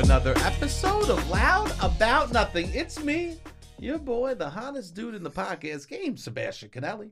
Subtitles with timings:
[0.00, 2.70] Another episode of Loud About Nothing.
[2.72, 3.36] It's me,
[3.78, 7.10] your boy, the hottest dude in the podcast game, Sebastian Canelli.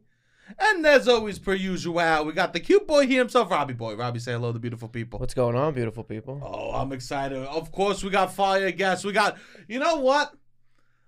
[0.58, 3.94] And as always, per usual, we got the cute boy here himself, Robbie Boy.
[3.94, 5.18] Robbie, say hello to beautiful people.
[5.20, 6.40] What's going on, beautiful people?
[6.42, 7.36] Oh, I'm excited.
[7.36, 9.04] Of course, we got fire guests.
[9.04, 9.36] We got,
[9.68, 10.32] you know what?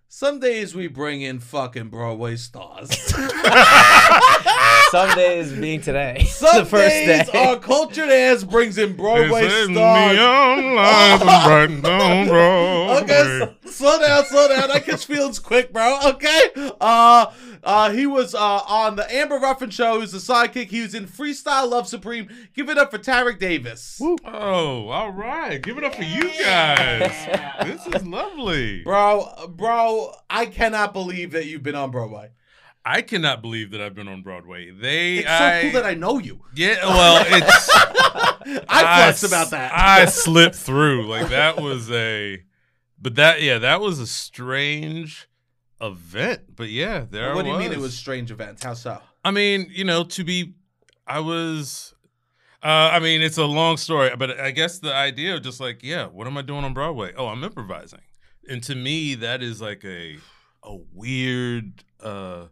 [0.09, 2.91] Some days we bring in fucking Broadway stars.
[4.91, 6.25] Some days being today.
[6.29, 7.47] Some the first days day.
[7.47, 10.17] our cultured ass brings in Broadway It's in stars.
[10.17, 13.03] neon lights and bright down Broadway.
[13.03, 14.71] Okay, s- slow down, slow down.
[14.71, 15.99] I catch feelings quick, bro.
[16.07, 16.41] Okay.
[16.81, 17.27] Uh,
[17.63, 19.95] uh, he was uh on the Amber Ruffin show.
[19.95, 20.69] He was the sidekick.
[20.71, 22.29] He was in Freestyle Love Supreme.
[22.55, 25.63] Give it up for Tarik Davis, Oh, all right.
[25.63, 27.13] Give it up for you guys.
[27.65, 28.83] This is lovely.
[28.83, 29.29] bro.
[29.51, 32.31] Bro, I cannot believe that you've been on Broadway.
[32.85, 34.71] I cannot believe that I've been on Broadway.
[34.71, 36.41] They, It's so I, cool that I know you.
[36.55, 36.85] yeah.
[36.87, 37.69] Well, it's
[38.69, 39.73] I flex s- about that.
[39.75, 41.07] I slipped through.
[41.07, 42.43] Like that was a,
[43.01, 45.29] but that yeah, that was a strange
[45.81, 46.57] event.
[46.57, 47.35] But yeah, there.
[47.35, 47.85] what I do you mean it was.
[47.89, 48.63] was strange events?
[48.65, 48.99] How so?
[49.25, 50.55] I mean, you know, to be,
[51.07, 51.95] I was,
[52.63, 55.83] uh, I mean, it's a long story, but I guess the idea of just like,
[55.83, 57.13] yeah, what am I doing on Broadway?
[57.17, 58.01] Oh, I'm improvising,
[58.49, 60.17] and to me, that is like a,
[60.63, 62.47] a weird, uh,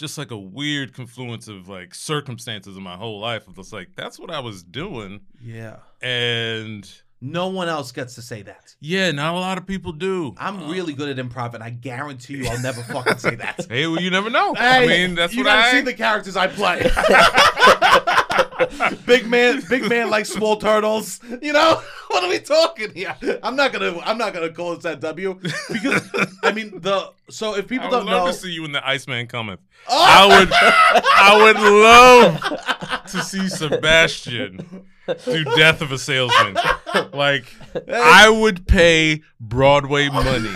[0.00, 3.46] just like a weird confluence of like circumstances in my whole life.
[3.46, 5.76] Of just like that's what I was doing, Yeah.
[6.02, 8.74] and No one else gets to say that.
[8.80, 10.34] yeah, not a lot of people do.
[10.38, 13.66] I'm really good at improv, and I guarantee you, I'll never fucking say that.
[13.68, 14.54] Hey, well, you never know.
[14.54, 15.70] Hey, I mean, that's you what gotta I.
[15.72, 16.80] see the characters I play.
[19.06, 21.20] big man, big man like small turtles.
[21.42, 23.16] You know what are we talking here?
[23.42, 25.38] I'm not gonna, I'm not gonna call it that W
[25.72, 26.08] because
[26.42, 27.12] I mean the.
[27.30, 29.60] So if people I don't would love know, to see you in the Iceman cometh.
[29.88, 29.96] Oh!
[29.98, 31.60] I would, I would
[33.00, 34.84] love to see Sebastian
[35.24, 36.56] do Death of a Salesman.
[37.12, 37.44] Like,
[37.92, 40.50] I would pay Broadway money.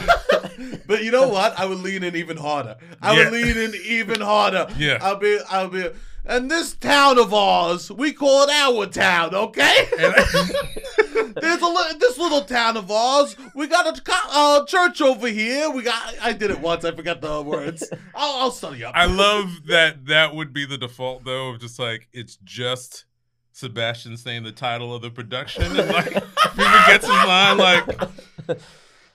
[0.87, 1.59] but you know what?
[1.59, 2.77] I would lean in even harder.
[3.01, 3.25] I Yeah.
[3.31, 4.67] would lean in even harder.
[4.77, 4.99] Yeah.
[5.01, 5.89] I'll be, I'll be.
[6.27, 9.87] And this town of ours, we call it our town, okay?
[9.99, 13.37] There's a li- this little town of ours.
[13.55, 15.69] We got a co- uh, church over here.
[15.71, 16.15] We got.
[16.23, 16.85] I did it once.
[16.85, 17.85] I forgot the words.
[18.15, 18.95] I'll, I'll study up.
[18.97, 20.07] I love that.
[20.07, 23.05] That would be the default, though, of just like it's just
[23.53, 27.87] Sebastian saying the title of the production, and like he forgets his line, like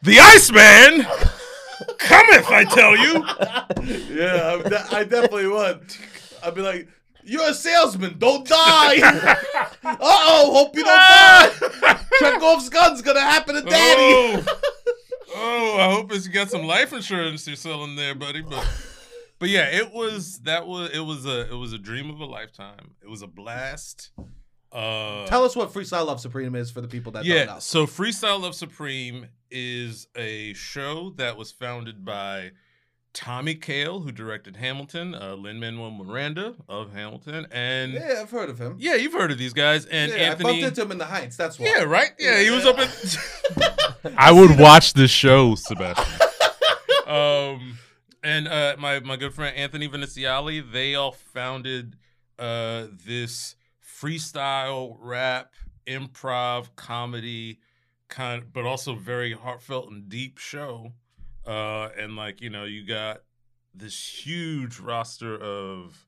[0.03, 1.07] the Iceman
[1.97, 4.15] cometh, I tell you.
[4.15, 4.61] yeah,
[4.91, 5.81] I, I definitely would.
[6.43, 6.87] I'd be like,
[7.29, 8.17] "You're a salesman.
[8.17, 8.99] Don't die."
[9.83, 10.51] uh oh.
[10.53, 11.99] Hope you don't die.
[12.19, 14.43] Chekhov's gun's gonna happen to Daddy.
[14.45, 14.59] Oh,
[15.35, 18.41] oh, I hope it's you got some life insurance you're selling there, buddy.
[18.41, 18.67] But
[19.39, 22.25] but yeah, it was that was it was a it was a dream of a
[22.25, 22.95] lifetime.
[23.01, 24.11] It was a blast.
[24.71, 27.59] Uh Tell us what Freestyle Love Supreme is for the people that don't yeah, know.
[27.59, 32.51] so Freestyle Love Supreme is a show that was founded by
[33.19, 38.13] Tommy Kail, who directed Hamilton, uh, Lin Manuel Miranda of Hamilton, and yeah.
[38.13, 38.77] Yeah, I've heard of him.
[38.79, 40.61] Yeah, you've heard of these guys, and yeah, I Anthony.
[40.61, 41.35] bumped into him in the Heights.
[41.35, 41.65] That's why.
[41.65, 42.11] Yeah, right.
[42.17, 44.13] Yeah, he was up in.
[44.17, 46.27] I would watch this show, Sebastian.
[47.07, 47.77] um,
[48.23, 51.97] and uh, my my good friend Anthony Veneziale, they all founded
[52.39, 55.55] uh this freestyle rap,
[55.85, 57.59] improv, comedy,
[58.07, 60.93] kind, but also very heartfelt and deep show.
[61.49, 63.23] Uh, and like you know, you got
[63.73, 66.05] this huge roster of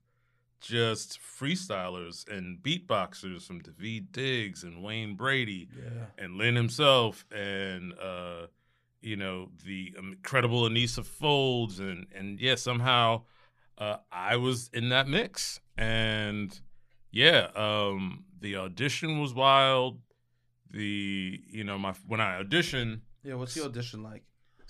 [0.59, 6.05] just freestylers and beatboxers from Daveed Diggs and Wayne Brady Yeah.
[6.23, 8.45] and Lin himself and uh
[9.01, 13.23] you know the incredible Aneesa Folds and and yeah somehow
[13.79, 16.59] uh I was in that mix and
[17.11, 19.99] yeah um the audition was wild
[20.69, 24.23] the you know my when I auditioned Yeah, what's the audition like?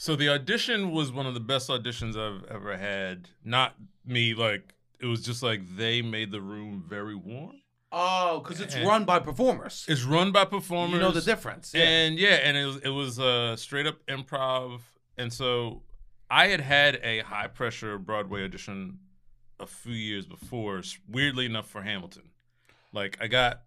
[0.03, 4.73] So the audition was one of the best auditions I've ever had not me like
[4.99, 7.57] it was just like they made the room very warm
[7.93, 9.85] Oh, because it's And- run by performers.
[9.87, 11.73] it's run by performers You know the difference.
[11.75, 11.83] Yeah.
[11.83, 14.79] and yeah, and it was it was uh straight up improv
[15.17, 15.83] and so
[16.29, 18.97] I had had a high pressure Broadway audition
[19.59, 22.29] a few years before, weirdly enough for Hamilton.
[22.93, 23.61] Like I got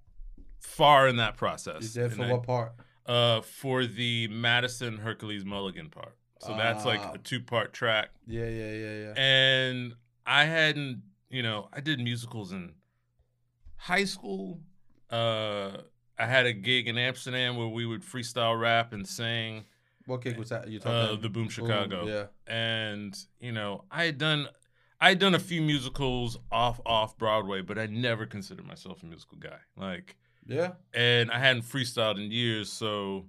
[0.58, 1.80] far in that process.
[1.94, 2.72] You did for I- what part?
[3.06, 6.16] Uh, for the Madison Hercules Mulligan part.
[6.46, 7.12] So that's like Ah.
[7.14, 8.10] a two part track.
[8.26, 9.14] Yeah, yeah, yeah, yeah.
[9.16, 9.94] And
[10.26, 12.74] I hadn't, you know, I did musicals in
[13.76, 14.60] high school.
[15.10, 15.78] Uh,
[16.18, 19.64] I had a gig in Amsterdam where we would freestyle rap and sing.
[20.06, 20.68] What gig was that?
[20.68, 21.08] You Uh, talking?
[21.10, 21.22] About?
[21.22, 22.06] The Boom Chicago.
[22.06, 22.26] Yeah.
[22.52, 24.48] And you know, I had done,
[25.00, 29.06] I had done a few musicals off off Broadway, but I never considered myself a
[29.06, 29.58] musical guy.
[29.76, 30.74] Like, Yeah.
[30.92, 33.26] and I hadn't freestyled in years, so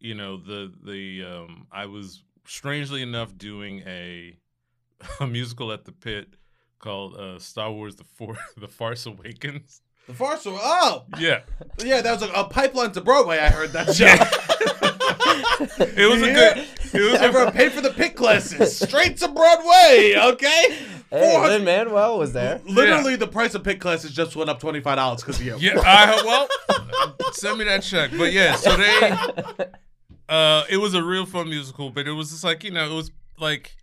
[0.00, 4.36] you know, the the um, I was strangely enough doing a
[5.20, 6.34] a musical at the Pit
[6.78, 9.82] called uh, Star Wars: The For- The Farce Awakens.
[10.06, 10.42] The Farce.
[10.46, 11.40] Oh, Yeah,
[11.84, 12.00] yeah.
[12.00, 13.38] That was a, a pipeline to Broadway.
[13.38, 14.06] I heard that show.
[15.84, 16.66] it was a good.
[16.94, 18.78] It was a, Everyone paid for the pit classes.
[18.78, 20.14] Straight to Broadway.
[20.16, 20.78] Okay.
[21.10, 22.60] Hey, Lin Manuel was there.
[22.66, 25.56] Literally, the price of pit classes just went up twenty five dollars because of you.
[25.58, 28.10] Yeah, I well, send me that check.
[28.16, 29.66] But yeah, so they,
[30.28, 32.94] uh, it was a real fun musical, but it was just like you know, it
[32.94, 33.76] was like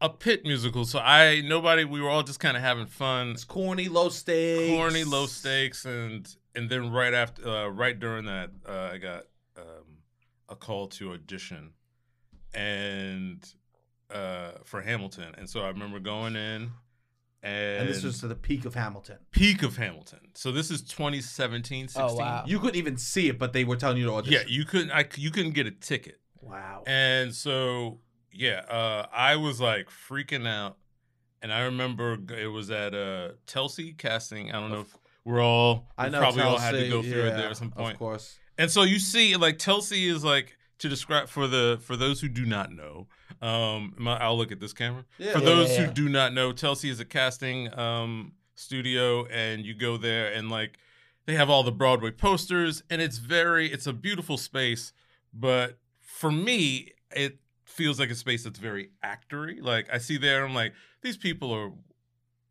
[0.00, 0.84] a pit musical.
[0.84, 4.68] So I, nobody, we were all just kind of having fun, It's corny, low stakes.
[4.74, 9.24] corny, low stakes, and and then right after, uh, right during that, uh, I got
[9.56, 9.98] um,
[10.48, 11.72] a call to audition,
[12.54, 13.44] and
[14.10, 16.70] uh, for Hamilton, and so I remember going in.
[17.42, 19.18] And, And this was to the peak of Hamilton.
[19.32, 20.20] peak of Hamilton.
[20.34, 22.02] So this is 2017, 16.
[22.02, 22.44] Oh, wow.
[22.46, 24.46] You couldn't even see it, but they were telling you to audition.
[24.46, 24.92] Yeah, you couldn't.
[24.92, 26.84] I you couldn't get a ticket, Wow.
[26.86, 27.98] and so
[28.32, 30.76] yeah, uh, I was like freaking out.
[31.42, 34.52] And I remember it was at uh, Telsey Casting.
[34.52, 36.20] I don't know if we're all I know.
[36.20, 37.94] probably all had to go through yeah, it there at some point.
[37.94, 38.38] Of course.
[38.58, 42.28] And so you see, like Telsey is like to describe for the for those who
[42.28, 43.08] do not know.
[43.42, 45.04] Um, my, I'll look at this camera.
[45.18, 45.32] Yeah.
[45.32, 49.66] For Yeah, those yeah, who do not know, Telsey is a casting um, studio, and
[49.66, 50.78] you go there and like
[51.26, 54.92] they have all the Broadway posters, and it's very it's a beautiful space.
[55.34, 59.60] But for me, it feels like a space that's very actory.
[59.60, 60.72] Like I see there, I'm like
[61.02, 61.72] these people are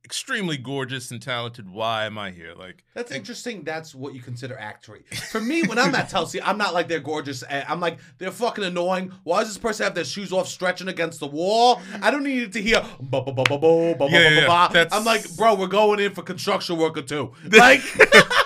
[0.04, 1.70] extremely gorgeous and talented.
[1.70, 2.54] Why am I here?
[2.58, 3.64] Like That's interesting.
[3.64, 5.06] That's what you consider actory.
[5.32, 7.44] For me, when I'm at Telsey, I'm not like they're gorgeous.
[7.50, 9.12] eh, I'm like they're fucking annoying.
[9.24, 11.82] Why does this person have their shoes off, stretching against the wall?
[12.02, 12.84] I don't need to hear.
[13.00, 14.96] Ba, ba, ba, ba, ba, ba, Yeah, yeah, ba, ba, ba.
[14.96, 17.32] I'm like, bro, we're going in for construction worker too.
[17.52, 17.82] Like,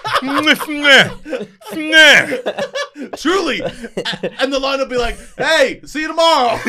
[3.17, 3.61] truly.
[4.39, 6.57] And the line will be like, "Hey, see you tomorrow."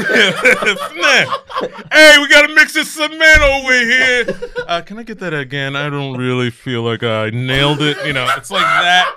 [1.93, 4.27] hey, we gotta mix this cement over here.
[4.67, 5.77] Uh, can I get that again?
[5.77, 7.97] I don't really feel like I nailed it.
[8.07, 9.15] You know, it's like that.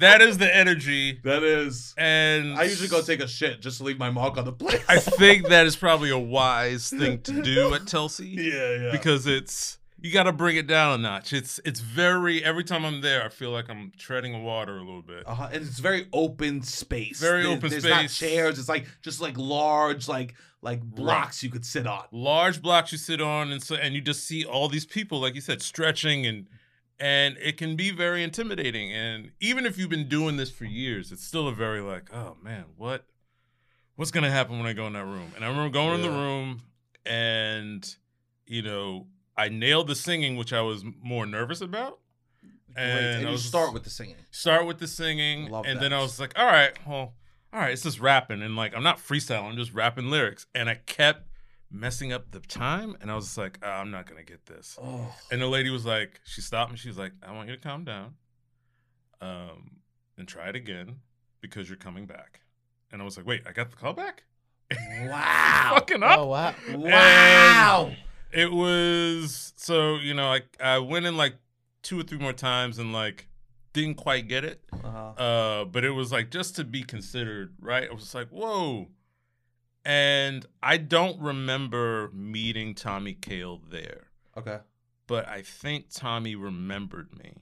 [0.00, 1.94] That is the energy, that is.
[1.98, 4.82] and I usually go take a shit just to leave my mark on the place.
[4.88, 8.92] I think that is probably a wise thing to do at Telsey yeah, yeah.
[8.92, 11.32] because it's you got to bring it down a notch.
[11.32, 15.02] It's it's very every time I'm there, I feel like I'm treading water a little
[15.02, 15.26] bit.
[15.26, 15.48] Uh-huh.
[15.52, 17.20] And it's very open space.
[17.20, 18.58] Very open there's not chairs.
[18.58, 22.04] It's like just like large, like like blocks you could sit on.
[22.12, 25.34] large blocks you sit on and so and you just see all these people like
[25.34, 26.46] you said stretching and
[26.98, 31.12] and it can be very intimidating and even if you've been doing this for years
[31.12, 33.06] it's still a very like oh man what
[33.96, 36.10] what's gonna happen when i go in that room and i remember going in the
[36.10, 36.60] room
[37.06, 37.96] and
[38.46, 39.06] you know
[39.40, 41.98] i nailed the singing which i was more nervous about
[42.76, 44.16] And And, I you was- start with the singing.
[44.30, 45.82] start with the singing Love and that.
[45.82, 47.14] then i was like all right well
[47.52, 50.68] all right it's just rapping and like i'm not freestyling i'm just rapping lyrics and
[50.68, 51.26] i kept
[51.72, 54.76] messing up the time and i was just like "Ah, i'm not gonna get this
[54.82, 57.54] Oh, and the lady was like she stopped me she was like i want you
[57.56, 58.14] to calm down
[59.20, 59.76] um
[60.18, 60.96] and try it again
[61.40, 62.40] because you're coming back
[62.92, 64.24] and i was like wait i got the call back
[65.08, 65.72] wow!
[65.74, 66.54] fucking up Oh wow.
[66.68, 67.92] wow!
[68.32, 71.34] It was so you know I, I went in like
[71.82, 73.26] two or three more times and like
[73.72, 75.22] didn't quite get it Uh-huh.
[75.22, 77.88] Uh, but it was like just to be considered, right?
[77.90, 78.88] I was like, whoa.
[79.84, 84.58] And I don't remember meeting Tommy Kail there, Okay.
[85.06, 87.32] but I think Tommy remembered me.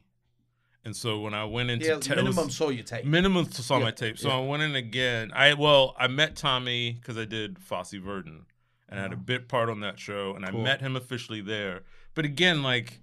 [0.84, 3.04] And so when I went into Yeah, te- it was- minimum saw your take.
[3.04, 4.18] minimum saw Yeah, my tape.
[4.18, 4.36] So yeah.
[4.36, 5.32] I went in again.
[5.34, 8.46] I well, I met Tommy because I did Fosse Verdon
[8.88, 10.60] and I had a bit part on that show, and Cool.
[10.60, 11.82] I met him officially there.
[12.14, 13.00] But again, like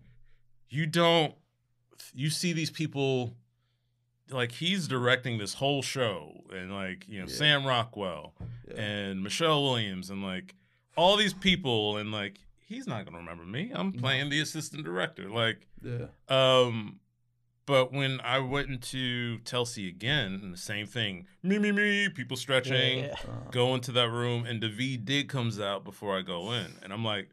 [0.69, 1.33] you don't,
[2.13, 3.35] you see these people.
[4.31, 7.33] Like he's directing this whole show, and like you know Yeah.
[7.35, 8.33] Sam Rockwell
[8.67, 8.81] Yeah.
[8.81, 10.55] and Michelle Williams, and like
[10.97, 13.71] all these people, and like he's not gonna remember me.
[13.73, 13.99] I'm No.
[14.01, 15.29] playing the assistant director.
[15.29, 16.07] Like yeah.
[16.27, 16.99] um
[17.65, 22.37] But when I went into Telsey again, and the same thing, me, me, me, people
[22.37, 26.51] stretching, Yeah, Uh, go into that room, and Daveed Dig comes out before I go
[26.51, 27.29] in, and I'm like,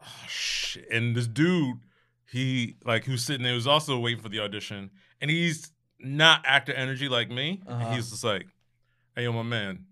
[0.00, 0.88] oh shit!
[0.90, 1.76] And this dude,
[2.30, 4.90] he like who's sitting there was also waiting for the audition,
[5.20, 7.62] and he's not actor energy like me.
[7.66, 7.94] And Uh-huh.
[7.94, 8.46] he's just like,
[9.14, 9.84] hey, yo, my man.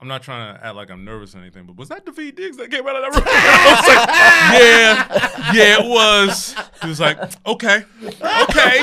[0.00, 2.56] I'm not trying to act like I'm nervous or anything, but was that Daveed Diggs
[2.58, 3.24] that came out of that room?
[3.26, 6.54] I was like, yeah, yeah, it was.
[6.82, 7.84] He was like, okay,
[8.42, 8.80] okay.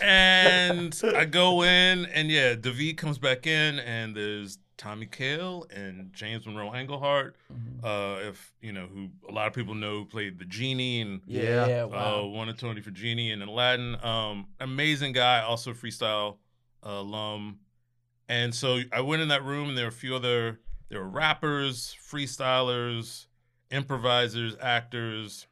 [0.00, 6.12] And I go in, and yeah, David comes back in, and there's Tommy Kail and
[6.12, 7.34] James Monroe Iglehart,
[7.82, 11.66] uh, if you know who a lot of people know played the genie and Yeah.
[11.66, 12.26] yeah, uh, wow.
[12.26, 13.96] won a Tony for Genie and Aladdin.
[14.04, 16.36] Um, amazing guy, also freestyle
[16.86, 17.58] uh, alum.
[18.28, 20.60] And so I went in that room, and there were a few other.
[20.90, 23.26] There were rappers, freestylers,
[23.70, 25.46] improvisers, actors,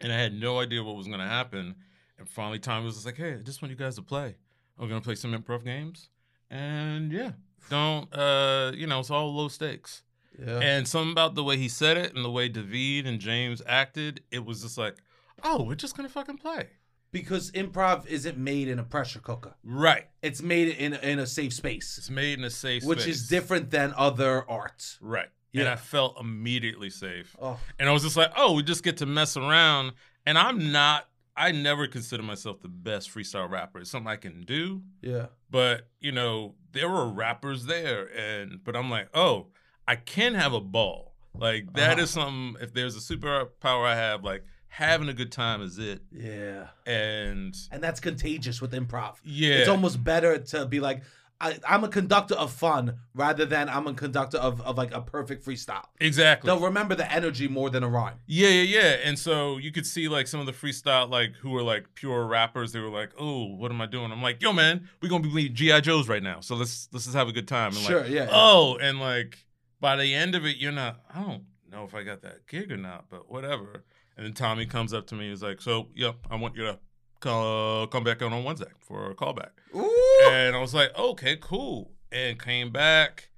[0.00, 1.74] and I had no idea what was going to happen.
[2.18, 4.36] And finally, Tommy was just like, "Hey, I just want you guys to play.
[4.78, 6.08] We're going to play some improv games."
[6.50, 7.32] And yeah,
[7.68, 10.02] don't uh, you know, it's all low stakes.
[10.38, 10.58] yeah.
[10.60, 14.22] And something about the way he said it and the way David and James acted,
[14.30, 14.96] it was just like,
[15.42, 16.68] oh, we're just gonna fucking play.
[17.12, 19.54] Because improv isn't made in a pressure cooker.
[19.64, 20.04] Right.
[20.22, 22.88] It's made in in a safe space, It's made in a safe space.
[22.88, 23.16] which space.
[23.22, 24.98] is different than other arts.
[25.00, 25.28] Right.
[25.54, 27.34] And I felt immediately safe.
[27.40, 29.92] Oh, And I was just like, oh, we just get to mess around.
[30.26, 33.78] And I'm not, I never consider myself the best freestyle rapper.
[33.78, 34.82] It's something I can do.
[35.00, 35.26] yeah.
[35.48, 38.04] But, you know, there were rappers there.
[38.14, 39.46] And, but I'm like, oh,
[39.88, 41.14] I can have a ball.
[41.32, 42.02] Like, that Uh-huh.
[42.02, 44.44] is something, if there's a superpower I have, like,
[44.76, 46.02] having a good time is it.
[46.12, 46.66] Yeah.
[46.84, 49.14] And And that's contagious with improv.
[49.24, 49.54] yeah.
[49.54, 51.02] It's almost better to be like,
[51.40, 55.00] I, I'm a conductor of fun rather than I'm a conductor of, of like a
[55.02, 55.84] perfect freestyle.
[56.00, 56.48] exactly.
[56.48, 58.16] They'll remember the energy more than a rhyme.
[58.26, 58.90] Yeah, yeah, yeah.
[59.04, 62.26] And so you could see like some of the freestyle, like who were like pure
[62.26, 62.72] rappers.
[62.72, 65.50] They were like, "Oh, what am I doing?" I'm like, "Yo, man, we're gonna be
[65.50, 66.40] GI Joes right now.
[66.40, 68.30] So let's let's just have a good time." And Sure, like, yeah, yeah.
[68.32, 69.36] Oh, and like
[69.78, 71.00] by the end of it, you're not.
[71.14, 73.84] I don't know if I got that gig or not, but whatever.
[74.16, 75.22] And then Tommy comes up to me.
[75.22, 76.78] And he's like, "So, yep, I want you to
[77.20, 80.28] co- come back on on Wednesday for a callback." Ooh.
[80.30, 81.92] And I was like, okay, cool.
[82.10, 83.30] And came back,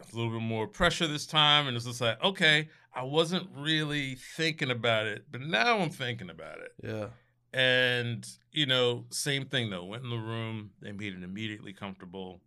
[0.00, 1.66] a little bit more pressure this time.
[1.66, 6.30] And it's just like, okay, I wasn't really thinking about it, but now I'm thinking
[6.30, 6.72] about it.
[6.82, 7.06] Yeah.
[7.52, 9.84] And, you know, same thing though.
[9.84, 12.40] Went in the room, they made it immediately comfortable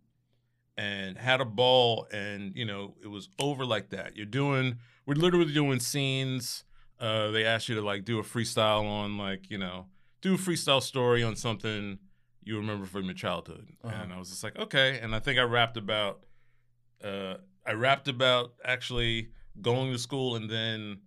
[0.76, 2.06] and had a ball.
[2.12, 4.16] And, you know, it was over like that.
[4.16, 6.64] You're doing, we're literally doing scenes.
[7.00, 9.86] Uh, they asked you to like do a freestyle on like, you know,
[10.20, 11.98] do a freestyle story on something
[12.44, 13.68] you remember from your childhood.
[13.82, 13.94] Uh-huh.
[14.02, 14.98] And I was just like, okay.
[15.02, 16.24] And I think I rapped about,
[17.02, 17.34] uh,
[17.66, 19.28] I rapped about actually
[19.62, 20.98] going to school and then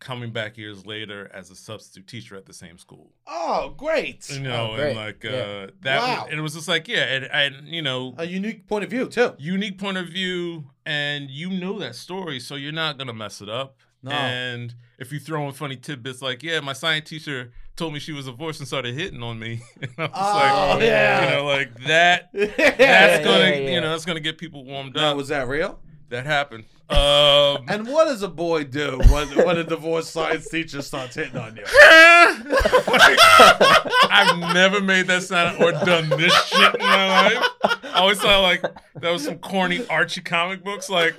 [0.00, 3.12] coming back years later as a substitute teacher at the same school.
[3.26, 4.30] Oh, great.
[4.30, 4.96] You know, Oh, and great.
[4.96, 6.22] like uh, that, Wow.
[6.22, 8.90] was, and it was just like, yeah, and, and you know, A unique point of
[8.90, 9.34] view, too.
[9.38, 13.48] unique point of view, and you know that story, so you're not gonna mess it
[13.48, 13.76] up.
[14.02, 14.12] No.
[14.12, 18.12] And if you throw in funny tidbits like, yeah, my science teacher told me she
[18.12, 21.24] was a voice and started hitting on me, and I was Oh, like, yeah.
[21.30, 22.30] you know, like that.
[22.32, 23.70] That's Yeah, gonna, yeah, yeah.
[23.70, 25.16] you know, that's gonna get people warmed Now, up.
[25.16, 25.78] was that real?
[26.10, 26.64] that happened.
[26.88, 31.36] Um, And what does a boy do when, when a divorced science teacher starts hitting
[31.36, 31.64] on you?
[31.64, 33.18] Like,
[34.10, 37.44] I've never made that sound or done this shit in my life.
[37.84, 41.18] I always thought like that was some corny Archie comic books, like,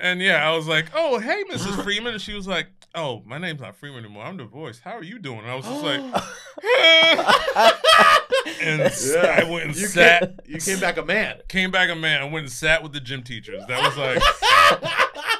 [0.00, 1.82] and yeah, I was like, oh hey, Mrs.
[1.84, 4.24] Freeman, and she was like, oh, my name's not Freeman anymore.
[4.24, 4.80] I'm divorced.
[4.82, 5.40] How are you doing?
[5.40, 6.00] And I was just like,
[8.62, 9.40] and yeah.
[9.40, 10.20] I went and you sat.
[10.20, 11.38] Came, you came back a man.
[11.48, 12.22] Came back a man.
[12.22, 13.62] I went and sat with the gym teachers.
[13.68, 14.22] That was like,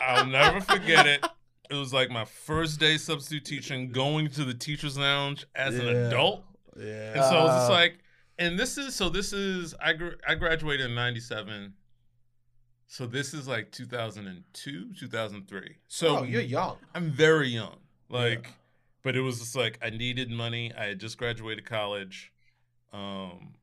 [0.03, 1.27] I'll never forget it.
[1.71, 5.89] It was like my first day substitute teaching, going to the teachers' lounge as an
[5.89, 6.45] adult.
[6.79, 7.15] Yeah.
[7.15, 7.99] And so I was just like,
[8.39, 11.73] and this is so this is I gr- I graduated in '97,
[12.87, 15.77] so this is like 2002, 2003.
[15.89, 16.77] So oh, you're young.
[16.95, 17.77] I'm very young,
[18.09, 18.51] like, Yeah.
[19.03, 20.73] but it was just like I needed money.
[20.77, 22.33] I had just graduated college,
[22.93, 23.55] um,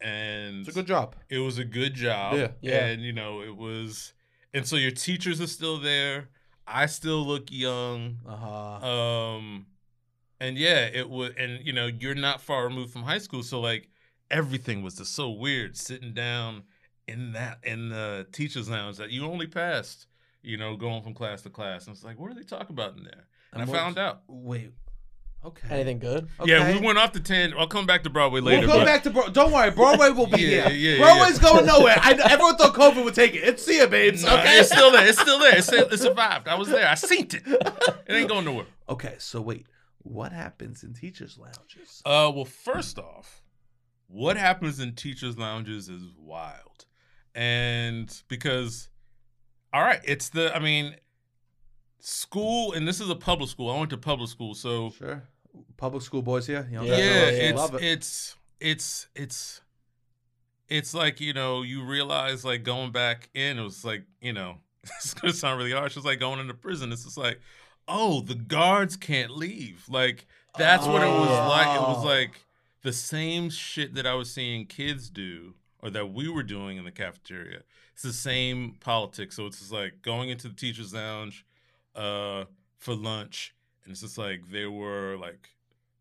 [0.00, 1.16] and It's a good job.
[1.28, 2.34] it was a good job.
[2.36, 2.48] Yeah.
[2.60, 2.86] Yeah.
[2.86, 4.12] And you know, it was
[4.54, 6.28] and so your teachers are still there.
[6.66, 8.18] I still look young.
[8.26, 8.86] Uh huh.
[8.86, 9.66] Um
[10.40, 13.60] and yeah, it would and you know, you're not far removed from high school, so
[13.60, 13.88] like
[14.30, 16.62] everything was just so weird sitting down
[17.08, 20.06] in that in the teachers lounge that you only passed,
[20.42, 21.86] you know, going from class to class.
[21.86, 23.26] And it's like, what are they talking about in there?
[23.52, 24.22] And, And I found out.
[24.28, 24.72] Wait.
[25.44, 25.66] Okay.
[25.70, 26.28] Anything good?
[26.44, 27.60] Yeah, we went off the tangent.
[27.60, 28.60] I'll come back to Broadway later.
[28.60, 30.70] We'll go but- back to Bro- don't worry, Broadway will be Yeah, here.
[30.70, 31.96] yeah, yeah, Broadway's going nowhere.
[31.98, 33.38] I, everyone thought COVID would take it.
[33.42, 34.22] It's see here, babes.
[34.24, 35.04] No, okay, it's still there.
[35.08, 35.56] It's still there.
[35.56, 36.46] It's it survived.
[36.46, 36.86] I was there.
[36.88, 37.42] I seen it.
[38.06, 38.66] It ain't going nowhere.
[38.88, 39.66] Okay, so wait.
[40.04, 42.02] What happens in teachers' lounges?
[42.04, 43.42] Uh, well, first off,
[44.08, 46.86] what happens in teachers' lounges is wild,
[47.34, 48.88] and because,
[49.72, 50.54] all right, it's the.
[50.54, 50.96] I mean,
[51.98, 53.70] school, and this is a public school.
[53.70, 55.22] I went to public school, so Sure.
[55.76, 56.66] Public school boys here.
[56.70, 57.82] You know, Yeah, yeah, it's love it.
[57.82, 59.60] it's it's it's
[60.68, 64.56] it's like you know you realize like going back in it was like you know
[64.84, 67.40] it's gonna sound really harsh it's like going into prison it's just like
[67.88, 71.48] oh the guards can't leave like that's what it was oh.
[71.48, 72.06] like it was Oh.
[72.06, 72.44] like
[72.82, 76.84] the same shit that I was seeing kids do or that we were doing in
[76.84, 77.60] the cafeteria
[77.92, 81.44] it's the same politics so it's just like going into the teachers lounge
[81.96, 82.44] uh
[82.78, 85.48] for lunch and it's just like there were like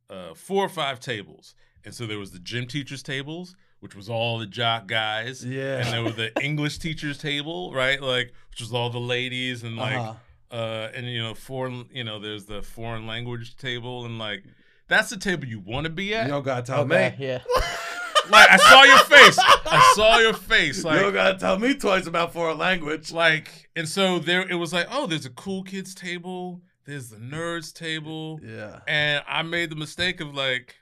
[0.09, 4.09] uh, four or five tables, and so there was the gym teachers tables, which was
[4.09, 5.77] all the jock guys, Yeah.
[5.77, 9.77] and there was the English teachers table, right, like which was all the ladies, and
[9.77, 10.13] like Uh-huh.
[10.55, 14.43] uh, and you know foreign, you know, there's the foreign language table, and like
[14.89, 16.25] that's the table you want to be at.
[16.25, 17.25] You don't gotta tell Okay, me.
[17.27, 17.39] yeah.
[18.31, 21.73] Like I saw your face, I saw your face, Like you don't gotta tell me
[21.75, 23.11] twice about foreign language.
[23.11, 27.17] Like and so there, it was like, oh, there's a cool kids table, there's the
[27.17, 28.79] nerds table, Yeah.
[28.87, 30.75] and I made the mistake of like,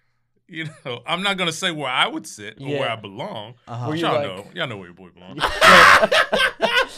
[0.48, 3.56] you know, I'm not gonna say where I would sit or where I belong.
[3.68, 3.90] Uh-huh.
[3.90, 5.42] Were you y'all like- know, y'all know where your boy belongs.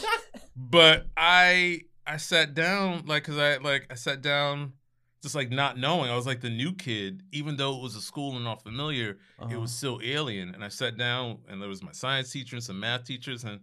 [0.56, 4.72] but I I sat down like because I like I sat down
[5.22, 6.10] just like not knowing.
[6.10, 9.18] I was like the new kid, even though it was a school and not familiar,
[9.38, 9.50] Uh-huh.
[9.54, 10.54] it was still alien.
[10.54, 13.60] And I sat down and there was my science teacher and some math teachers and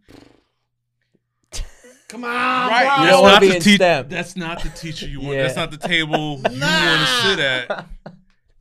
[2.07, 2.95] Come on, right, bro.
[2.95, 5.35] You that's don't wanna the in tea- That's not the teacher you want.
[5.35, 5.43] Yeah.
[5.43, 7.85] That's not the table you want to sit at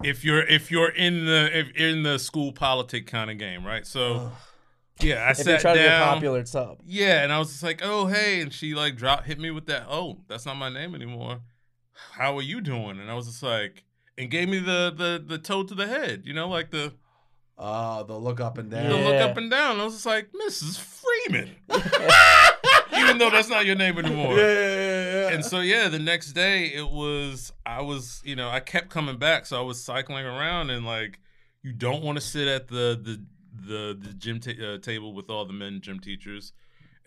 [0.05, 3.87] if you're if you're in the if in the school politic kind of game, right?
[3.87, 4.33] So Ugh.
[5.01, 6.15] yeah, I if you're sat trying to get down.
[6.15, 6.81] popular, it's up.
[6.85, 9.65] Yeah, and I was just like, "Oh, hey," and she like dropped hit me with
[9.67, 9.87] that.
[9.89, 11.41] Oh, that's not my name anymore.
[12.13, 12.99] How are you doing?
[13.01, 13.85] And I was just like,
[14.17, 16.93] and gave me the the the toe to the head, you know, like the
[17.61, 18.89] Oh, the look up and down.
[18.89, 19.81] the look up and down.
[19.81, 20.79] I was just like, Mrs.
[20.79, 21.57] Freeman,
[22.97, 24.37] even though that's not your name anymore.
[24.37, 25.29] yeah, yeah, yeah.
[25.35, 29.17] And so yeah, the next day it was I was you know I kept coming
[29.19, 31.19] back, so I was cycling around and like
[31.63, 33.25] you don't want to sit at the the
[33.61, 36.53] the, the gym ta- uh, table with all the men gym teachers,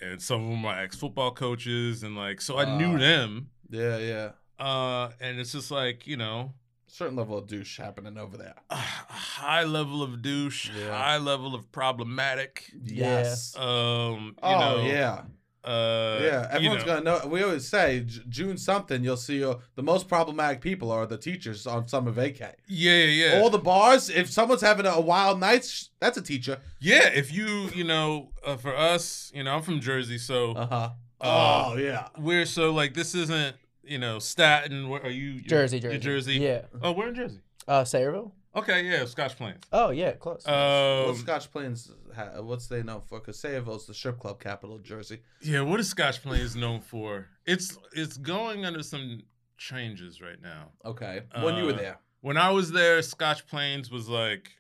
[0.02, 3.00] and some of them are ex football coaches, and like so I knew Ah.
[3.00, 4.30] them, yeah, yeah.
[4.62, 6.54] Uh, and it's just like you know
[6.88, 8.54] Certain level of douche happening over there.
[8.70, 10.92] a high level of douche, Yeah.
[10.98, 12.70] high level of problematic.
[12.84, 13.56] Yes.
[13.58, 15.22] Um, you oh know, yeah,
[15.64, 16.42] uh, yeah.
[16.42, 17.02] you Everyone's know.
[17.02, 17.28] gonna know.
[17.28, 19.04] We always say J- June something.
[19.06, 22.56] You'll see uh, the most problematic people are the teachers on summer vacay.
[22.68, 23.42] Yeah, yeah, yeah.
[23.42, 24.10] All the bars.
[24.10, 26.58] If someone's having a wild night, sh- that's a teacher.
[26.82, 30.68] Yeah, if you, you know, uh, for us, you know, I'm from Jersey, so Uh
[30.68, 30.90] huh.
[31.22, 32.08] Uh, oh yeah.
[32.18, 34.90] we're so like this isn't, you know, Staten.
[34.90, 35.32] Where are you?
[35.32, 36.38] You're- Jersey, you're Jersey.
[36.38, 36.40] Jersey.
[36.40, 36.62] Yeah.
[36.82, 37.40] Oh, we're in Jersey.
[37.68, 38.32] Uh, Sayreville?
[38.54, 39.64] Okay, yeah, Scotch Plains.
[39.72, 40.44] Oh, yeah, close.
[40.46, 41.90] what Um, Scotch Plains?
[42.14, 43.20] Ha- what's they known for?
[43.20, 45.22] Because Sayreville's the strip club capital of Jersey.
[45.42, 47.28] yeah, what is Scotch Plains known for?
[47.46, 49.22] It's it's going under some
[49.58, 50.72] changes right now.
[50.84, 51.22] Okay.
[51.42, 51.98] When you were Uh, there.
[52.20, 54.52] When I was there, Scotch Plains was like,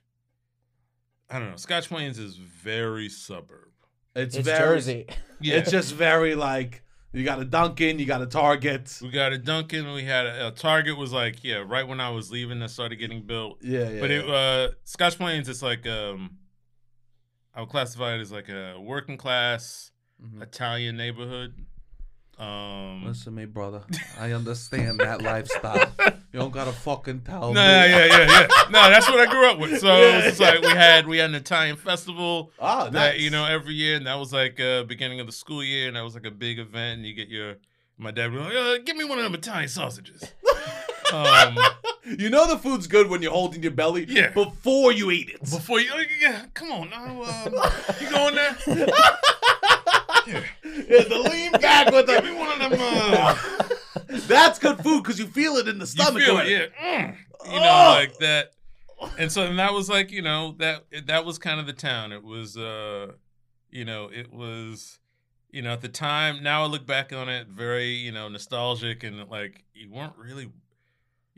[1.29, 1.57] I don't know.
[1.57, 3.71] Scotch Plains is very suburb.
[4.15, 4.75] It's, it's very.
[4.77, 5.07] Jersey.
[5.41, 8.99] Yeah, It's just very like you got a Dunkin', you got a Target.
[9.01, 9.91] we got a Dunkin'.
[9.93, 10.97] We had a, a Target.
[10.97, 13.57] Was like, yeah, right when I was leaving, that started getting built.
[13.61, 13.99] Yeah, yeah.
[13.99, 14.33] but it yeah.
[14.33, 16.37] uh Scotch Plains it's like um
[17.53, 19.91] I would classify it as like a working class
[20.23, 20.41] Mhm.
[20.43, 21.65] Italian neighborhood.
[22.41, 23.83] Um Listen to me, brother.
[24.19, 25.91] I understand that lifestyle.
[26.33, 27.67] You don't gotta fucking tell No, me.
[27.67, 28.47] yeah, yeah, yeah.
[28.71, 29.79] No, that's what I grew up with.
[29.79, 32.93] So Yeah, it's just like we had we had an Italian festival Oh, nice.
[32.93, 35.87] that you know every year, and that was like uh beginning of the school year,
[35.87, 36.99] and that was like a big event.
[36.99, 37.55] And you get your
[37.97, 40.23] my dad would be like, uh, "Give me one of them Italian sausages."
[41.13, 41.57] um,
[42.17, 44.29] you know the food's good when you're holding your belly Yeah.
[44.31, 45.41] before you eat it.
[45.41, 47.53] before you, oh, yeah, come on, now, um,
[47.99, 48.57] you going there?
[50.27, 50.43] Yeah.
[50.63, 52.35] Yeah, the lean back with Give me the.
[52.35, 52.79] one of them.
[52.81, 53.35] Uh,
[54.27, 56.21] That's good food because you feel it in the you stomach.
[56.23, 56.67] feel it, yeah.
[56.83, 57.15] Mm.
[57.45, 57.91] You know, Oh.
[57.95, 58.51] like that.
[59.17, 62.11] And so and that was like, you know, that that was kind of the town.
[62.11, 63.13] It was uh
[63.71, 64.99] you know, it was
[65.49, 69.03] you know, at the time, now I look back on it very, you know, nostalgic
[69.03, 70.49] and like you weren't really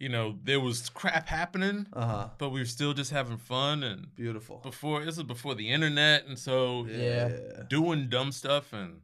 [0.03, 2.27] you know, there was crap happening, Uh huh.
[2.37, 4.57] but we were still just having fun and Beautiful.
[4.59, 7.29] before this was before the internet and so Yeah.
[7.69, 9.01] doing dumb stuff and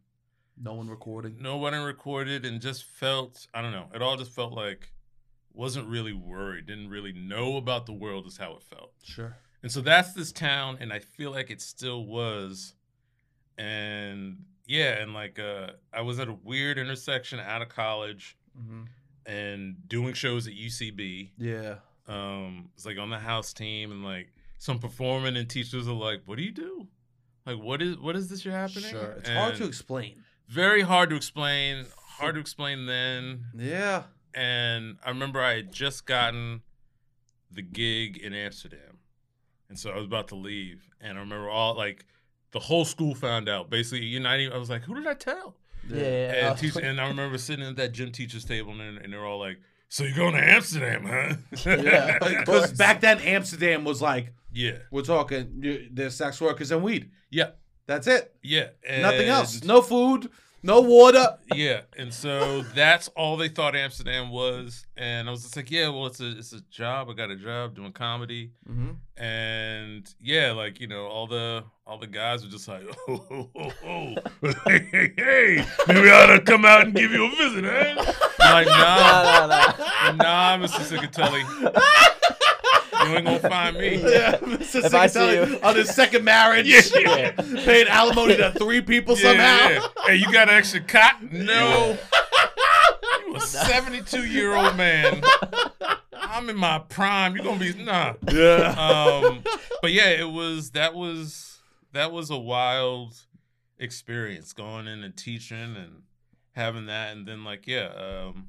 [0.61, 1.37] No one recording.
[1.41, 3.87] no one recorded and just felt I don't know.
[3.95, 4.91] It all just felt like
[5.53, 8.93] wasn't really worried, didn't really know about the world is how it felt.
[9.03, 9.37] Sure.
[9.63, 12.75] And so that's this town and I feel like it still was.
[13.57, 18.83] And yeah, and like uh I was at a weird intersection out of college hmm
[19.29, 21.29] and doing shows at UCB.
[21.37, 21.75] Yeah.
[22.07, 26.21] Um, it's like on the house team, and like some performing, and teachers are like,
[26.25, 26.87] "What do you do?
[27.45, 29.11] Like, what is what is this you're happening?" Sure.
[29.19, 30.23] It's hard to explain.
[30.47, 31.85] very hard to explain.
[32.17, 33.45] Hard to explain then.
[33.55, 34.03] Yeah.
[34.33, 36.61] And I remember I had just gotten
[37.51, 38.99] the gig in Amsterdam,
[39.69, 42.05] and so I was about to leave, and I remember all like
[42.51, 43.69] the whole school found out.
[43.69, 45.55] Basically, you know, I was like, "Who did I tell?"
[45.89, 46.01] Yeah.
[46.01, 46.47] yeah.
[46.47, 49.25] And, oh, teach, and I remember sitting at that gym teacher's table, and, and they're
[49.25, 49.57] all like,
[49.89, 52.17] "So you're going to Amsterdam, huh?" Yeah.
[52.39, 57.11] Because back then, Amsterdam was like, yeah, we're talking, there's sex workers and weed.
[57.29, 57.51] yeah,
[57.85, 58.33] That's it.
[58.41, 58.69] yeah.
[59.01, 59.63] Nothing else.
[59.63, 60.29] No food,
[60.61, 61.37] no water.
[61.53, 65.89] Yeah, and so that's all they thought Amsterdam was, and I was just like, "Yeah,
[65.89, 67.09] well, it's a it's a job.
[67.09, 69.21] I got a job doing comedy." Mm-hmm.
[69.21, 73.49] And yeah, like you know, all the all the guys were just like, "Oh, oh,
[73.55, 74.51] oh, oh.
[74.67, 78.13] hey, hey, hey, maybe I ought to come out and give you a visit, eh?"
[78.41, 80.23] I'm like, nah, no, no, no.
[80.23, 80.97] nah, Mr.
[80.97, 81.43] Cicatelli,
[83.09, 83.95] you ain't gonna find me.
[84.01, 84.85] Yeah, Mr.
[84.85, 87.31] If I see you- on his second marriage, Yeah.
[87.31, 89.69] paying alimony to three people somehow.
[89.69, 89.87] Yeah.
[90.05, 91.21] Hey, you got an extra cot?
[91.31, 91.97] No.
[93.27, 95.21] you a 72 year old man.
[96.13, 97.35] I'm in my prime.
[97.35, 98.13] You're gonna be nah.
[98.31, 98.75] Yeah.
[98.77, 99.43] Um,
[99.81, 101.59] but yeah, it was that was
[101.93, 103.15] that was a wild
[103.79, 106.03] experience going in and teaching and
[106.53, 108.47] having that, and then like yeah, um,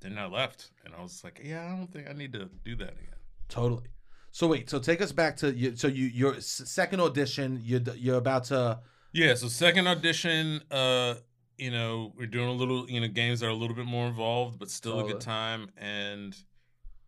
[0.00, 2.76] then I left, and I was like, yeah, I don't think I need to do
[2.76, 3.04] that again.
[3.48, 3.88] Totally.
[4.30, 5.74] So wait, so take us back to you.
[5.76, 8.80] So you your second audition, you're you're about to.
[9.12, 11.14] Yeah, so second audition, uh,
[11.56, 14.06] you know, we're doing a little, you know, games that are a little bit more
[14.06, 15.70] involved, but still a good time.
[15.76, 16.36] And,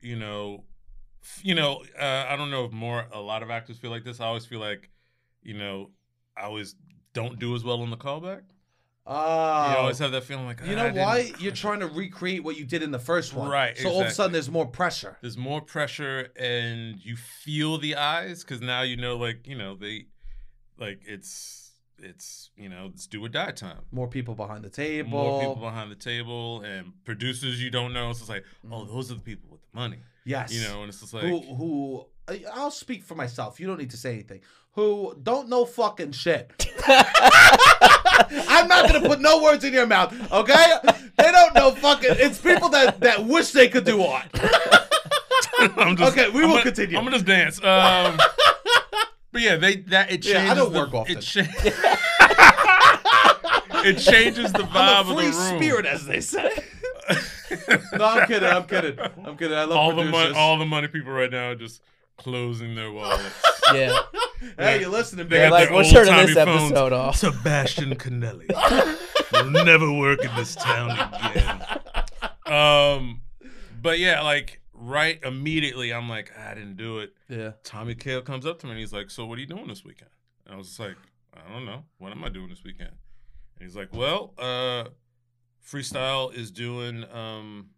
[0.00, 0.64] you know,
[1.42, 4.18] you know, uh, I don't know if more a lot of actors feel like this.
[4.18, 4.90] I always feel like,
[5.42, 5.90] you know,
[6.36, 6.74] I always
[7.12, 8.42] don't do as well on the callback.
[9.06, 11.32] Oh, you always have that feeling like You "Ah, know I didn't-" why?
[11.40, 13.48] You're trying to recreate what you did in the first one.
[13.48, 15.16] Right, So all of a sudden there's more pressure.
[15.20, 19.74] There's more pressure, and you feel the eyes because now you know, like, you know,
[19.74, 20.06] they,
[20.78, 23.80] like, it's, it's, you know, it's do or die time.
[23.90, 25.10] More people behind the table.
[25.10, 28.12] more people behind the table and producers you don't know.
[28.12, 28.88] So It's like, oh, Mm.
[28.88, 30.52] those are the people with the money, Yes.
[30.52, 30.80] you know.
[30.82, 32.06] And it's just like, who who
[32.54, 33.58] I'll speak for myself.
[33.58, 34.40] You don't need to say anything.
[34.74, 36.50] Who don't know fucking shit.
[36.86, 40.74] I'm not gonna put no words in your mouth, okay?
[41.18, 42.10] They don't know fucking.
[42.18, 44.26] It's people that that wish they could do art.
[45.76, 46.96] I'm just, Okay, we I'm will gonna- continue.
[46.96, 47.58] I'm gonna just dance.
[47.62, 48.16] Um,
[49.32, 50.32] but yeah, they that it changes.
[50.44, 51.18] Yeah, I don't the, work often.
[51.18, 51.40] It, cha-
[53.84, 55.58] it changes the vibe I'm a of free the room.
[55.58, 56.50] spirit, as they say.
[57.98, 58.48] No, I'm kidding.
[58.48, 58.98] I'm kidding.
[59.24, 59.56] I'm kidding.
[59.58, 61.82] I love all the money, all the money people right now just
[62.22, 63.34] closing their wallets.
[63.72, 63.96] Yeah.
[64.58, 65.50] hey, you're listening, They man.
[65.50, 66.70] got like, their we're turning old-timey this phones.
[66.72, 67.16] episode off.
[67.16, 68.48] Sebastian Canelli
[69.32, 71.62] will never work in this town again.
[72.46, 73.20] Um,
[73.80, 77.12] but yeah, like right immediately, I'm like, I didn't do it.
[77.28, 77.52] Yeah.
[77.62, 79.84] Tommy Kail comes up to me and he's like, "So what are you doing this
[79.84, 80.10] weekend?"
[80.46, 80.96] And I was just like,
[81.32, 81.84] "I don't know.
[81.98, 84.84] What am I doing this weekend?" And he's like, "Well, uh,
[85.64, 87.68] Freestyle is doing um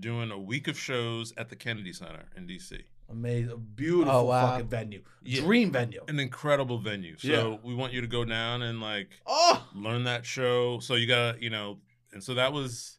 [0.00, 2.80] doing a week of shows at the Kennedy Center in DC.
[3.12, 3.50] Amazing.
[3.52, 4.52] Oh, beautiful Oh, wow.
[4.52, 5.02] fucking venue.
[5.22, 5.42] Yeah.
[5.42, 6.02] Dream venue.
[6.08, 7.16] An incredible venue.
[7.18, 7.56] So Yeah.
[7.62, 9.68] we want you to go down and like Oh.
[9.74, 10.80] learn that show.
[10.80, 11.80] So you gotta, you know,
[12.12, 12.98] and so that was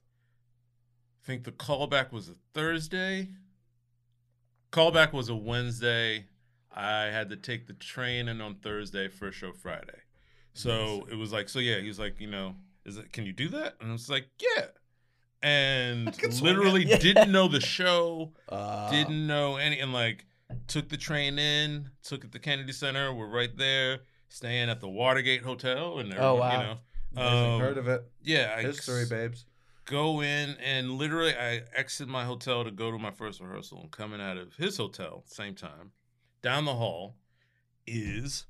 [1.23, 3.29] I think the callback was a Thursday.
[4.71, 6.25] Callback was a Wednesday.
[6.71, 10.01] I had to take the train in on Thursday first show Friday.
[10.53, 13.33] So it was like, so yeah, he was like, you know, is it can you
[13.33, 13.75] do that?
[13.79, 14.65] And I was like, yeah.
[15.43, 16.85] And literally.
[16.87, 16.97] Yeah.
[16.97, 20.25] didn't know the show, Uh, didn't know any and like
[20.67, 24.87] took the train in, took it to Kennedy Center, we're right there, staying at the
[24.89, 26.51] Watergate Hotel and Oh, wow.
[26.51, 26.77] you know.
[27.21, 28.03] Um, Heard of it?
[28.23, 29.45] yeah, I History, babes.
[29.85, 33.91] go in and literally I exit my hotel to go to my first rehearsal and
[33.91, 35.91] coming out of his hotel same time
[36.41, 37.17] down the hall
[37.85, 38.45] is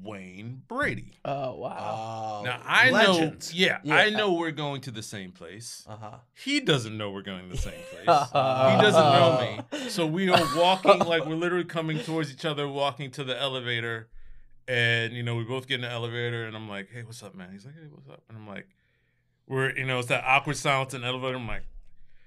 [0.00, 1.12] Wayne Brady.
[1.24, 2.38] Oh wow.
[2.40, 3.52] Oh, now I legends.
[3.52, 3.94] know yeah, Yeah.
[3.96, 5.84] I know we're going to the same place.
[5.88, 6.16] Uh huh.
[6.34, 8.06] He doesn't know we're going to the same place.
[8.06, 8.06] he
[8.76, 9.38] he doesn't know
[9.72, 9.88] me.
[9.90, 14.08] So we are walking like we're literally coming towards each other, walking to the elevator,
[14.66, 17.34] and you know we both get in the elevator, and I'm like, "Hey, what's up,
[17.34, 18.66] man?" He's like, "Hey, what's up?" And I'm like,
[19.46, 21.64] "We're you know it's that awkward silence in the elevator." I'm like,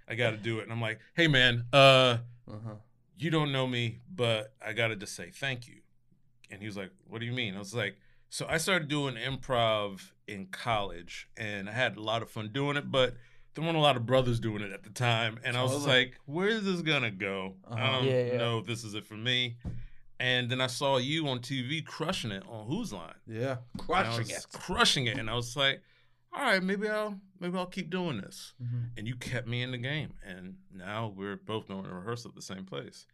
[0.08, 2.19] "I got to do it," and I'm like, "Hey, man, uh, Uh
[2.65, 2.73] huh.
[3.17, 5.82] you don't know me, but I got to just say thank you."
[6.51, 7.95] And he was like, "What do you mean?" I was like,
[8.29, 12.77] "So I started doing improv in college, and I had a lot of fun doing
[12.77, 13.15] it, but."
[13.53, 15.89] There weren't a lot of brothers doing it at the time, and I was Totally.
[15.97, 17.55] like, "Where is this gonna go?
[17.63, 17.81] Uh-huh.
[17.81, 18.38] I don't Yeah, yeah.
[18.38, 19.55] know if this is it for me."
[20.19, 23.60] And then I saw you on TV crushing it on Whose Line, Yeah.
[23.77, 24.45] Crushing it.
[24.51, 25.81] crushing it, and I was like,
[26.34, 28.53] all right, maybe I'll maybe I'll keep doing this.
[28.62, 28.89] Mhm.
[28.97, 32.36] And you kept me in the game, and now we're both going to rehearsal at
[32.36, 33.08] the same place.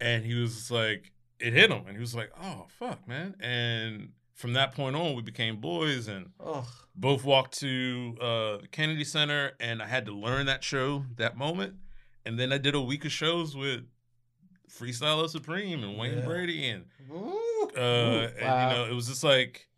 [0.00, 3.34] And he was like, it hit him, and he was like, oh fuck, man.
[3.40, 6.64] And from that point on, we became boys, and Ugh.
[6.94, 11.36] both walked to uh, the Kennedy Center, and I had to learn that show that
[11.36, 11.74] moment.
[12.26, 13.84] And then I did a week of shows with
[14.70, 16.24] Freestyler Supreme and Wayne Yeah.
[16.24, 17.70] Brady, and Ooh.
[17.76, 19.68] uh, and you know, it was just like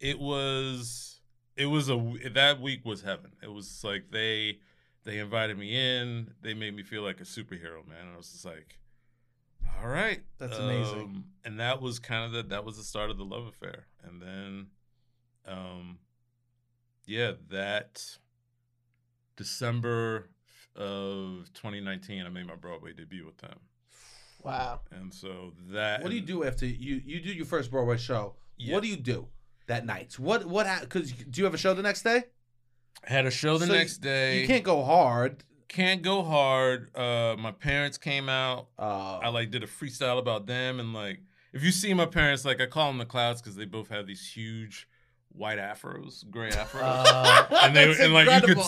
[0.00, 1.10] it was.
[1.56, 1.96] It was a
[2.32, 3.30] that week was heaven.
[3.40, 4.58] It was like they
[5.04, 6.32] they invited me in.
[6.42, 8.00] They made me feel like a superhero, man.
[8.06, 8.76] And I was just like,
[9.82, 11.00] all right, That's amazing.
[11.00, 13.86] Um, and that was kind of the that was the start of the love affair.
[14.02, 14.66] And then,
[15.46, 15.98] um,
[17.06, 18.02] yeah, that
[19.36, 20.28] December
[20.76, 23.58] of 2019, I made my Broadway debut with them.
[24.42, 24.80] Wow.
[24.90, 28.34] And so that What do you do after you you do your first Broadway show?
[28.58, 28.74] Yeah.
[28.74, 29.28] What do you do
[29.66, 30.18] that night?
[30.18, 30.66] What what?
[30.80, 32.24] Because do you have a show the next day?
[33.06, 34.40] I Had a show the So next day.
[34.40, 35.44] You can't go hard.
[35.68, 36.94] Can't go hard.
[36.96, 38.66] Uh, my parents came out.
[38.78, 41.20] Uh, I like did a freestyle about them, and like
[41.52, 44.06] if you see my parents, like I call them the clouds because they both have
[44.06, 44.88] these huge
[45.32, 46.82] white afros, gray afros.
[46.82, 48.64] Uh, and they and like you could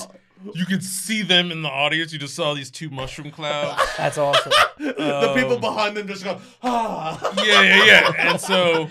[0.54, 2.12] you could see them in the audience.
[2.12, 3.80] You just saw these two mushroom clouds.
[3.96, 4.52] that's awesome.
[4.78, 7.32] the people Um, behind them just go ah.
[7.44, 8.30] yeah, yeah, yeah.
[8.30, 8.88] And so,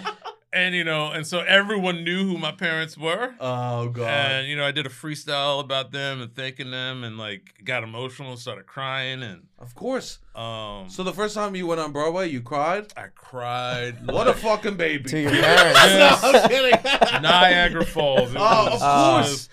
[0.56, 3.36] and you know, and so everyone knew who my parents were.
[3.39, 4.08] Oh god.
[4.10, 7.84] And you know, I did a freestyle about them and thanking them, and like got
[7.84, 10.20] emotional, started crying, and of course.
[10.36, 12.91] um, So the first time you went on Broadway, you cried.
[12.98, 14.08] I cried.
[14.10, 15.10] What a fucking baby.
[15.10, 15.80] to your parents.
[15.84, 16.24] Yes.
[16.24, 17.22] no, I'm kidding.
[17.22, 18.32] Niagara Falls.
[18.34, 19.30] It Oh, was of course.
[19.32, 19.50] just-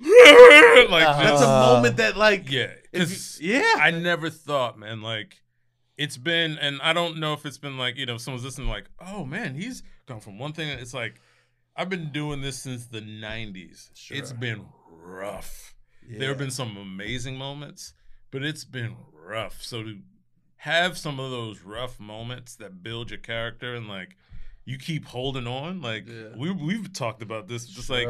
[0.90, 1.22] like Uh-huh.
[1.24, 3.06] That's a Uh, moment that like yeah, you-
[3.40, 3.74] yeah.
[3.80, 5.40] I never thought, man, like
[5.98, 8.86] it's been, and I don't know if it's been like you know someone's listening, like,
[9.00, 10.68] oh man, he's gone from one thing.
[10.78, 11.20] It's like
[11.76, 13.90] I've been doing this since the '90s.
[14.10, 15.74] It's been rough.
[16.08, 16.20] Yeah.
[16.20, 17.92] There have been some amazing moments,
[18.30, 19.60] but it's been rough.
[19.62, 19.98] So to
[20.62, 24.16] have some of those rough moments that build your character and like
[24.64, 26.28] you keep holding on, like Yeah.
[26.36, 28.08] we we've talked about this, just like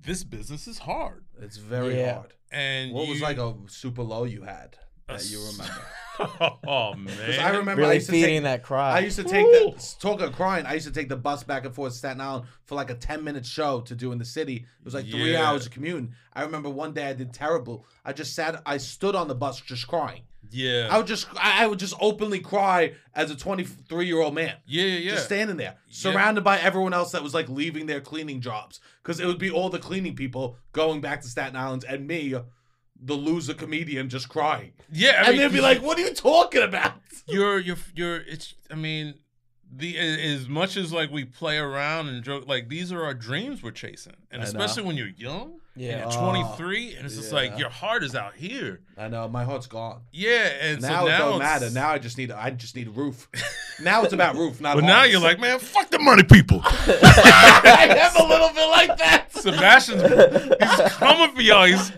[0.00, 1.24] this business is hard.
[1.40, 2.14] it's very Yeah.
[2.14, 2.32] hard.
[2.50, 4.76] And What was like a super low you had
[5.08, 5.86] that you remember?
[6.66, 8.96] oh man, I remember I Really used to feeding take, that cry.
[8.96, 9.72] I used to take Woo.
[9.76, 10.66] the talk of crying.
[10.66, 12.94] I used to take the bus back and forth to Staten Island for like a
[12.94, 14.56] ten minute show to do in the city.
[14.56, 15.48] It was like three Yeah.
[15.48, 16.14] hours of commuting.
[16.32, 17.84] I remember one day I did terrible.
[18.04, 18.62] I just sat.
[18.66, 20.22] I stood on the bus just crying.
[20.50, 21.26] yeah, I would just.
[21.34, 24.56] I I would just openly cry as a twenty three year old man.
[24.66, 25.10] yeah, yeah, yeah.
[25.12, 29.18] Just standing there, surrounded by everyone else that was like leaving their cleaning jobs, because
[29.20, 32.34] it would be all the cleaning people going back to Staten Island, and me,
[33.04, 36.14] the loser comedian, just crying, yeah, I and mean, they'd be like, "What are you
[36.14, 36.94] talking about?"
[37.26, 39.14] you're you're you're it's i mean
[39.74, 43.62] the as much as like we play around and joke like these are our dreams
[43.62, 44.48] we're chasing and I know.
[44.50, 46.02] especially when you're young yeah.
[46.04, 47.56] and you're 23 and it's just like yeah.
[47.58, 50.02] your heart is out here I know my heart's gone.
[50.12, 51.70] yeah and now so it now don't it's- matter.
[51.74, 52.30] Now I just need.
[52.30, 53.28] I just need a roof.
[53.82, 54.74] now it's about roof, not.
[54.76, 55.12] but now hearts.
[55.12, 59.32] you're like man fuck the money people I am a little bit like that.
[59.32, 61.90] sebastian's he's coming for y'all he's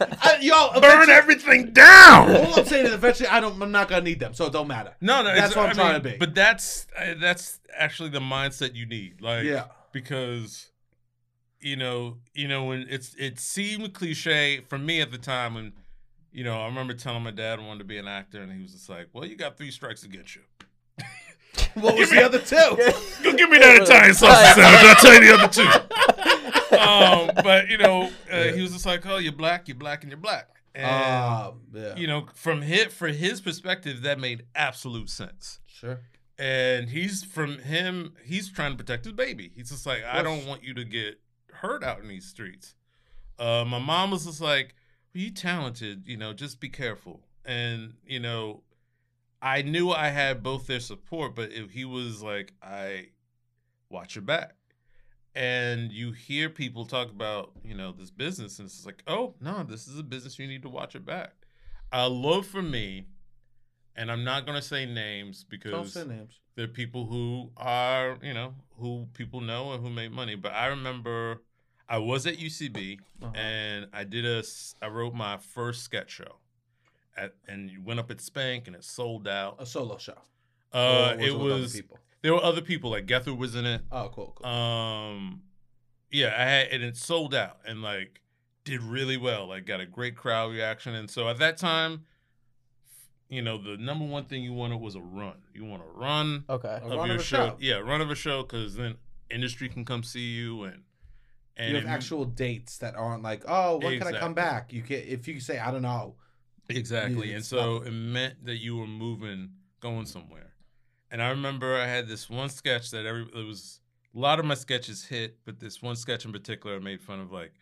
[0.00, 3.60] I, yo, burn eventually- everything down All I'm saying is, eventually, I don't.
[3.62, 4.94] I'm not gonna need them, so it don't matter.
[5.00, 6.16] no no That's it's- what I'm I trying mean, to be.
[6.18, 9.64] but that's uh, that's actually the mindset you need like Yeah.
[9.92, 10.68] because
[11.64, 15.72] you know you know when it's it seemed cliche for me at the time when
[16.32, 18.60] you know i remember telling my dad I wanted to be an actor and he
[18.62, 20.42] was just like well you got three strikes against you.
[21.74, 22.56] What was the other two?
[23.22, 24.84] go give me that italian sausage sandwich.
[24.84, 25.90] I'll tell you the other two.
[26.74, 30.10] Um but you know uh, he was just like oh you're black you're black and
[30.10, 30.48] you're black.
[30.74, 30.86] And
[31.46, 31.94] Um, yeah.
[31.96, 35.60] you know from hit for his perspective that made absolute sense.
[35.66, 36.00] Sure.
[36.38, 39.52] and he's from him he's trying to protect his baby.
[39.54, 41.20] He's just like i don't want you to get
[41.64, 42.74] hurt out in these streets.
[43.38, 44.74] Uh my mom was just like
[45.14, 47.20] well, you talented you know just be careful.
[47.44, 48.62] And you know
[49.42, 53.06] i knew i had both their support but if he was like i
[53.90, 54.54] watch your back.
[55.36, 59.62] And you hear people talk about you know this business and it's like oh no
[59.64, 61.32] this is a business you need to watch it back.
[61.92, 63.06] I love for me
[63.96, 66.40] and i'm not going to say names Don't because say names.
[66.56, 70.52] there are people who are you know who people know and who make money but
[70.52, 71.42] i remember
[71.88, 73.32] i was at ucb Uh-huh.
[73.34, 74.42] and i did a
[74.82, 76.36] I wrote my first sketch show
[77.16, 80.18] at, and you went up at spank and it sold out A solo show.
[80.72, 81.98] uh Or it with was people.
[82.22, 84.32] there were other people like gether was in it Oh, cool.
[84.36, 84.46] cool.
[84.50, 85.42] um
[86.10, 88.20] yeah i had and it sold out and like
[88.64, 92.04] did really well like got a great crowd reaction and so at that time
[93.28, 96.44] you know the number one thing you wanted was a run you want a run
[96.48, 96.68] Okay.
[96.68, 97.48] A of run your of a show.
[97.48, 97.56] show.
[97.60, 98.96] Yeah, run of a show because then
[99.30, 100.82] industry can come see you and
[101.56, 104.72] And you have it- actual dates that aren't like, oh, when can I come back?
[104.72, 106.16] You can if you say, I don't know.
[106.68, 107.32] Exactly.
[107.32, 110.52] And so not- it meant that you were moving, going somewhere.
[111.10, 113.80] And I remember I had this one sketch that every it was
[114.14, 117.20] a lot of my sketches hit, but this one sketch in particular I made fun
[117.20, 117.52] of like,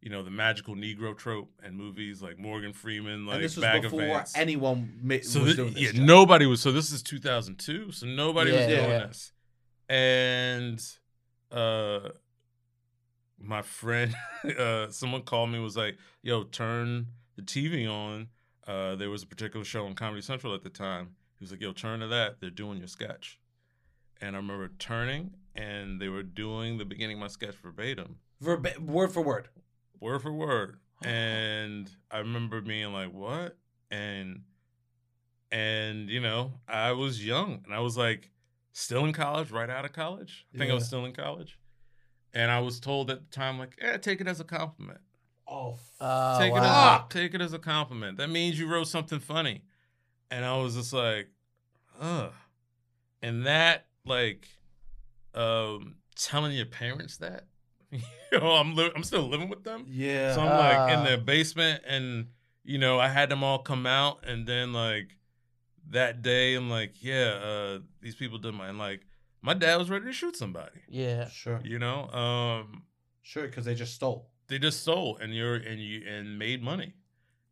[0.00, 3.64] you know, the magical Negro trope and movies like Morgan Freeman, like and this was
[3.64, 4.36] Bag before of Vance.
[4.36, 5.82] anyone ma- so was doing this.
[5.82, 6.00] yeah, shit.
[6.00, 6.60] nobody was.
[6.62, 7.90] So this is 2002.
[7.92, 8.66] So nobody was Yeah.
[8.68, 9.06] doing Yeah.
[9.08, 9.32] this.
[9.88, 10.82] And
[11.50, 12.10] uh,
[13.38, 14.14] my friend,
[14.58, 18.28] uh, someone called me was like, "Yo, turn the TV on."
[18.66, 21.14] Uh, there was a particular show on Comedy Central at the time.
[21.38, 22.40] He was like, "Yo, turn to that.
[22.40, 23.38] They're doing your sketch."
[24.20, 28.80] And I remember turning, and they were doing the beginning of my sketch verbatim Verba-
[28.80, 29.48] word for word.
[30.00, 30.78] word for word.
[31.04, 33.58] And I remember being like, "What?"
[33.90, 34.42] And
[35.52, 38.30] and you know, I was young, and I was like,
[38.72, 40.46] still in college, right out of college.
[40.54, 40.86] I think I was Yeah.
[40.88, 41.58] still in college,
[42.36, 45.00] and I was told at the time, like, "Yeah, take it as a compliment.
[45.48, 47.04] Oh, Oh, take it wow.
[47.08, 48.18] as a, take it as a compliment.
[48.18, 49.62] That means you wrote something funny."
[50.30, 51.28] And I was just like,
[52.00, 52.32] "Ugh,"
[53.22, 54.46] and that like,
[55.34, 57.44] um, telling your parents that.
[58.32, 59.84] You know, I'm li- I'm still living with them.
[59.88, 60.34] yeah.
[60.34, 61.04] So I'm like in Ah.
[61.04, 62.26] their basement, and
[62.64, 65.16] you know, I had them all come out, and then like
[65.90, 69.06] that day, I'm like, yeah, uh, these people did my, and like
[69.46, 70.80] my dad was ready to shoot somebody.
[70.88, 71.28] Yeah.
[71.28, 72.82] sure, You know, um,
[73.22, 74.28] sure, because they just stole.
[74.48, 76.94] they just stole, and you're and you and made money,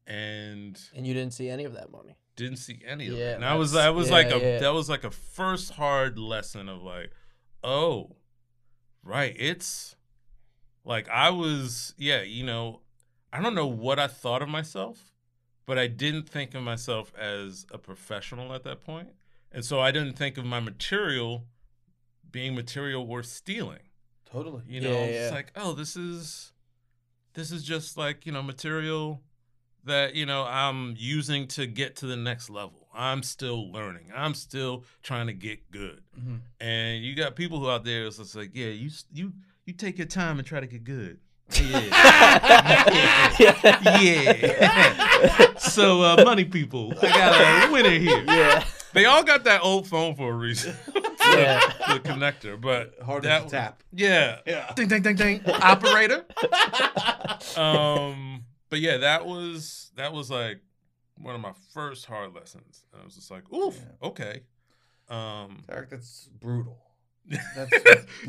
[0.07, 2.16] and And you didn't see any of that money.
[2.37, 3.35] didn't see any of Yeah, it.
[3.37, 4.59] And I was that's- that was yeah, like a yeah.
[4.59, 7.11] that was like a first hard lesson of like,
[7.62, 8.16] oh,
[9.02, 9.96] right, it's
[10.85, 12.80] like I was yeah, you know,
[13.33, 15.12] I don't know what I thought of myself,
[15.66, 18.78] but I didn't think of myself as a professional at that.
[19.52, 21.46] And so I didn't think of my material
[22.35, 23.79] being material worth stealing.
[24.29, 24.62] Totally.
[24.66, 25.37] You know, Yeah, it's yeah.
[25.37, 26.53] like, oh, this is
[27.35, 29.23] this is just like, you know, material
[29.85, 32.88] that, you know, I'm using to get to the next level.
[32.92, 34.11] I'm still learning.
[34.14, 36.03] I'm still trying to get good.
[36.18, 36.40] Mhm.
[36.61, 39.33] And you got people who out there it's just like, yeah, you you
[39.64, 41.20] you take your time and try to get good.
[41.53, 41.81] Yeah.
[44.03, 45.55] yeah.
[45.59, 48.25] so uh, money people, I got a winner here.
[48.27, 48.64] Yeah.
[48.92, 50.75] They all got that old phone for a reason.
[51.33, 51.61] Yeah.
[51.89, 53.83] the connector, but Harder that to tap.
[53.93, 54.39] Yeah.
[54.47, 54.73] Yeah.
[54.75, 55.41] Ding ding ding ding.
[55.47, 56.25] Operator.
[57.57, 58.45] Um.
[58.71, 60.61] But yeah, that was that was like
[61.19, 64.09] one of my first hard lessons, and I was just like, oof, Yeah.
[64.09, 64.41] okay.
[65.09, 65.63] Um.
[65.69, 66.79] Tarik, that's brutal.
[67.57, 67.73] That's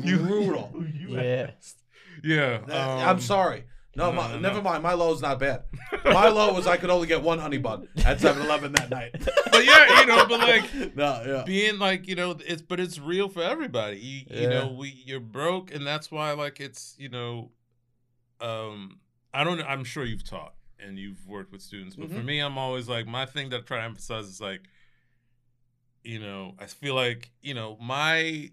[0.02, 0.72] You- brutal.
[0.94, 1.50] you Yeah.
[1.56, 1.82] asked.
[2.24, 2.58] Yeah.
[2.66, 3.64] That- um, I'm sorry.
[3.96, 4.62] No, no, my, no, never no.
[4.62, 4.82] mind.
[4.82, 5.64] My low's not bad.
[6.04, 9.10] My low was I could only get one honey bun at 7-Eleven that night.
[9.50, 11.42] But yeah, you know, but like no, yeah.
[11.46, 15.18] being like you know it's but it's real for everybody you, you know we you're
[15.20, 17.50] broke and that's why like it's you know
[18.40, 18.98] um
[19.32, 22.24] i don't know i'm sure you've taught and you've worked with students but for Mhm.
[22.26, 24.60] me i'm always like my thing that i try to emphasize is like
[26.04, 28.50] you know i feel like you know my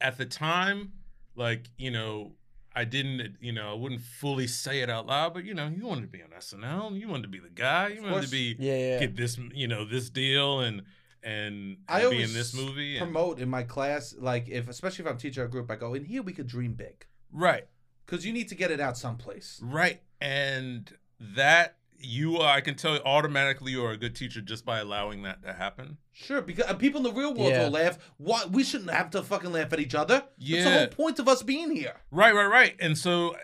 [0.00, 0.92] at the time
[1.34, 2.32] like you know
[2.74, 5.86] i didn't you know i wouldn't fully say it out loud but you know you
[5.86, 8.56] wanted to be on snl you wanted to be the guy you wanted to be
[8.58, 8.76] Yeah.
[8.76, 9.00] Yeah.
[9.00, 10.82] get this you know this deal and
[11.24, 15.04] and, I be always in this movie and- promote in my class, like if especially
[15.04, 17.68] if I'm teaching a group, I go in here we could dream big right
[18.04, 19.60] because you need to get it out someplace.
[19.62, 24.40] right and that you are i can tell you automatically you are a good teacher
[24.40, 27.64] just by allowing that to happen Sure, because uh, people in the real world Yeah.
[27.64, 27.98] will laugh.
[28.18, 30.16] Why we shouldn't have to fucking laugh at each other?
[30.16, 30.78] That's the Yeah.
[30.80, 31.94] whole point of us being here.
[32.10, 33.34] right right right and so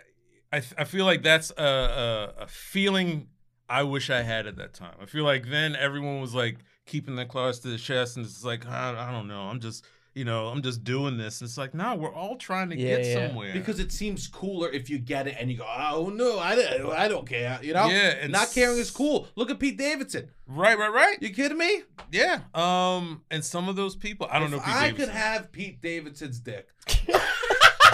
[0.53, 3.27] i i feel like that's a, a a feeling
[3.69, 7.15] i wish i had at that time i feel like then everyone was like keeping
[7.15, 9.85] their close to the chest and it's like i, I don't know i'm just
[10.19, 12.97] you know i'm just doing this and it's like no we're all trying to Yeah,
[12.97, 13.27] get yeah.
[13.27, 16.55] somewhere Because it seems cooler if you get it and you go, oh no, I
[16.55, 17.57] don't, I don't care.
[17.61, 19.27] You know, Yeah, and not caring is cool.
[19.37, 20.29] Look at Pete Davidson.
[20.45, 21.83] right right right You kidding me?
[22.11, 25.05] yeah um and some of those people i don't if know Pete I Davidson.
[25.07, 26.67] could have Pete Davidson's dick.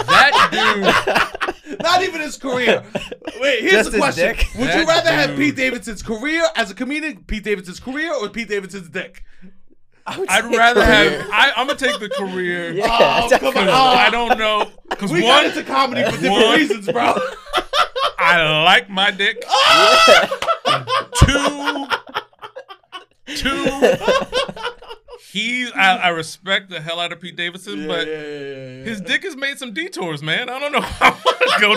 [0.06, 2.84] that dude Not even his career.
[3.40, 4.46] Wait, here's Just the question: dick?
[4.56, 8.28] Would That you rather have Pete Davidson's career as a comedian, Pete Davidson's career, or
[8.28, 9.24] Pete Davidson's dick?
[10.06, 11.20] I would I'd rather career.
[11.22, 11.30] have.
[11.32, 12.72] I, I'm gonna take the career.
[12.74, 13.28] Yeah.
[13.30, 13.68] Oh, come on.
[13.68, 17.14] I don't know because we one, got into comedy for different one- reasons, bro.
[18.18, 19.42] I like my dick.
[19.44, 20.28] Yeah.
[21.14, 21.86] Two,
[23.36, 23.94] two.
[25.30, 29.58] He, I, I respect the hell out of Pete Davidson, but his dick has made
[29.58, 30.48] some detours, man.
[30.48, 30.80] I don't know.
[30.82, 31.72] I want to go.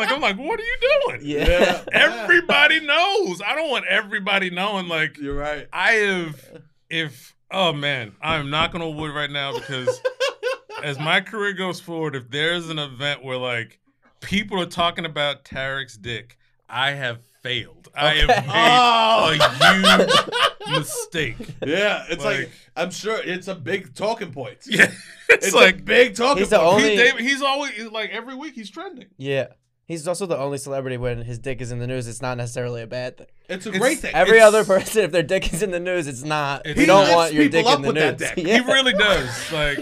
[0.00, 0.76] Like I'm like, what are you
[1.06, 1.20] doing?
[1.24, 1.82] Yeah.
[1.92, 3.42] Everybody knows.
[3.44, 4.86] I don't want everybody knowing.
[4.88, 5.66] Like You're right.
[5.72, 6.40] I have,
[6.88, 10.00] if oh man, I'm knocking on wood right now because
[10.82, 13.80] as my career goes forward, if there's an event where like
[14.20, 16.36] people are talking about Tarik's dick.
[16.68, 17.88] I have failed.
[17.94, 19.32] I have made oh.
[19.32, 21.36] a huge mistake.
[21.66, 24.58] Yeah, it's like, Like- I'm sure it's a big talking point.
[24.66, 24.92] Yeah,
[25.28, 26.74] it's, It's, like a big talking He's the point.
[26.74, 29.06] only- he, David, he's always like every week he's trending.
[29.16, 29.48] Yeah.
[29.90, 32.06] He's also the only celebrity when his dick is in the news.
[32.06, 33.26] It's not necessarily a bad thing.
[33.48, 34.14] It's a It's- great thing.
[34.14, 36.66] Every It's- other person, if their dick is in the news, it's not.
[36.66, 38.30] He we don't lifts want your people dick up in the with that news.
[38.36, 38.46] dick.
[38.46, 38.62] Yeah.
[38.62, 39.52] He really does.
[39.52, 39.78] Like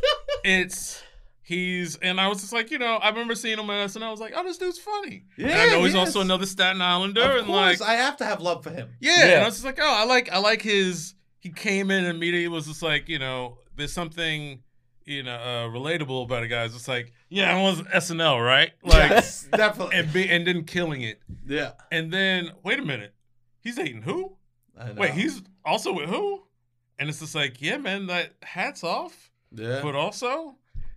[0.44, 1.02] it's
[1.42, 4.02] he's and I was just like, you know, I remember seeing him at SNL.
[4.02, 5.24] I was like, oh, this dude's funny.
[5.38, 6.24] And Yeah, I know he's he also is.
[6.24, 8.90] another Staten Islander, Of and course, like, I have to have love for him.
[9.00, 11.14] yeah, And I was just like, oh, I like, I like his.
[11.40, 14.60] He came in and immediately was just like, you know, there's something,
[15.04, 16.74] you know, uh, relatable about it, guys.
[16.74, 18.72] It's like, yeah, I was SNL, right?
[18.82, 19.96] Like, yes, definitely.
[19.96, 21.72] and be, and then killing it, yeah.
[21.90, 23.14] and then wait a minute,
[23.60, 24.36] he's dating who?
[24.96, 26.42] Wait, he's also with who?
[26.98, 29.30] And it's just like, yeah, man, that hats off.
[29.52, 29.80] yeah.
[29.82, 30.56] But also,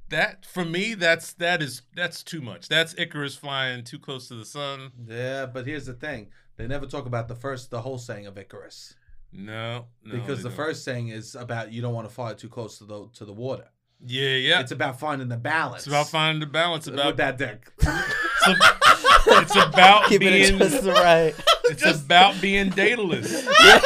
[0.09, 2.67] that for me, that's that is that's too much.
[2.67, 4.91] That's Icarus flying too close to the sun.
[5.07, 8.37] Yeah, but here's the thing: they never talk about the first, the whole saying of
[8.37, 8.95] Icarus,
[9.33, 10.55] No, no because the don't.
[10.55, 13.33] first saying is about you don't want to fly too close to the to the
[13.33, 13.67] water.
[14.07, 15.79] Yeah, yeah, It's about finding the balance.
[15.83, 16.85] it's about finding the balance.
[16.85, 17.71] with About that dick.
[17.79, 21.33] it's, a- it's about Keeping it being just right.
[21.65, 23.43] it's about being Daedalus.
[23.63, 23.79] yeah.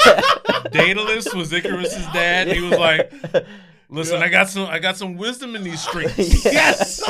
[0.72, 2.49] Daedalus was Icarus's dad.
[2.49, 3.13] He was like,
[3.89, 6.17] "Listen, I got some, I got some wisdom in these streets.
[6.45, 7.01] yes.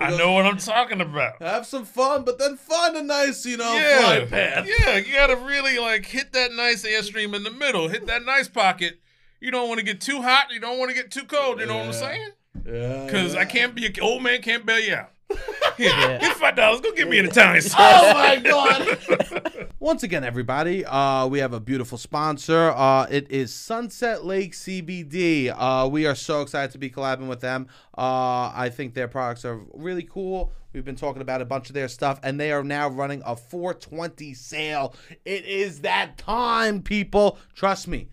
[0.00, 3.56] I know what I'm talking about." Have some fun, but then find a nice, you
[3.56, 4.68] know, yeah, flight path.
[4.80, 8.48] yeah, you gotta really like hit that nice airstream in the middle, hit that nice
[8.48, 9.00] pocket.
[9.40, 11.60] You don't want to get too hot, you don't want to get too cold.
[11.60, 12.28] You know what I'm saying?
[12.66, 13.40] Yeah, Because yeah.
[13.40, 15.10] I can't be an old man, can't bail you out.
[15.76, 16.18] Here, Yeah.
[16.18, 16.80] get five dollars.
[16.80, 17.62] Go get me an Italian.
[17.78, 19.68] Oh my god!
[19.80, 22.70] Once again, everybody, uh, we have a beautiful sponsor.
[22.74, 25.54] Uh, it is Sunset Lake CBD.
[25.56, 27.68] Uh, we are so excited to be collabing with them.
[27.96, 30.52] Uh, I think their products are really cool.
[30.72, 33.36] We've been talking about a bunch of their stuff, and they are now running a
[33.36, 34.94] 420 sale.
[35.24, 37.38] It is that time, people.
[37.54, 38.08] Trust me.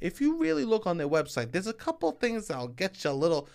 [0.00, 3.12] If you really look on their website, there's a couple things that'll get you a
[3.12, 3.48] little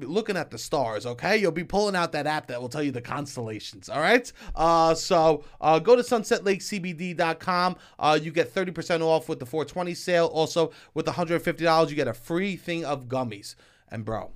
[0.00, 1.36] looking at the stars, okay?
[1.36, 4.32] You'll be pulling out that app that will tell you the constellations, all right?
[4.54, 7.76] Uh, so uh, go to sunsetlakecbd.com.
[7.98, 10.26] Uh, you get 30% off with the 420 sale.
[10.26, 13.54] Also, with $150, you get a free thing of gummies.
[13.90, 14.32] And, bro,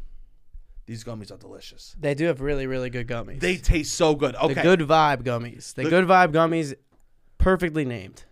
[0.87, 1.97] these gummies are delicious.
[1.99, 3.41] They do have really, really good gummies.
[3.41, 4.35] They taste so good.
[4.37, 4.55] Okay.
[4.55, 5.75] The good vibe gummies.
[5.75, 6.75] The, The- good vibe gummies,
[7.39, 8.25] perfectly named.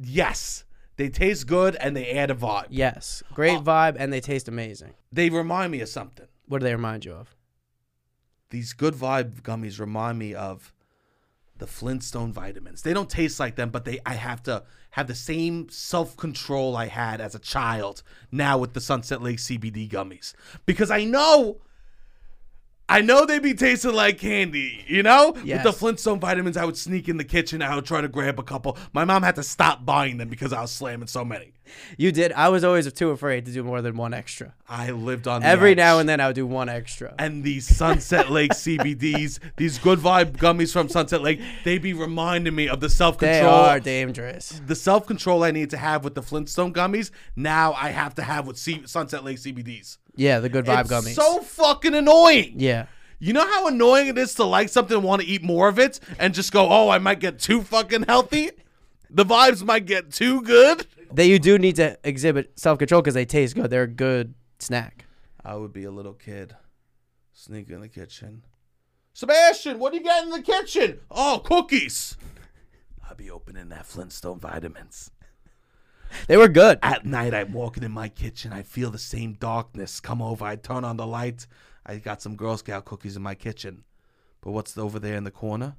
[0.00, 0.64] Yes.
[1.02, 2.66] They taste good and they add a vibe.
[2.70, 3.62] Yes, great Oh.
[3.62, 4.94] vibe, and they taste amazing.
[5.10, 6.28] They remind me of something.
[6.46, 7.34] What do they remind you of?
[8.50, 10.72] these good vibe gummies remind me of
[11.56, 12.82] the Flintstone vitamins.
[12.82, 16.86] They don't taste like them, but they I have to have the same self-control I
[16.86, 20.34] had as a child now with the Sunset Lake CBD gummies.
[20.66, 21.62] Because I know
[22.88, 25.34] I know they'd be tasting like candy, you know?
[25.56, 27.62] With the Flintstone vitamins, I would sneak in the kitchen.
[27.62, 28.76] I would try to grab a couple.
[28.92, 31.52] My mom had to stop buying them because I was slamming so many.
[31.96, 32.32] You did.
[32.32, 34.52] I was always too afraid to do more than one extra.
[34.68, 37.14] I lived on Every now and then, I would do one extra.
[37.18, 42.54] and these Sunset Lake CBDs, these good vibe gummies from Sunset Lake, they'd be reminding
[42.54, 43.62] me of the self control.
[43.62, 44.60] They are dangerous.
[44.66, 48.22] The self control I need to have with the Flintstone gummies, now I have to
[48.22, 49.96] have with C- Sunset Lake CBDs.
[50.14, 51.14] Yeah, the good vibe it's gummies.
[51.14, 52.54] so fucking annoying.
[52.56, 52.86] yeah.
[53.18, 55.78] You know how annoying it is to like something and want to eat more of
[55.78, 58.50] it and just go, oh, I might get too fucking healthy?
[59.10, 60.86] The vibes might get too good.
[61.12, 63.70] That you do need to exhibit self control because they taste good.
[63.70, 65.04] They're a good snack.
[65.44, 66.56] I would be a little kid.
[67.32, 68.42] Sneak in the kitchen.
[69.12, 70.98] Sebastian, what do you got in the kitchen?
[71.10, 72.16] Oh, cookies.
[73.08, 75.10] I'll be opening that Flintstone vitamins.
[76.26, 76.78] They were good.
[76.82, 78.52] At night, I'm walking in my kitchen.
[78.52, 80.44] I feel the same darkness come over.
[80.44, 81.46] I turn on the light.
[81.84, 83.84] I got some Girl Scout cookies in my kitchen.
[84.40, 85.76] But what's over there in the corner?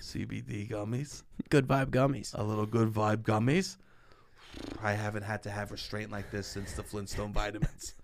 [0.00, 1.22] CBD gummies.
[1.50, 2.38] Good vibe gummies.
[2.38, 3.76] A little good vibe gummies.
[4.82, 7.94] I haven't had to have restraint like this since the Flintstone vitamins.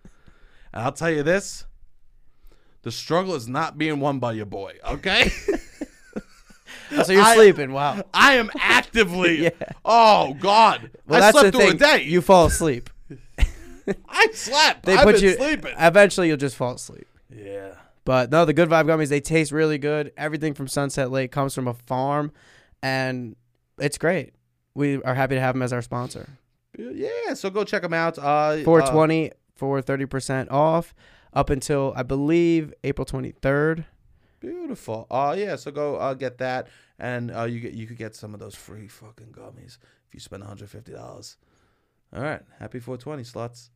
[0.73, 1.65] And I'll tell you this
[2.83, 5.31] the struggle is not being won by your boy, okay?
[7.05, 7.73] So you're I- sleeping.
[7.73, 8.03] Wow.
[8.13, 9.39] I am actively.
[9.45, 9.51] Yeah.
[9.85, 10.91] Oh, God.
[11.07, 11.75] Well, I slept through thing.
[11.77, 12.03] a day.
[12.05, 12.91] You fall asleep.
[14.09, 14.85] I slept.
[14.85, 15.33] They I've put been you.
[15.37, 15.75] sleeping.
[15.79, 17.07] Eventually, you'll just fall asleep.
[17.35, 17.75] yeah.
[18.05, 20.11] But no, the good vibe gummies, they taste really good.
[20.17, 22.33] Everything from Sunset Lake comes from a farm,
[22.83, 23.37] and
[23.79, 24.33] it's great.
[24.75, 26.29] We are happy to have them as our sponsor.
[26.79, 28.19] Yeah, so go check them out.
[28.19, 30.95] Uh, 420 for 30% off
[31.35, 33.85] up until, I believe, April 23rd.
[34.43, 35.07] Uh, beautiful.
[35.11, 36.69] Uh, yeah, so go uh, get that,
[36.99, 39.79] and uh, you get you could get some of those free fucking gummies
[40.09, 41.37] if you spend one hundred fifty dollars.
[42.15, 43.71] All right, happy 420 slots.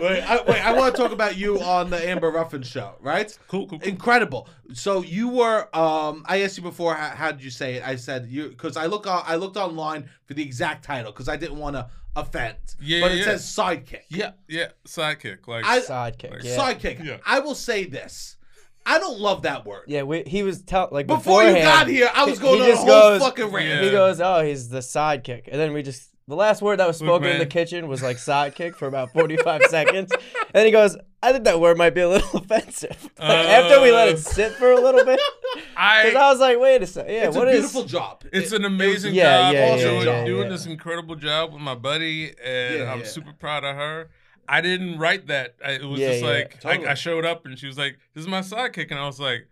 [0.00, 3.36] Wait, I, wait, I want to talk about you on the Amber Ruffin show, right?
[3.48, 3.88] Cool, cool, cool.
[3.88, 4.48] Incredible.
[4.72, 5.68] So you were.
[5.76, 6.94] Um, I asked you before.
[6.94, 7.86] How, how did you say it?
[7.86, 9.06] I said you because I look.
[9.06, 12.56] On, I looked online for the exact title because I didn't want to offend.
[12.80, 13.24] Yeah, but it yeah.
[13.24, 14.04] says sidekick.
[14.08, 15.46] Yeah, yeah, sidekick.
[15.46, 16.30] Like, I- Sidekick.
[16.30, 16.56] Like, Yeah.
[16.56, 17.04] Sidekick.
[17.04, 17.18] Yeah.
[17.26, 18.38] I will say this.
[18.84, 19.84] I don't love that word.
[19.86, 22.70] Yeah, we, he was tell like Before you got here, I was going he on
[22.72, 23.68] a whole goes- fucking rant.
[23.68, 23.82] Yeah.
[23.82, 27.00] He goes, "Oh, he's the sidekick," and then we just the last word that was
[27.00, 30.22] Look, spoken in the kitchen was like sidekick for about forty five seconds, and
[30.52, 34.08] then he goes, "I think that word might be a little offensive." After we let
[34.08, 35.20] Uh, it sit for a little bit,
[35.76, 38.24] I, I was like, "Wait a second, yeah, it's what a is?" beautiful job.
[38.32, 39.54] It's It- an it was- amazing Yeah, job.
[39.54, 40.48] yeah, yeah, doing yeah, doing yeah.
[40.48, 43.06] this incredible job with my buddy, and Yeah, I'm yeah.
[43.06, 44.08] super proud of her.
[44.52, 45.54] I didn't write that.
[45.64, 46.28] I, it was Yeah, just yeah.
[46.30, 46.86] like Totally.
[46.86, 49.18] I, I showed up and she was like, "This is my sidekick," and I was
[49.18, 49.48] like,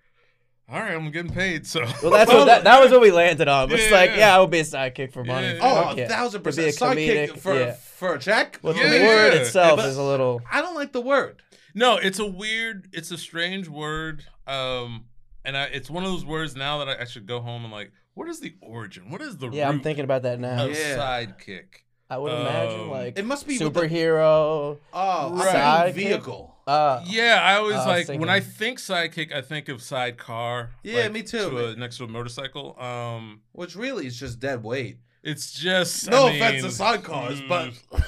[0.68, 3.48] "All right, I'm getting paid." So Well, that's what that, that was what we landed
[3.48, 3.70] on.
[3.72, 4.16] It's Yeah, like, yeah.
[4.18, 5.46] yeah, I will be a sidekick for money.
[5.46, 5.60] Yeah, yeah.
[5.62, 6.76] Oh, Fuck a thousand To be percent.
[6.76, 7.72] a Sidekick comedic- for yeah.
[7.72, 8.58] for a check.
[8.62, 9.40] Well, Yeah, the yeah, word yeah.
[9.40, 10.42] itself But- is a little.
[10.52, 11.42] I don't like the word.
[11.74, 14.24] No, it's a weird, it's a strange word.
[14.46, 15.04] Um,
[15.44, 17.72] and I, it's one of those words now that I, I should go home and
[17.72, 19.08] like, what is the origin?
[19.10, 20.64] What is the Yeah, root I'm thinking about that now.
[20.66, 20.96] of Yeah.
[20.98, 21.84] sidekick?
[22.10, 24.78] I would imagine Um, like It must be with the- superhero.
[24.92, 25.44] Oh, Right.
[25.54, 25.54] right.
[25.54, 25.94] Sidekick?
[25.94, 26.56] vehicle.
[26.66, 29.80] Uh, Yeah, I always I was like thinking- when I think sidekick, I think of
[29.82, 30.70] sidecar.
[30.82, 31.50] Yeah, like, me too.
[31.50, 32.80] To a, next to a motorcycle.
[32.80, 34.98] Um, Which really is just dead weight.
[35.22, 38.04] it's just No I offense to sidecars, but mm,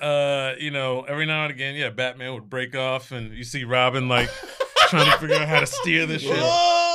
[0.00, 3.64] uh, you know, every now and again, yeah, Batman would break off, and you see
[3.64, 4.30] Robin like
[4.88, 6.36] trying to figure out how to steer this shit.
[6.36, 6.85] Whoa!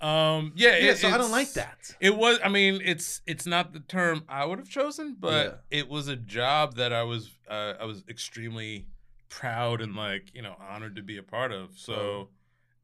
[0.00, 0.90] Um, yeah, yeah.
[0.92, 1.94] it- So I don't like that.
[2.00, 2.38] It was.
[2.44, 6.16] I mean, it's it's not the term I would have chosen, but it was a
[6.16, 8.86] job that I was uh, I was extremely
[9.28, 11.76] proud and like you know honored to be a part of.
[11.76, 12.28] So Oh.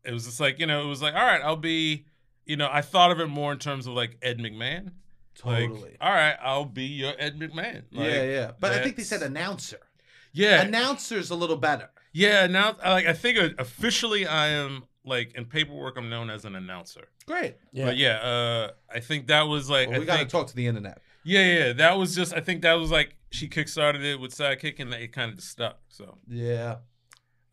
[0.05, 2.07] it was just like you know it was like all right, I'll be.
[2.47, 4.91] You know, I thought of it more in terms of like Ed McMahon.
[5.35, 5.81] Totally.
[5.93, 7.85] Like, all right, I'll be your Ed McMahon.
[7.91, 8.51] Like, yeah, yeah.
[8.61, 9.79] But I think they said announcer.
[10.33, 11.91] Yeah, Announcer's a little better.
[12.13, 12.47] yeah.
[12.47, 16.55] Now, like, I think uh, officially, I am like in paperwork, I'm known as an
[16.57, 17.09] announcer.
[17.27, 17.57] Great.
[17.73, 17.85] yeah.
[17.87, 20.47] But yeah, uh, I think that was like Well, I we got to think- talk
[20.49, 21.01] to the internet.
[21.27, 22.35] Yeah, yeah, that was just.
[22.35, 25.49] I think that was like she kickstarted it with sidekick, and it kind of just
[25.51, 25.79] stuck.
[25.89, 26.77] So, Yeah.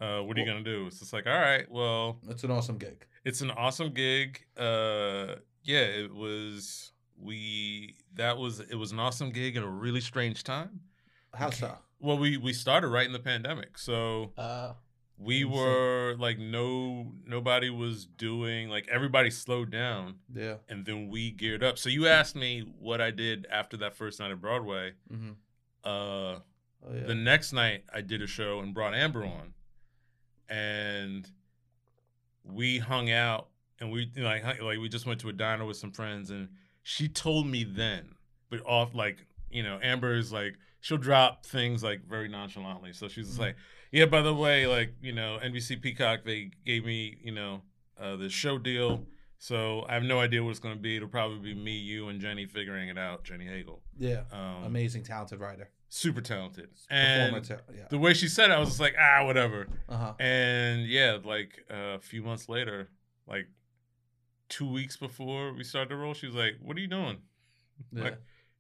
[0.02, 0.88] uh, what are you gonna do?
[0.88, 3.06] It's just like, all right, well, It's an awesome gig.
[3.24, 4.46] it's an awesome gig.
[4.58, 6.92] Uh, yeah, it was.
[7.18, 10.82] We that was it was an awesome gig in a really strange time.
[11.34, 11.78] How so?
[12.00, 14.74] Well, we we started right in the pandemic, so Uh,
[15.24, 20.56] we were like no nobody was doing like everybody slowed down, Yeah.
[20.68, 21.78] and then we geared up.
[21.78, 24.94] So you asked me what I did after that first night at Broadway.
[25.14, 25.32] Mm-hmm.
[25.84, 26.40] Uh,
[26.84, 27.06] Oh, yeah.
[27.06, 29.54] the next night I did a show and brought Amber on,
[30.50, 31.30] and
[32.44, 33.50] we hung out
[33.80, 36.32] and we you know, like like we just went to a diner with some friends
[36.32, 36.50] and
[36.84, 38.16] she told me then,
[38.50, 43.08] but off like you know Amber is like she'll drop things like very nonchalantly, so
[43.08, 43.42] she's just Mm-hmm.
[43.44, 43.56] like
[43.92, 47.62] yeah by the way like you know NBC Peacock they gave me you know
[48.02, 49.06] uh, the show deal.
[49.38, 50.98] So I have no idea what it's going to be.
[50.98, 53.24] It'll probably be me, you, and Jenny figuring it out.
[53.24, 54.22] Jenny Hagel, yeah.
[54.32, 55.70] um, Amazing, talented writer.
[55.90, 57.56] super talented, Performer, and too.
[57.76, 57.86] Yeah.
[57.90, 59.68] the way she said it, I was just like, ah, whatever.
[59.90, 60.14] Uh huh.
[60.20, 62.90] And yeah, like uh, a few months later,
[63.28, 63.48] like
[64.48, 67.18] two weeks before we started to roll, she was like, "What are you doing?
[67.92, 68.04] Yeah.
[68.04, 68.18] Like,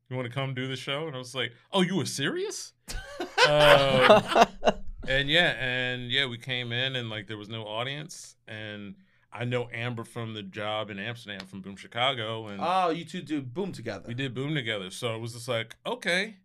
[0.09, 2.73] you want to come do the show?" And I was like, "Oh, you were serious?"
[3.47, 4.47] um,
[5.07, 8.95] and yeah, and yeah, we came in and like there was no audience, and
[9.33, 13.21] I know Amber from the job in Amsterdam from Boom Chicago, and Oh, you two
[13.21, 14.05] do boom together.
[14.07, 14.89] we did Boom together.
[14.91, 16.35] So it was just like, okay,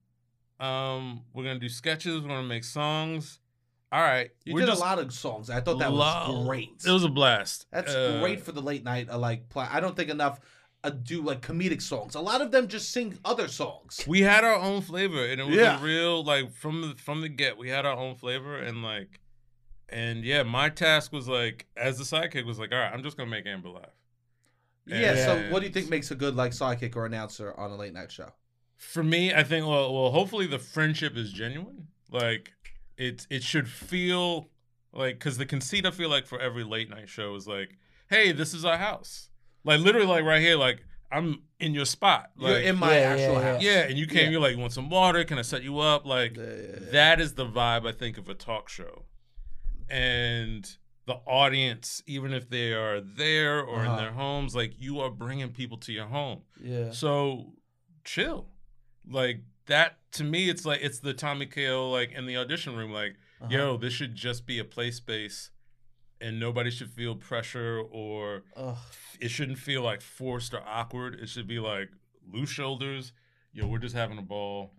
[0.61, 3.41] um, we're gonna do sketches, we're gonna make songs.
[3.93, 5.49] All right, You we're did just a lot of songs.
[5.49, 5.99] I thought that lo-
[6.35, 6.83] was great.
[6.85, 7.67] It was a blast.
[7.71, 9.09] That's Uh, great for the late night.
[9.09, 9.65] Uh, like, play.
[9.71, 10.41] I don't think enough
[10.85, 12.15] uh, do like comedic songs.
[12.15, 14.05] A lot of them just sing other songs.
[14.07, 15.81] We had our own flavor, and it was Yeah.
[15.81, 17.57] a real like from the from the get.
[17.59, 19.21] We had our own flavor, and like,
[19.89, 23.17] and yeah, my task was like as the sidekick was like, all right, I'm just
[23.17, 23.91] gonna make Amber laugh.
[24.87, 25.15] Yeah.
[25.17, 27.93] So, what do you think makes a good like sidekick or announcer on a late
[27.93, 28.31] night show?
[28.77, 31.89] For me, I think well, well, hopefully the friendship is genuine.
[32.11, 32.53] Like
[32.97, 34.49] it, it should feel
[34.93, 37.77] like because the conceit I feel like for every late night show is like,
[38.09, 39.31] hey, this is our house.
[39.67, 40.79] Like literally, like right here, like
[41.13, 42.31] I'm in your spot.
[42.37, 43.53] Like, You're in my Yeah, actual yeah, yeah.
[43.53, 43.63] house.
[43.63, 44.31] yeah, and you came, Yeah.
[44.33, 45.23] you're like, you want some water?
[45.25, 46.05] Can I set you up?
[46.07, 46.91] Like Yeah, yeah, yeah.
[46.93, 49.05] that is the vibe I think of a talk show,
[49.89, 53.91] and the audience, even if they are there or Uh-huh.
[53.93, 56.43] in their homes, like you are bringing people to your home.
[56.63, 56.91] yeah.
[56.91, 57.53] So
[58.05, 58.49] chill.
[59.09, 62.93] Like that to me it's like it's the Tommy Kail like in the audition room
[62.93, 63.49] like Uh-huh.
[63.51, 65.51] yo this should just be a play space
[66.21, 68.77] and nobody should feel pressure or Ugh.
[69.21, 71.15] it shouldn't feel like forced or awkward.
[71.21, 71.89] It should be like
[72.33, 73.13] loose shoulders.
[73.53, 74.73] Yo, we're just having a ball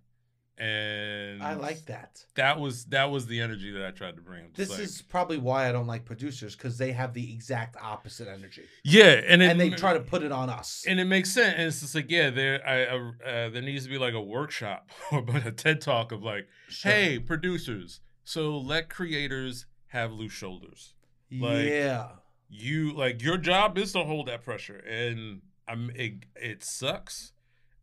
[0.60, 2.24] and I like that.
[2.36, 4.50] that was that was the energy that I tried to bring.
[4.56, 8.28] This like- is probably why I don't like producers because they have the exact opposite
[8.28, 10.84] energy, yeah, and it, and they try to put it on us.
[10.88, 11.54] and it makes sense.
[11.58, 12.86] And it's just like yeah, there I,
[13.30, 16.92] uh, there needs to be like a workshop or a TED talk of like, Sure.
[16.92, 20.96] hey, producers, so let creators have loose shoulders.
[21.32, 22.08] Like- yeah,
[22.50, 27.34] you like your job is to hold that pressure and i'm it, it sucks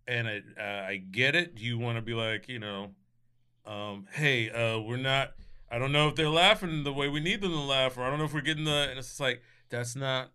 [0.07, 1.53] and I uh, I get it.
[1.57, 2.91] You want to be like, you know,
[3.65, 5.33] um, hey, uh, we're not.
[5.71, 8.11] I don't know if they're laughing the way we need them to laugh, or I
[8.11, 8.89] don't know if we're getting the.
[8.91, 9.41] And it's like
[9.71, 10.31] that's not.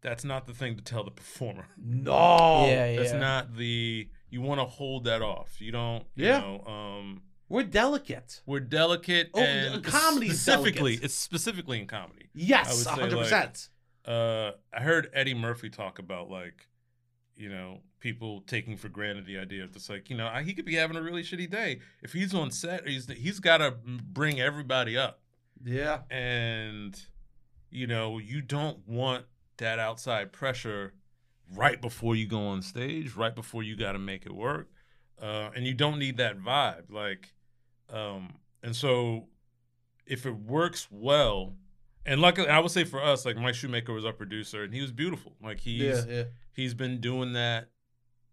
[0.00, 1.66] That's not the thing to tell the performer.
[1.78, 2.96] no, yeah, yeah.
[2.98, 4.08] That's not the.
[4.30, 5.60] You want to hold that off.
[5.60, 6.04] You don't.
[6.16, 6.38] You Yeah.
[6.40, 7.22] Know, um,
[7.52, 8.40] we're delicate.
[8.46, 10.92] we're delicate Oh, and comedy specifically.
[10.92, 11.04] delicate.
[11.04, 12.30] It's specifically in comedy.
[12.34, 13.68] Yes, hundred like, percent.
[14.06, 16.66] uh I heard Eddie Murphy talk about like,
[17.36, 20.54] you know, people taking for granted the idea of just like, you know, I, he
[20.54, 21.80] could be having a really shitty day.
[22.02, 25.20] If he's on set, he's he's got to bring everybody up,
[25.62, 26.98] Yeah, and
[27.70, 29.24] you know, you don't want
[29.58, 30.94] that outside pressure
[31.54, 34.70] right before you go on stage, right before you got to make it work,
[35.20, 37.32] uh, and you don't need that vibe, like,
[37.92, 39.26] um, and so
[40.06, 41.54] if it works well.
[42.04, 44.80] And luckily, I would say for us, like Mike Shoemaker was our producer, and he
[44.80, 45.34] was beautiful.
[45.42, 46.22] Like he's yeah, yeah.
[46.52, 47.70] he's been doing that.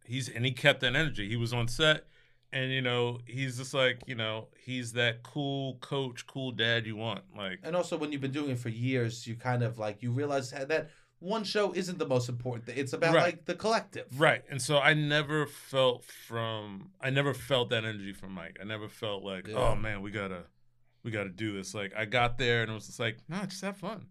[0.05, 1.29] He's and he kept that energy.
[1.29, 2.07] He was on set,
[2.51, 6.95] and you know he's just like you know he's that cool coach, cool dad you
[6.95, 7.21] want.
[7.37, 10.11] Like And also, when you've been doing it for years, you kind of like you
[10.11, 10.89] realize that
[11.19, 12.77] one show isn't the most important thing.
[12.77, 13.23] It's about Right.
[13.23, 14.07] like the collective.
[14.19, 14.43] right.
[14.49, 18.57] And so I never felt from I never felt that energy from Mike.
[18.61, 19.57] I never felt like Yeah.
[19.57, 20.43] oh man we gotta
[21.03, 21.73] we gotta do this.
[21.73, 24.07] Like I got there and it was just like nah just have fun.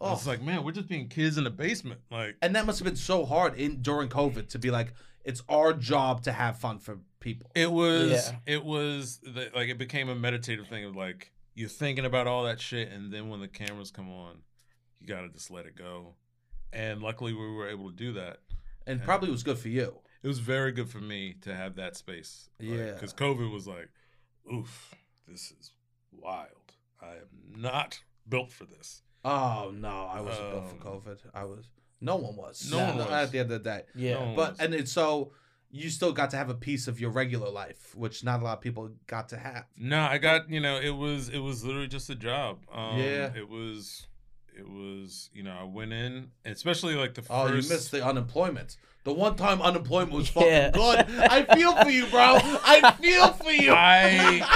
[0.00, 2.00] I Oh, was like man we're just being kids in the basement.
[2.10, 4.94] Like and that must have been so hard in during COVID to be like,
[5.24, 7.50] it's our job to have fun for people.
[7.54, 8.36] It was Yeah.
[8.46, 12.44] it was the, like it became a meditative thing of like you're thinking about all
[12.44, 14.38] that shit and then when the cameras come on,
[15.00, 16.14] you gotta just let it go.
[16.72, 18.38] And luckily we were able to do that.
[18.86, 19.04] and Yeah.
[19.04, 20.00] probably was good for you.
[20.24, 22.48] It was very good for me to have that space.
[22.58, 22.92] Yeah.
[22.92, 23.88] Because COVID was like,
[24.52, 24.94] oof,
[25.28, 25.70] this is
[26.10, 26.48] wild.
[27.00, 29.02] I am not built for this.
[29.24, 31.18] Oh no, I wasn't built for Um, COVID.
[31.34, 31.66] I was.
[32.00, 32.68] No one was.
[32.70, 33.10] No one was.
[33.10, 34.14] At the end of the day, Yeah.
[34.14, 35.32] No but and it's so
[35.70, 38.54] you still got to have a piece of your regular life, which not a lot
[38.54, 39.64] of people got to have.
[39.76, 42.64] No, I got you know it was it was literally just a job.
[42.72, 43.32] Um, Yeah.
[43.36, 44.06] it was
[44.58, 47.30] it was you know I went in, especially like the first.
[47.32, 48.76] Oh, you missed the unemployment.
[49.04, 50.70] The one time unemployment was Yeah.
[50.70, 51.18] fucking good.
[51.20, 52.38] I feel for you, bro.
[52.42, 53.72] I feel for you.
[53.72, 54.46] I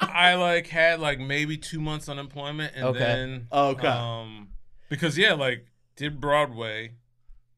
[0.00, 2.98] I like had like maybe two months unemployment, and Okay.
[2.98, 3.86] then Okay.
[3.86, 4.48] um
[4.88, 6.92] because yeah, like did Broadway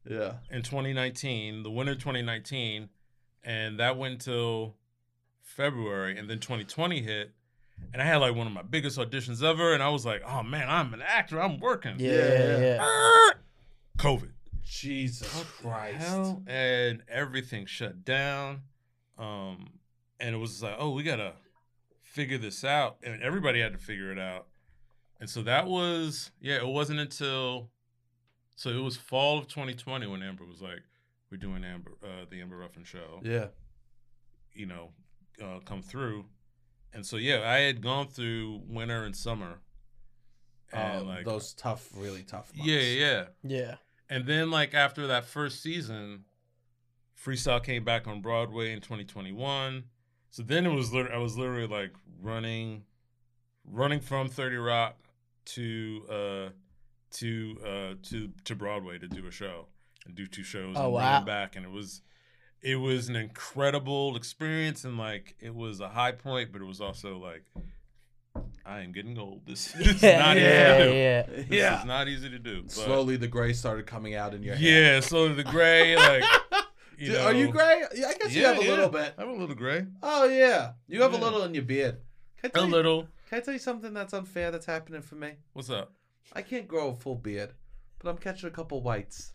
[0.09, 0.35] yeah.
[0.51, 2.91] in 2019, the winter 2019,
[3.43, 4.77] and that went till
[5.41, 7.33] February, and then 2020 hit,
[7.93, 10.43] and I had like one of my biggest auditions ever, and I was like, oh
[10.43, 11.97] man, I'm an actor, I'm working.
[11.99, 12.77] Yeah, Yeah, yeah, yeah.
[12.77, 13.31] yeah.
[13.99, 14.31] COVID.
[14.65, 15.29] Jesus
[15.61, 15.97] Christ.
[15.99, 16.43] hell?
[16.47, 18.63] And everything shut down.
[19.19, 19.75] Um,
[20.19, 21.35] and it was like, oh, we gotta
[22.03, 24.47] figure this out, and everybody had to figure it out.
[25.21, 27.71] And so that was, yeah, it wasn't until,
[28.57, 30.81] so it was fall of 2020 when Amber was like,
[31.31, 33.47] we're doing Amber, uh, the Amber Ruffin show, Yeah.
[34.53, 34.91] you know,
[35.43, 36.25] uh, come through.
[36.95, 39.59] And so yeah, I had gone through winter and summer,
[40.73, 42.71] and Oh, like, those tough, really tough months.
[42.71, 43.25] yeah, yeah.
[43.43, 43.75] Yeah.
[44.09, 46.25] And then like after that first season,
[47.21, 49.85] Freestyle came back on Broadway in 2021.
[50.31, 52.85] So then it was lit- I was literally like running
[53.67, 54.97] running from 30 Rock
[55.47, 56.49] to uh
[57.13, 59.67] to uh to to Broadway to do a show
[60.07, 61.13] and do two shows Oh, and wow.
[61.13, 62.03] running back and it was
[62.65, 66.81] it was an incredible experience and like it was a high point but it was
[66.81, 67.45] also like
[68.67, 69.43] I am getting old.
[69.47, 70.97] This is Yeah, not yeah, easy to do.
[70.97, 71.23] yeah.
[71.23, 71.79] This Yeah.
[71.81, 72.63] is not easy to do.
[72.63, 74.95] But Slowly, the gray started coming out in your hair.
[74.95, 76.25] yeah, so the gray, like,
[76.99, 77.83] you know, Are you gray?
[77.95, 78.71] Yeah, I guess you have a yeah.
[78.71, 79.13] little bit.
[79.19, 81.21] I have a little gray, Oh yeah, you have Yeah.
[81.21, 81.99] a little in your beard.
[82.41, 83.09] Can I a tell you, little.
[83.29, 85.33] Can I tell you something that's unfair that's happening for me?
[85.53, 85.93] What's up?
[86.33, 87.53] I can't grow a full beard,
[87.99, 89.33] but I'm catching a couple whites.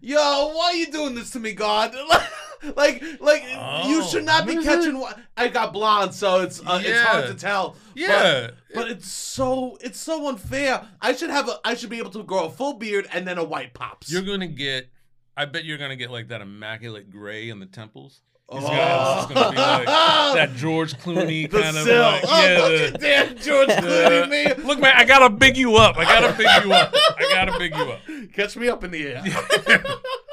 [0.00, 0.16] Yo,
[0.54, 1.94] why are you doing this to me, God?
[2.76, 5.02] like, like you Oh, should not be catching.
[5.36, 7.76] I got blonde, so it's uh, it's hard to tell.
[7.94, 10.86] Yeah, But, but it's so it's so unfair.
[11.00, 13.38] I should have a I should be able to grow a full beard and then
[13.38, 14.10] a white pops.
[14.12, 14.90] you're gonna get.
[15.36, 18.20] I bet you're gonna get like that immaculate gray in the temples.
[18.52, 19.26] These Oh.
[19.32, 22.58] gonna be like that George Clooney kind of like, oh, yeah.
[22.58, 24.64] the- you dare, George Clooney, me.
[24.64, 25.96] Look, man, I gotta big you up.
[25.96, 26.92] I gotta big you up.
[27.16, 28.00] I gotta big you up.
[28.34, 29.22] Catch me up in the air.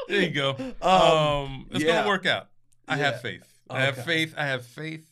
[0.07, 0.55] there you go.
[0.81, 1.95] Um, Um, it's yeah.
[1.97, 2.49] gonna work out.
[2.87, 3.05] I Yeah.
[3.11, 3.43] have faith.
[3.69, 4.33] I have faith.
[4.37, 5.05] I have faith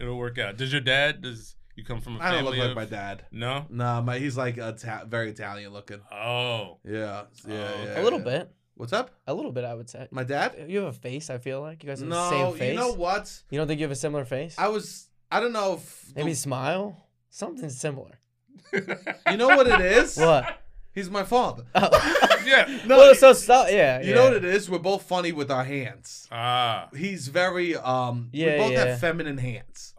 [0.00, 0.56] It'll work out.
[0.56, 1.22] Does your dad?
[1.22, 3.24] Does you come from a I don't family look like of- my dad.
[3.30, 3.66] No.
[3.70, 6.00] No, my he's like Ita- very Italian looking.
[6.12, 6.78] Oh.
[6.84, 7.90] Yeah, yeah, Oh, yeah.
[7.90, 8.00] okay.
[8.00, 8.24] A little yeah.
[8.24, 8.52] bit.
[8.74, 9.10] What's up?
[9.26, 10.08] A little bit, I would say.
[10.10, 10.56] My dad?
[10.68, 11.30] You have a face.
[11.30, 12.70] I feel like you guys have the same face.
[12.72, 13.42] you know what?
[13.50, 14.54] You don't think you have a similar face?
[14.58, 15.08] I was.
[15.30, 17.06] I don't know if Maybe smile.
[17.30, 18.18] Something similar.
[18.72, 20.16] you know what it is.
[20.16, 20.61] What?
[20.94, 21.64] He's my father.
[21.74, 22.28] Oh.
[22.44, 22.66] Yeah.
[22.86, 23.68] No, well, so stop.
[23.70, 24.00] Yeah.
[24.00, 24.14] You yeah.
[24.16, 24.68] know what it is?
[24.68, 26.26] We're both funny with our hands.
[26.32, 26.88] Ah.
[26.94, 28.30] He's very um.
[28.32, 28.84] Yeah, we both yeah.
[28.86, 29.94] have feminine hands.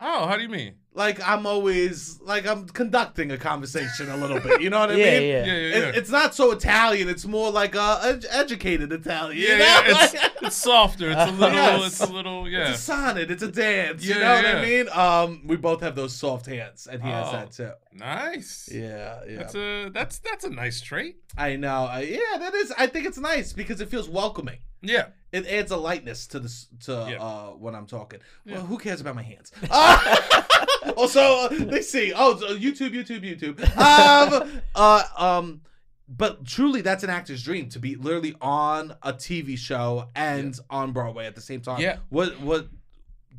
[0.00, 0.74] Oh, how do you mean?
[0.94, 4.60] Like I'm always like I'm conducting a conversation a little bit.
[4.62, 5.28] You know what I Yeah, mean?
[5.28, 5.44] yeah.
[5.44, 5.98] Yeah, yeah, It- yeah.
[6.00, 7.08] it's not so Italian.
[7.08, 9.36] It's more like uh, ed- educated Italian.
[9.38, 9.64] yeah, you know?
[9.64, 9.82] yeah.
[10.04, 11.10] It's, Like- it's softer.
[11.10, 11.54] It's a little.
[11.54, 11.86] Yes.
[11.86, 12.48] It's a little.
[12.48, 12.70] Yeah.
[12.70, 13.30] It's a sonnet.
[13.30, 14.04] It's a dance.
[14.04, 14.46] you Yeah, know what.
[14.56, 14.88] I mean?
[14.90, 17.32] Um, we both have those soft hands, and he has Oh.
[17.32, 17.70] that too.
[17.92, 18.68] nice.
[18.72, 19.38] Yeah, yeah.
[19.38, 21.16] That's a that's that's a nice trait.
[21.36, 21.88] I know.
[21.90, 22.72] Uh, yeah, that is.
[22.78, 24.58] I think it's nice because it feels welcoming.
[24.82, 25.06] Yeah.
[25.32, 27.22] It adds a lightness to this to Yeah.
[27.22, 28.20] uh when I'm talking.
[28.44, 28.54] Yeah.
[28.58, 29.52] Well, who cares about my hands?
[29.70, 30.42] Uh,
[30.96, 32.12] also, uh, they see.
[32.14, 33.60] Oh, YouTube, YouTube, YouTube.
[33.76, 35.60] Um, uh, um,
[36.08, 40.92] but truly, that's an actor's dream to be literally on a TV show and on
[40.92, 41.80] Broadway at the same time.
[41.80, 41.98] Yeah.
[42.08, 42.68] What what?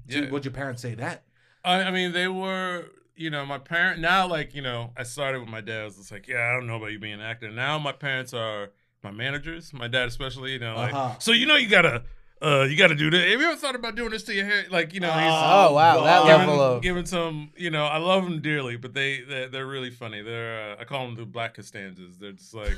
[0.07, 0.29] Yeah.
[0.29, 1.23] Would your parents say that?
[1.63, 3.99] I, I mean, they were, you know, my parent.
[3.99, 5.81] Now, like, you know, I started with my dad.
[5.81, 7.51] I was just like, yeah, I don't know about you being an actor.
[7.51, 8.69] Now, my parents are
[9.03, 9.71] my managers.
[9.73, 11.19] My dad, especially, you know, like, Uh-huh.
[11.19, 12.03] so you know, you gotta,
[12.41, 13.21] uh, you gotta do this.
[13.31, 14.65] Have you ever thought about doing this to your hair?
[14.69, 16.27] Like, you know, he's Oh, wow, that God.
[16.27, 19.67] level giving, of- giving some, you know, I love them dearly, but they they're, they're
[19.67, 20.21] really funny.
[20.21, 22.17] They're, uh, I call them the Black Costanzas.
[22.17, 22.77] They're just like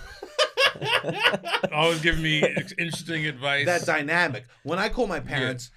[1.74, 2.43] always giving me
[2.78, 3.66] interesting advice.
[3.66, 4.45] that dynamic.
[4.64, 5.70] When I call my parents,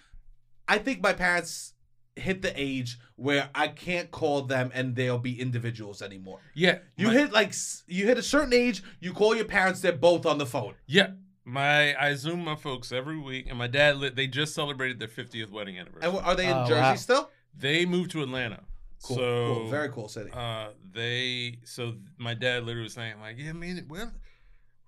[0.68, 1.72] I think my parents
[2.16, 6.40] hit the age where I can't call them and they'll be individuals anymore.
[6.54, 7.52] yeah, You my- hit like
[7.86, 10.74] you hit a certain age, you call your parents, they're both on the phone.
[10.86, 11.08] Yeah.
[11.44, 14.16] My I zoom my folks every week, and my dad lit.
[14.16, 16.08] They just celebrated their 50th wedding anniversary.
[16.08, 16.94] And are they in Oh, Jersey wow.
[16.94, 17.30] still?
[17.56, 18.60] they moved to Atlanta.
[19.02, 20.30] Cool, so cool, very cool city.
[20.32, 24.10] Uh, they so my dad literally was saying like, yeah, I mean, we're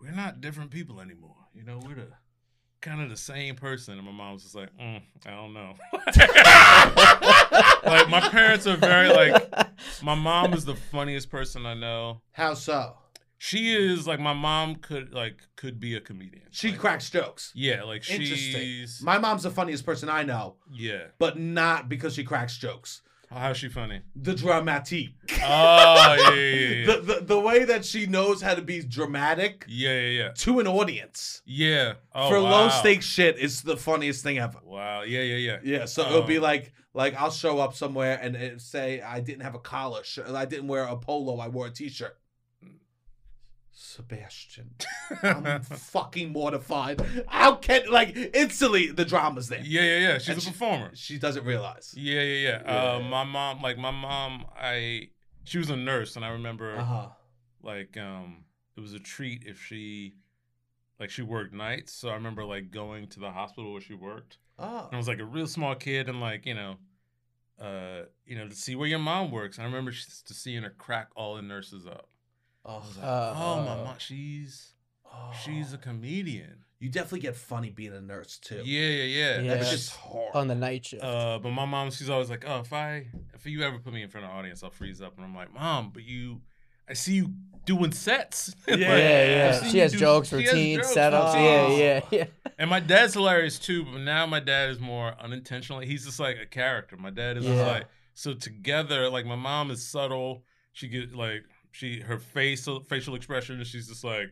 [0.01, 1.37] we're not different people anymore.
[1.55, 2.09] You know, we're the
[2.81, 3.99] kind of the same person.
[3.99, 5.75] And my mom was just like, mm, I don't know.
[7.85, 9.53] like my parents are very like.
[10.03, 12.21] My mom is the funniest person I know.
[12.33, 12.97] How so?
[13.39, 16.45] She is like my mom could like could be a comedian.
[16.51, 17.53] She Like, cracks jokes.
[17.55, 21.09] Yeah, like she's My mom's the funniest person I know, yeah.
[21.19, 23.03] but not because she cracks jokes.
[23.29, 24.03] How's she funny?
[24.15, 25.15] The dramatique.
[25.43, 26.87] Oh yeah, yeah, yeah.
[26.97, 30.29] The, the the way that she knows how to be dramatic yeah, yeah, yeah.
[30.37, 31.95] to an audience Yeah.
[32.15, 32.51] Oh, for wow.
[32.51, 34.61] low stakes shit is the funniest thing ever.
[34.65, 35.03] Wow.
[35.03, 35.59] Yeah, yeah, yeah.
[35.65, 39.43] Yeah, so it'll be Um, like like I'll show up somewhere and say I didn't
[39.43, 42.17] have a collar, I didn't wear a polo, I wore a t-shirt.
[43.97, 44.75] Sebastian,
[45.23, 47.01] I'm fucking mortified.
[47.29, 49.63] How can like instantly the drama's there?
[49.65, 50.19] Yeah, yeah, yeah.
[50.19, 50.91] She's And a she- performer.
[50.95, 51.95] She doesn't realize.
[51.97, 52.63] Yeah, yeah, yeah.
[52.65, 52.95] Yeah.
[52.97, 55.09] Uh, my mom, like my mom, I
[55.45, 57.09] she was a nurse, and I remember Uh huh.
[57.63, 58.45] like um
[58.77, 60.15] it was a treat if she
[61.01, 61.93] like she worked nights.
[61.93, 64.39] So I remember like going to the hospital where she worked.
[64.59, 64.85] Oh.
[64.87, 66.77] And I was like a real small kid, and like you know,
[67.61, 69.57] uh, you know, to see where your mom works.
[69.57, 72.09] And I remember to seeing her crack all the nurses up.
[72.67, 73.85] Oh, I was like, Uh, oh my uh.
[73.85, 74.73] mom, she's
[75.13, 75.33] oh.
[75.45, 76.59] she's a comedian.
[76.79, 78.61] You definitely get funny being a nurse too.
[78.65, 79.41] Yeah, yeah, yeah.
[79.41, 79.55] Yeah.
[79.55, 80.35] That's just hard.
[80.35, 81.03] on the night shift.
[81.03, 84.03] Uh, but my mom, she's always like, "Oh, if I, if you ever put me
[84.03, 86.43] in front of an audience, I'll freeze up." And I'm like, "Mom, but you,
[86.87, 87.31] I see you
[87.65, 88.75] doing sets." Yeah.
[88.75, 89.25] Like, yeah,
[89.61, 89.69] yeah.
[89.71, 91.35] She has do- jokes, she has routines, jokes, setups.
[91.35, 91.79] routines.
[91.79, 92.25] Yeah, yeah, yeah.
[92.59, 95.81] And my dad's hilarious too, but now my dad is more unintentional.
[95.81, 96.97] He's just like a character.
[96.99, 97.67] My dad is Yeah.
[97.67, 99.09] like so together.
[99.11, 100.43] Like my mom is subtle.
[100.73, 101.45] She get like
[101.77, 103.63] she her facial facial expression.
[103.65, 104.29] She's just like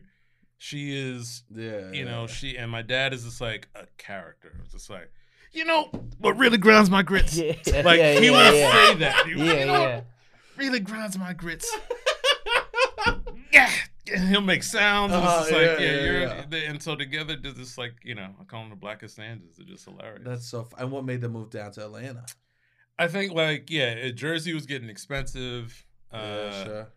[0.57, 1.43] she is.
[1.53, 1.91] yeah.
[1.91, 4.51] You know she and my dad is just like a character.
[4.63, 5.11] It's just like
[5.51, 7.37] you know what really grounds my grits.
[7.37, 8.71] Yeah, yeah, Like yeah, he yeah, will yeah.
[8.71, 9.25] say that.
[9.27, 10.01] He- Yeah, you know, yeah.
[10.57, 11.69] Really grinds my grits.
[13.51, 13.69] yeah.
[14.29, 15.13] He'll make sounds.
[15.13, 16.21] And Uh-huh, it's like, yeah, yeah, yeah, you're.
[16.21, 16.45] yeah.
[16.49, 19.57] They, and so together, they're just like, you know, I call them the Black Costanzas.
[19.57, 20.21] They're just hilarious.
[20.25, 20.61] That's so.
[20.61, 22.25] F- and what made them move down to Atlanta?
[22.99, 25.85] I think, like, yeah, uh, Jersey was getting expensive.
[26.13, 26.17] Uh,
[26.51, 26.87] yeah, sure.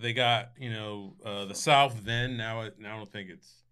[0.00, 2.36] They got, you know, uh, the South then.
[2.36, 3.62] Now, it, now I don't think it's.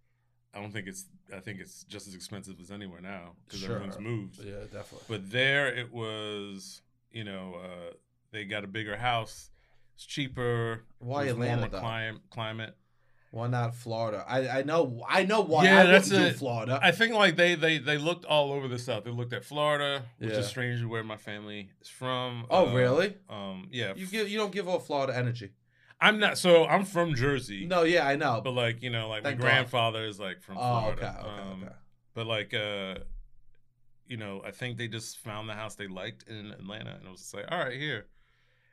[0.55, 1.05] I don't think it's.
[1.35, 3.77] I think it's just as expensive as anywhere now because Sure.
[3.77, 4.39] everyone's moved.
[4.43, 5.07] Yeah, definitely.
[5.09, 7.93] But there it was, you know, uh,
[8.33, 9.51] they got a bigger house.
[9.95, 10.85] It's cheaper.
[10.99, 12.77] Why Atlanta, clim- climate.
[13.33, 14.25] Why not Florida?
[14.27, 15.65] I I know I know why.
[15.65, 16.31] Yeah, I that's do.
[16.33, 16.79] Florida.
[16.83, 19.05] I think like they they they looked all over the South.
[19.05, 20.39] They looked at Florida, which Yeah.
[20.39, 22.47] is strangely where my family is from.
[22.51, 23.15] oh Uh, really?
[23.29, 23.93] Um, yeah.
[23.95, 25.51] You give you don't give off Florida energy.
[26.01, 26.39] I'm not.
[26.39, 27.67] So I'm from Jersey.
[27.67, 28.41] No, yeah, I know.
[28.43, 29.51] But like you know, like Thank my God.
[29.51, 31.17] grandfather is like from oh, Florida.
[31.21, 31.73] okay, okay, um, okay.
[32.15, 32.97] But like uh,
[34.07, 37.11] you know, I think they just found the house they liked in Atlanta, and it
[37.11, 38.07] was just like, all right, here.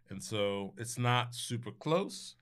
[0.09, 2.36] And so it's not super close,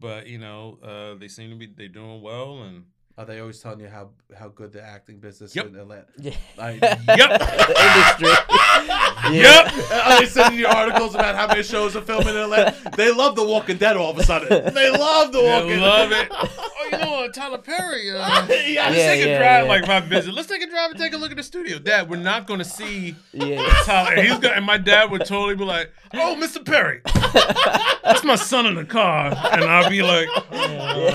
[0.00, 2.84] but you know, uh, they seem to be they're doing well, and
[3.16, 5.66] Are they always telling you how how good the acting business Yep.
[5.66, 6.06] in Atlanta?
[6.18, 6.32] Yeah.
[6.58, 8.28] Like, yep, Industry.
[9.38, 9.72] yep.
[9.92, 12.74] Are they sending you articles about how many shows are filming in Atlanta?
[12.96, 14.74] They love The Walking Dead all of a sudden.
[14.74, 16.28] They love The I Walking love Dead.
[16.28, 16.32] it.
[17.24, 18.10] You know Tyler Perry.
[18.10, 19.68] Uh, yeah, Let's Yeah, take a yeah, drive, yeah.
[19.70, 20.34] like my visit.
[20.34, 21.78] Let's take a drive and take a look at the studio.
[21.78, 23.64] Dad, we're not going to see Yeah.
[23.84, 24.12] Tyler.
[24.12, 26.62] And he's gonna, and my dad would totally be like, "Oh, Mr.
[26.62, 27.00] Perry,
[28.04, 31.10] that's my son in the car," and I'll be like, "Oh,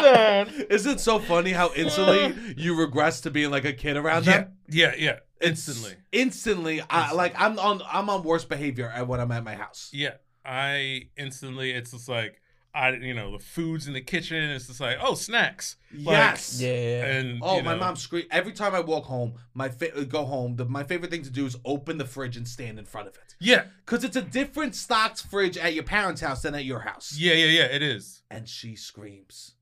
[0.00, 4.26] Dad." Is it so funny how instantly you regress to being like a kid around
[4.26, 4.52] Yeah, them?
[4.68, 5.10] yeah, yeah.
[5.40, 5.96] It's- Instantly.
[6.12, 9.90] Instantly, I, like I'm on I'm on worst behavior at- when I'm at my house.
[9.92, 11.72] Yeah, I instantly.
[11.72, 12.40] It's just like
[12.74, 14.36] I, you know, the food's in the kitchen.
[14.50, 15.76] It's just like, oh, snacks.
[15.92, 16.60] Like, yes.
[16.60, 16.68] Yeah.
[16.68, 17.04] yeah.
[17.06, 19.34] And Oh, you my know, mom scream every time I walk home.
[19.54, 20.56] My fa- uh, go home.
[20.56, 23.14] The, my favorite thing to do is open the fridge and stand in front of
[23.16, 26.80] it Yeah, because it's a different stocked fridge at your parents' house than at your
[26.80, 27.16] house.
[27.18, 27.64] yeah, yeah, yeah.
[27.64, 28.22] It is.
[28.30, 29.54] And she screams.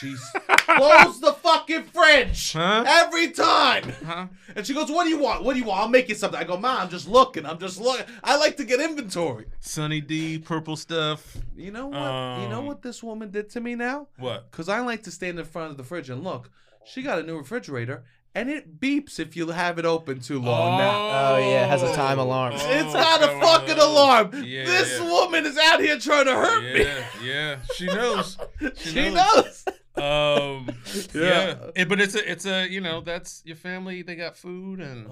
[0.00, 2.84] She's close the fucking fridge Huh?
[2.86, 3.92] every time.
[4.06, 4.26] Huh?
[4.54, 5.42] And she goes, "What do you want?
[5.42, 5.80] What do you want?
[5.80, 7.44] I'll make you something." I go, "Mom, I'm just looking.
[7.44, 8.06] I'm just looking.
[8.22, 11.36] I like to get inventory." Sunny D, purple stuff.
[11.56, 11.96] You know what?
[12.42, 14.08] you know Um, what this woman did to me now?
[14.18, 14.50] What?
[14.50, 16.50] Because I like to stand in front of the fridge and look.
[16.86, 18.04] She got a new refrigerator,
[18.34, 21.34] and it beeps if you have it open too long now.
[21.34, 22.52] Oh, yeah, it has a time alarm.
[22.54, 24.30] It's Oh, got a got one of fucking alarm.
[24.44, 25.10] Yeah, this yeah.
[25.10, 26.84] woman is out here trying to hurt me.
[26.84, 27.56] Yeah, yeah.
[27.74, 28.36] She knows.
[28.76, 29.64] she She knows.
[29.66, 29.66] knows.
[29.96, 30.68] Um,
[31.14, 31.22] Yeah.
[31.22, 31.56] yeah.
[31.74, 34.02] It- but it's a, it's a, you know, that's your family.
[34.02, 35.08] They got food, and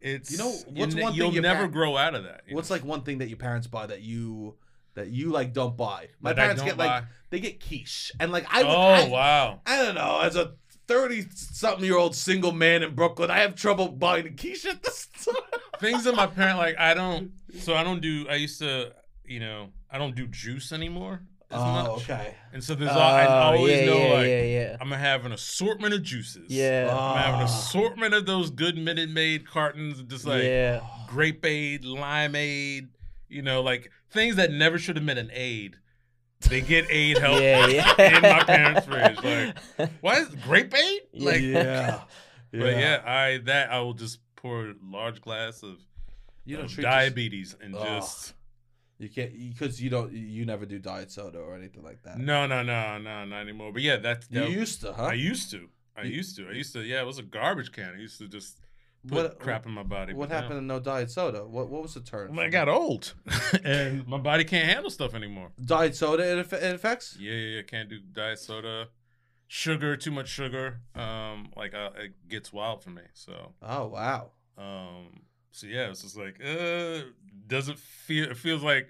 [0.00, 2.42] it's, You know, what's ne- one thing you'll your never par- grow out of that.
[2.50, 2.76] What's know?
[2.76, 4.54] like one thing that your parents buy that you
[4.94, 6.08] that you like don't buy?
[6.20, 8.70] My That parents don't get like they get quiche, and like I would.
[8.72, 9.60] oh I, wow.
[9.66, 10.20] I don't know.
[10.22, 10.52] As a
[10.86, 15.34] thirty-something-year-old single man in Brooklyn, I have trouble buying a quiche at this time.
[15.80, 17.32] Things that my parent like, I don't.
[17.58, 18.26] So I don't do.
[18.28, 18.92] I used to,
[19.24, 21.20] you know, I don't do juice anymore
[21.50, 21.86] as much.
[21.88, 22.34] Oh, okay.
[22.52, 24.76] And so there's, all, I Oh, always yeah, know yeah, like yeah, yeah.
[24.80, 26.46] I'm gonna have an assortment of juices.
[26.50, 26.88] Yeah.
[26.90, 27.44] I'm gonna have an Ah.
[27.44, 30.80] assortment of those good Minute Maid cartons, just like yeah.
[31.08, 32.88] grapeade, limeade,
[33.28, 35.76] you know, like things that never should have been an aid.
[36.40, 37.66] They get aid help Yeah,
[37.98, 38.16] yeah.
[38.16, 39.54] in my parents' fridge.
[39.78, 41.00] Like, why is grapeade?
[41.12, 41.30] Yeah.
[41.30, 42.00] Like, yeah.
[42.52, 45.78] but yeah, I that I will just pour a large glass of,
[46.44, 47.84] You don't of treat your- diabetes and Oh.
[47.84, 48.34] just
[48.98, 50.12] You can't because you don't.
[50.12, 52.18] You never do diet soda or anything like that.
[52.18, 53.72] no, no, no, no, not anymore.
[53.72, 55.04] But yeah, that's You used to, huh?
[55.06, 55.68] I used to.
[55.96, 56.48] I You- used to.
[56.48, 56.80] I used to.
[56.82, 57.94] Yeah, it was a garbage can.
[57.94, 58.65] I used to just put
[59.08, 60.12] What- crap in my body.
[60.14, 61.46] What but now- happened to no diet soda?
[61.46, 62.34] What What was the turn?
[62.34, 63.14] Well, I got old,
[63.64, 65.52] and my body can't handle stuff anymore.
[65.64, 66.22] diet soda.
[66.38, 67.16] It, it affects.
[67.18, 67.62] Yeah, yeah, yeah.
[67.62, 68.88] Can't do diet soda,
[69.46, 70.80] sugar, too much sugar.
[70.94, 73.02] Um, like uh, it gets wild for me.
[73.14, 74.30] So, Oh wow.
[74.58, 77.02] um, so yeah, it's just like, uh,
[77.46, 78.30] doesn't feel.
[78.30, 78.88] It feels like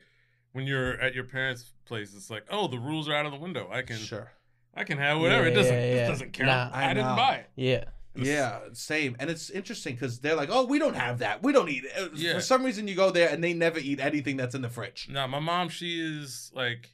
[0.52, 3.38] when you're at your parents' place, it's like, oh, the rules are out of the
[3.38, 3.68] window.
[3.70, 4.32] I can, Sure.
[4.74, 5.44] I can have whatever.
[5.44, 6.08] Yeah, it doesn't, yeah, this yeah.
[6.08, 6.46] doesn't count.
[6.48, 6.70] Nah.
[6.72, 7.50] I I, didn't buy it.
[7.56, 7.84] Yeah.
[8.24, 9.16] Yeah, same.
[9.18, 11.42] And it's interesting because they're like, "Oh, we don't have that.
[11.42, 12.34] We don't eat it." Uh, Yeah.
[12.34, 15.08] For some reason, you go there and they never eat anything that's in the fridge.
[15.10, 16.90] No, my mom, she is like,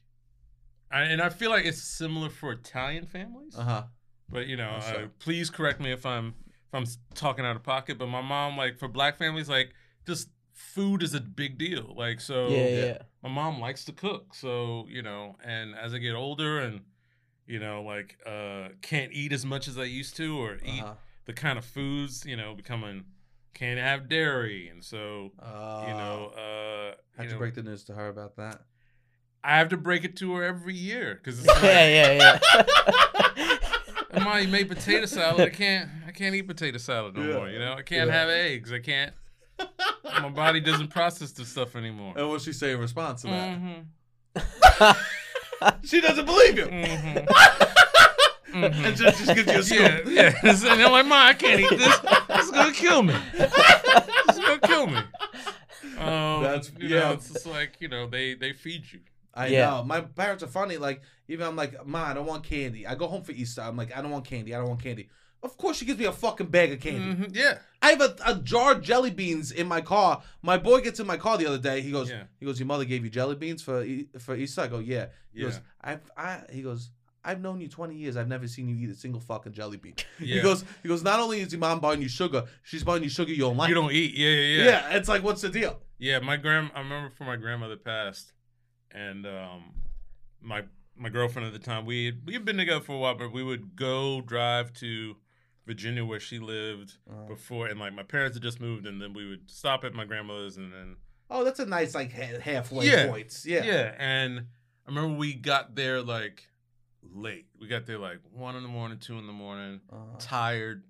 [0.91, 3.55] I, and I feel like it's similar for Italian families.
[3.57, 3.83] Uh huh.
[4.29, 4.95] But you know, so?
[4.95, 6.35] uh, please correct me if I'm
[6.69, 7.99] if I'm talking out of pocket.
[7.99, 9.73] But my mom, like for black families, like
[10.07, 11.95] just food is a big deal.
[11.97, 12.99] Like so, Yeah, yeah.
[13.23, 14.35] my mom likes to cook.
[14.35, 16.81] So you know, and as I get older and
[17.47, 20.95] you know, like uh can't eat as much as I used to, or eat Uh-huh.
[21.25, 23.05] The kind of foods, you know, becoming
[23.55, 27.63] can't have dairy, and so Uh, you know, uh, How'd you you know, break the
[27.63, 28.63] news to her about that?
[29.45, 32.39] I have to break it to her every year because it's Yeah, yeah,
[33.37, 33.59] yeah.
[34.25, 35.41] Mom, you made potato salad.
[35.41, 35.89] I can't.
[36.07, 37.35] I can't eat potato salad no Yeah.
[37.37, 37.49] more.
[37.49, 38.15] You know, I can't Yeah.
[38.15, 38.73] have eggs.
[38.73, 39.13] I can't.
[40.05, 42.15] My body doesn't process this stuff anymore.
[42.17, 43.59] And what's she say in response to that?
[43.59, 45.03] Mm-hmm.
[45.85, 47.19] She doesn't believe you, Mm-hmm.
[48.55, 50.05] and just, just gives you a scoop.
[50.07, 50.51] Yeah, yeah.
[50.51, 51.99] and they're like, "Ma, I can't eat this.
[52.29, 53.15] This is gonna kill me.
[53.33, 55.01] This is gonna kill me."
[55.99, 57.01] Um, That's- you yeah.
[57.01, 59.01] know, it's just like you know, they they feed you.
[59.35, 59.71] I Yeah.
[59.71, 59.85] know.
[59.85, 60.77] My parents are funny.
[60.77, 62.87] Like, even I'm like, Ma, I don't want candy.
[62.87, 63.63] I go home for Easter.
[63.63, 64.55] I'm like, I don't want candy.
[64.55, 65.09] I don't want candy.
[65.43, 67.01] Of course, she gives me a fucking bag of candy.
[67.25, 70.23] Mhm, Yeah, I have a, a jar of jelly beans in my car.
[70.43, 71.81] My boy gets in my car the other day.
[71.81, 72.25] He goes, Yeah.
[72.39, 74.61] he goes, your mother gave you jelly beans for E- for Easter.
[74.61, 75.07] I go, yeah.
[75.33, 75.47] He Yeah.
[75.47, 76.41] goes, I've I.
[76.53, 76.91] He goes,
[77.25, 78.17] I've known you 20 years.
[78.17, 79.95] I've never seen you eat a single fucking jelly bean.
[80.19, 81.03] He goes, he goes.
[81.05, 83.69] Not only is your mom buying you sugar, she's buying you sugar you don't like.
[83.69, 84.15] you don't eat.
[84.15, 84.65] Yeah, yeah, yeah.
[84.91, 84.97] yeah.
[84.97, 85.79] it's like, what's the deal?
[85.99, 88.33] Yeah, my grand I remember before my grandmother passed,
[88.91, 89.75] and um,
[90.41, 90.65] my
[90.97, 93.33] my girlfriend at the time we had, we had been together for a while, but
[93.33, 95.17] we would go drive to
[95.65, 99.13] Virginia where she lived Uh, before, and like my parents had just moved, and then
[99.15, 100.97] we would stop at my grandmother's, and then
[101.31, 103.07] oh, that's a nice like ha- halfway Yeah.
[103.07, 103.47] points.
[103.47, 103.63] Yeah.
[103.65, 103.95] yeah.
[103.99, 104.41] and
[104.87, 106.49] I remember we got there like
[107.03, 107.47] late.
[107.61, 110.85] We got there like one in the morning, two in the morning, Uh, tired,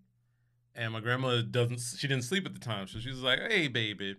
[0.75, 1.81] and my grandma doesn't.
[1.99, 4.17] She didn't sleep at the time, so she was like, "Hey, baby,"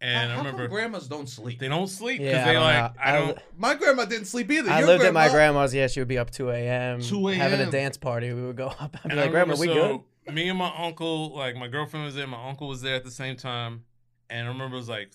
[0.00, 1.58] and how, I remember come grandmas don't sleep?
[1.58, 3.00] they don't sleep because Yeah, I they don't like know.
[3.02, 3.38] I I don't.
[3.56, 4.70] My grandma didn't sleep either.
[4.70, 5.74] I Your lived at my grandma's.
[5.74, 7.00] Yeah, she would be up 2 a.m.
[7.00, 7.38] 2 a.m.
[7.38, 8.32] having a dance party.
[8.32, 8.96] We would go up.
[8.96, 10.34] I'd be And I like, Grandma, remember, we so, good?
[10.34, 13.10] Me and my uncle, like my girlfriend was there, my uncle was there at the
[13.12, 13.84] same time,
[14.28, 15.10] and I remember it was like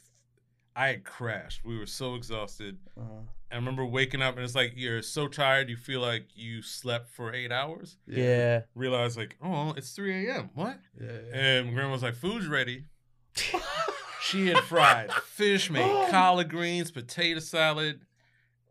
[0.76, 1.65] I had crashed.
[1.65, 2.78] We were so exhausted.
[2.97, 6.62] Uh, I remember waking up and it's like you're so tired, you feel like you
[6.62, 7.97] slept for eight hours.
[8.08, 8.62] Yeah.
[8.76, 10.49] Realize like, oh, it's three a.m.
[10.54, 10.80] What?
[10.99, 11.38] yeah, yeah.
[11.38, 12.86] And my grandma was like, food's ready.
[14.22, 16.08] she had fried fish, made oh.
[16.10, 18.02] collard greens, potato salad,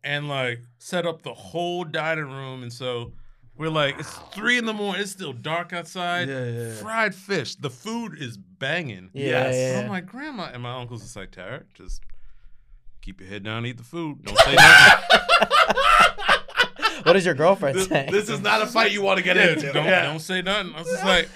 [0.02, 2.62] and like set up the whole dining room.
[2.62, 3.12] And so
[3.56, 5.02] we're like, it's three in the morning.
[5.02, 6.28] It's still dark outside.
[6.28, 6.74] Yeah, yeah, yeah.
[6.74, 7.56] Fried fish.
[7.56, 9.10] The food is banging.
[9.12, 9.54] Yeah, Yes.
[9.54, 9.82] yeah, And yeah.
[9.84, 12.02] I'm like, grandma, and my uncle's just like, Tarik, just
[13.10, 14.24] keep your head down, eat the food.
[14.24, 15.18] Don't say nothing.
[17.02, 18.08] what does your girlfriend This, say?
[18.10, 19.72] this is not a fight you want to get Yeah, into.
[19.72, 20.04] don't, yeah.
[20.04, 20.72] don't say nothing.
[20.74, 21.28] I was just like,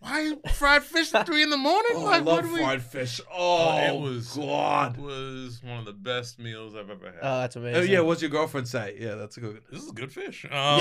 [0.00, 1.92] why fried fish at three in the morning?
[1.96, 2.60] Oh, like, I love what do we?
[2.60, 3.20] fried fish.
[3.30, 4.96] Oh, Oh, it was- God.
[4.96, 7.18] It was one of the best meals I've ever had.
[7.20, 7.92] oh, that's Oh, amazing.
[7.92, 8.96] yeah, what's your girlfriend say?
[8.98, 9.60] Yeah, that's a good.
[9.70, 10.46] this is good fish.
[10.50, 10.80] Um,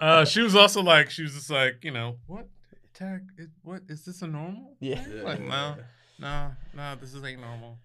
[0.00, 2.48] uh, she was also like, she was just like, you know, what,
[2.94, 4.76] Tarik, is, what is this a normal?
[4.80, 5.02] Yeah.
[5.02, 5.22] thing?
[5.24, 5.74] Like, no,
[6.18, 7.76] no, no, this is ain't normal.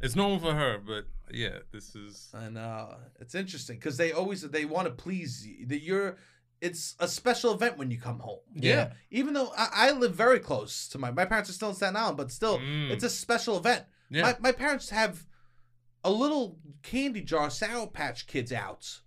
[0.00, 2.30] It's normal for her, but yeah, this is.
[2.34, 5.66] I know it's interesting because they always they want to please you.
[5.66, 6.16] That you're,
[6.60, 8.40] it's a special event when you come home.
[8.54, 8.92] Yeah.
[9.10, 11.96] Even though I, I live very close to my my parents are still in Staten
[11.96, 12.90] Island, but still Mm.
[12.90, 13.84] it's a special event.
[14.10, 14.22] Yeah.
[14.22, 15.26] My my parents have
[16.02, 19.00] a little candy jar Sour Patch Kids out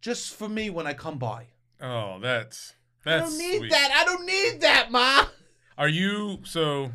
[0.00, 1.48] just for me when I come by.
[1.80, 3.26] oh, that's that's.
[3.26, 3.70] I don't need sweet.
[3.72, 3.90] that.
[4.00, 5.26] I don't need that, ma.
[5.76, 6.92] Are you so?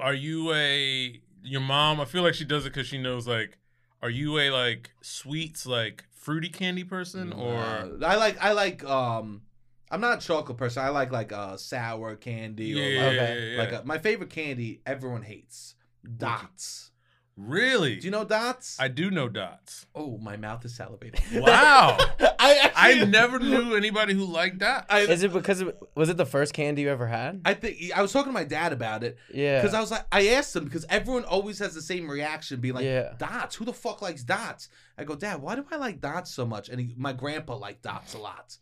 [0.00, 2.00] Are you a your mom?
[2.00, 3.26] I feel like she does it because she knows.
[3.28, 3.58] Like,
[4.02, 7.54] are you a like sweets like fruity candy person or?
[7.54, 9.42] Uh, I like I like um
[9.90, 10.82] I'm not a chocolate person.
[10.82, 13.52] I like like uh sour candy yeah, or yeah, like, Okay.
[13.52, 13.80] yeah, like yeah.
[13.80, 15.74] a, my favorite candy everyone hates.
[16.18, 16.90] Dots.
[17.36, 17.96] really?
[17.96, 18.76] Do you know dots?
[18.78, 19.86] I do know dots.
[19.94, 21.40] oh, my mouth is salivating.
[21.40, 21.98] Wow.
[22.44, 24.86] I I never knew anybody who liked dots.
[24.88, 27.40] I, Is it because of, was it the first candy you ever had?
[27.44, 29.60] I think I was talking to my dad about it yeah.
[29.60, 32.74] because I was like, I asked him because everyone always has the same reaction, being
[32.74, 33.14] like, Yeah.
[33.18, 33.54] "Dots?
[33.56, 34.68] Who the fuck likes dots?"
[34.98, 37.82] I go, "Dad, why do I like dots so much?" And he, my grandpa liked
[37.82, 38.56] dots a lot,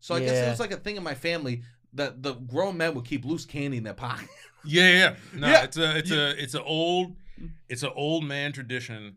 [0.00, 1.62] so I guess it was like a thing in my family
[1.94, 4.28] that the grown men would keep loose candy in their pocket.
[4.64, 5.14] yeah, yeah.
[5.34, 5.64] No, Yeah.
[5.64, 7.16] it's a it's a it's an old
[7.68, 9.16] it's an old man tradition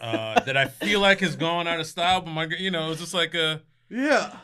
[0.00, 2.20] uh, that I feel like has gone out of style.
[2.20, 4.36] But my you know it's just like a yeah.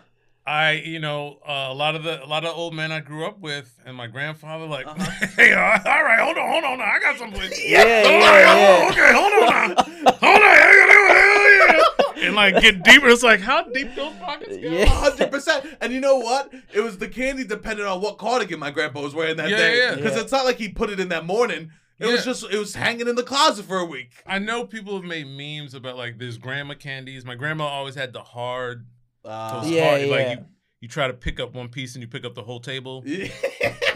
[0.47, 3.25] I, you know, uh, a lot of the a lot of old men I grew
[3.25, 5.27] up with, and my grandfather, like, Uh-huh.
[5.37, 7.41] hey, all right, hold on, hold on, now, I got something.
[7.65, 8.79] yeah, yeah, right, yeah.
[8.83, 12.27] oh, okay, hold on, hold on, hell yeah.
[12.27, 13.09] and like get deeper.
[13.09, 14.69] It's like, how deep those pockets go?
[14.69, 14.85] Yeah.
[14.89, 15.65] hundred percent.
[15.81, 16.53] And you know what?
[16.75, 19.79] It was the candy depended on what cardigan my grandpa was wearing that Yeah, day.
[19.79, 19.95] yeah.
[19.95, 20.23] Because Yeah.
[20.23, 21.71] it's not like he put it in that morning.
[21.99, 24.11] It was just it was hanging in the closet for a week.
[24.27, 27.25] I know people have made memes about like there's grandma candies.
[27.25, 28.87] My grandma always had the hard,
[29.25, 30.31] Uh, Yeah, hard like yeah.
[30.33, 30.45] you
[30.81, 33.03] you try to pick up one piece and you pick up the whole table.
[33.07, 33.29] yeah,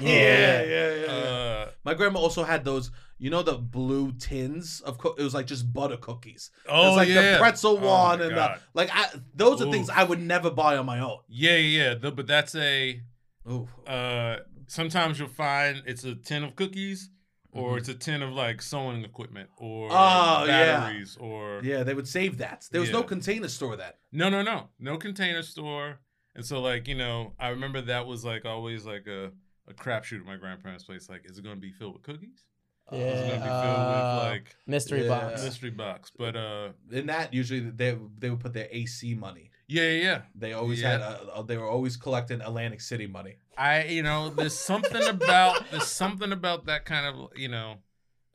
[0.00, 1.06] yeah, yeah, yeah.
[1.12, 5.34] Uh, My grandma also had those, you know, the blue tins of co- it was
[5.34, 6.50] like just butter cookies.
[6.64, 9.60] it oh was like yeah, the pretzel Oh, one my and the, like I, those
[9.60, 11.18] are things I would never buy on my own.
[11.28, 11.82] yeah, yeah.
[11.88, 11.94] yeah.
[11.94, 13.02] The- but that's a
[13.50, 13.68] Ooh.
[13.86, 14.36] uh
[14.66, 17.10] sometimes you'll find it's a tin of cookies
[17.52, 17.78] or Mhm.
[17.78, 20.80] it's a tin of like sewing equipment or Oh, yeah.
[20.80, 22.66] batteries or Yeah, they would save that.
[22.70, 26.00] There was no container store that no no no no container store
[26.34, 29.32] and so like you know i remember that was like always like a
[29.66, 32.44] a crapshoot at my grandparents place like is it going to be filled with cookies
[32.92, 35.08] is it going to be filled Uh, with like mystery Yeah.
[35.08, 35.42] box.
[35.42, 39.50] mystery box but uh In that, usually they they would put their AC money.
[39.68, 40.92] Yeah yeah yeah They always Yeah.
[40.92, 43.36] had a, they were always collecting Atlantic City money.
[43.56, 47.76] I, you know, there's something about there's something about that kind of, you know,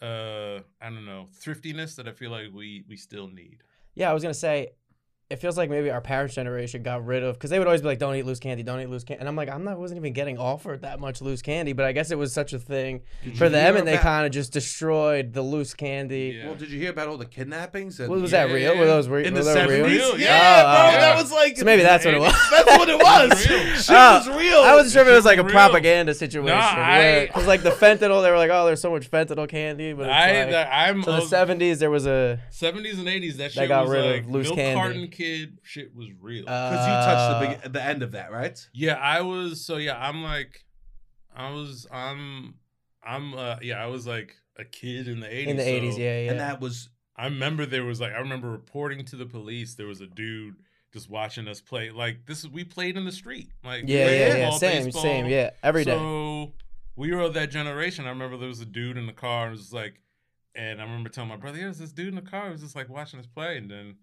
[0.01, 3.59] uh, I don't know, thriftiness that I feel like we we still need.
[3.95, 4.69] Yeah, I was gonna say,
[5.33, 7.87] it feels like maybe our parents' generation got rid of because they would always be
[7.87, 9.97] like, "Don't eat loose candy, don't eat loose candy," and I'm like, I'm not wasn't
[9.97, 13.01] even getting offered that much loose candy, but I guess it was such a thing
[13.23, 16.35] Did for them, and they about- kind of just destroyed the loose candy.
[16.37, 16.45] Yeah.
[16.47, 17.99] Well, did you hear about all the kidnappings?
[17.99, 18.73] And, What was Yeah, that real?
[18.73, 18.91] yeah, Were yeah.
[18.93, 19.81] those re- in were the they seventies?
[19.99, 20.11] real?
[20.11, 20.61] Real, Yeah, yeah.
[20.63, 21.21] bro, Oh, that yeah.
[21.21, 22.33] was like So maybe that's what it was.
[22.51, 23.49] That's what it was.
[23.49, 23.59] real.
[23.75, 24.59] Shit Oh, was uh, real.
[24.59, 25.51] I wasn't sure if it was like a Real.
[25.51, 26.57] propaganda situation.
[26.57, 30.03] I- Because like the fentanyl, they were like, "Oh, there's so much fentanyl candy," but
[30.03, 33.37] it's I like, that, I'm so the of- '70s there was a 70s and 80s.
[33.37, 34.75] That shit got was rid of like loose milk candy.
[34.79, 36.43] carton kid shit was real.
[36.47, 38.67] uh, Because you touched the big, the end of that, right?
[38.73, 39.97] yeah, I was so yeah.
[39.97, 40.63] I'm like
[41.35, 41.87] I was.
[41.91, 42.55] I'm.
[43.03, 43.33] I'm.
[43.33, 45.47] Uh, yeah, I was like a kid in the '80s.
[45.47, 46.31] In the 80s, so yeah, yeah.
[46.31, 49.75] And that was I remember there was like I remember reporting to the police.
[49.75, 50.55] There was a dude
[50.91, 51.91] just watching us play.
[51.91, 53.49] Like this, is we played in the street.
[53.63, 54.57] Like yeah, played yeah, yeah.
[54.57, 55.01] Same, baseball.
[55.01, 55.25] same.
[55.27, 55.91] Yeah, every day.
[55.91, 56.53] So
[56.95, 58.05] we were of that generation.
[58.05, 59.47] I remember there was a dude in the car.
[59.47, 60.01] And it was like,
[60.55, 62.45] and I remember telling my brother, "Yeah, there's this dude in the car.
[62.45, 63.95] He was just like watching us play." And then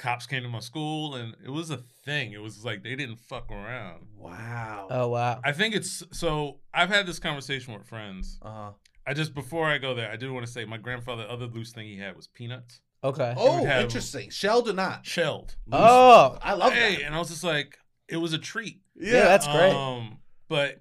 [0.00, 2.32] cops came to my school, and it was a thing.
[2.32, 4.06] It was like they didn't fuck around.
[4.16, 4.88] wow.
[4.90, 5.40] oh wow.
[5.44, 6.60] I think it's so.
[6.74, 8.38] I've had this conversation with friends.
[8.42, 8.72] uh-huh.
[9.06, 11.26] I just before I go there, I did want to say my grandfather.
[11.28, 13.34] Other loose thing he had was peanuts, Okay.
[13.36, 14.30] Oh, interesting.
[14.30, 15.06] Shelled or not?
[15.06, 15.56] shelled.
[15.70, 17.04] Oh, I love hey, that.
[17.04, 17.78] and I was just like,
[18.08, 18.80] it was a treat.
[18.94, 19.72] yeah, that's great.
[19.72, 20.76] Um, but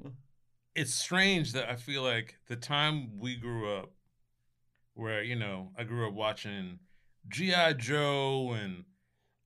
[0.75, 3.91] it's strange that I feel like the time we grew up,
[4.95, 6.79] where you know I grew up watching
[7.29, 8.83] GI Joe and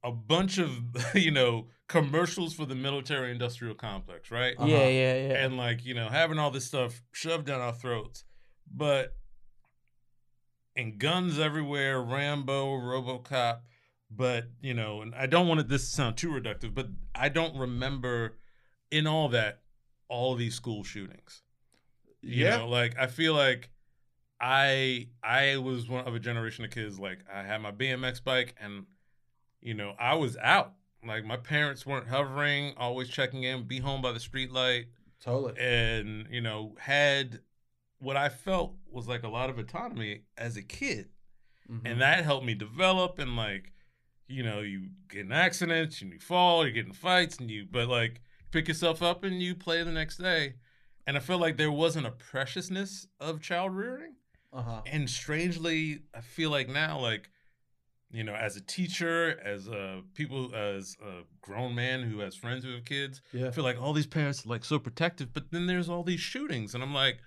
[0.03, 0.71] a bunch of
[1.15, 4.55] you know commercials for the military industrial complex, right?
[4.57, 4.67] Uh-huh.
[4.67, 5.45] yeah, yeah, yeah.
[5.45, 8.23] And like you know having all this stuff shoved down our throats,
[8.73, 9.15] but
[10.75, 13.59] and guns everywhere, Rambo, RoboCop.
[14.09, 17.57] But you know, and I don't want this to sound too reductive, but I don't
[17.57, 18.37] remember
[18.91, 19.61] in all that
[20.07, 21.41] all these school shootings.
[22.21, 22.57] You yeah.
[22.57, 23.69] know, like I feel like
[24.39, 26.99] I I was one of a generation of kids.
[26.99, 28.85] Like I had my BMX bike, and
[29.63, 30.73] you know I was out.
[31.05, 34.85] Like my parents weren't hovering, always checking in, be home by the street light,
[35.19, 35.59] totally.
[35.59, 37.39] and you know had
[37.99, 41.09] what I felt was like a lot of autonomy as a kid,
[41.69, 41.81] Mhm.
[41.85, 43.19] and that helped me develop.
[43.19, 43.71] And like,
[44.27, 47.65] you know, you get in accidents and you fall, you get in fights, and you
[47.69, 50.55] but like pick yourself up and you play the next day.
[51.05, 54.15] And I feel like there wasn't a preciousness of child rearing.
[54.53, 54.81] uh-huh.
[54.85, 57.29] And strangely, I feel like now, like,
[58.13, 62.63] you know, as a teacher, as a people, as a grown man who has friends
[62.63, 63.47] who have kids, Yeah.
[63.47, 66.19] I feel like all these parents are like so protective, but then there's all these
[66.21, 67.17] shootings, and I'm like,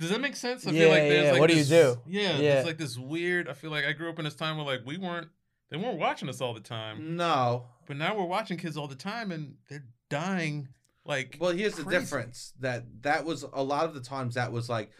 [0.00, 0.66] does that make sense?
[0.66, 1.30] I Yeah, feel like there's yeah.
[1.32, 1.96] like What do you do?
[2.06, 2.38] Yeah, Yeah.
[2.38, 3.48] there's like this weird.
[3.48, 5.28] I feel like I grew up in this time where like we weren't,
[5.70, 7.66] they weren't watching us all the time, No.
[7.86, 10.68] but now we're watching kids all the time, and they're dying.
[11.04, 12.52] Like, Well, here's the difference.
[12.60, 14.90] That that was a lot of the times that was like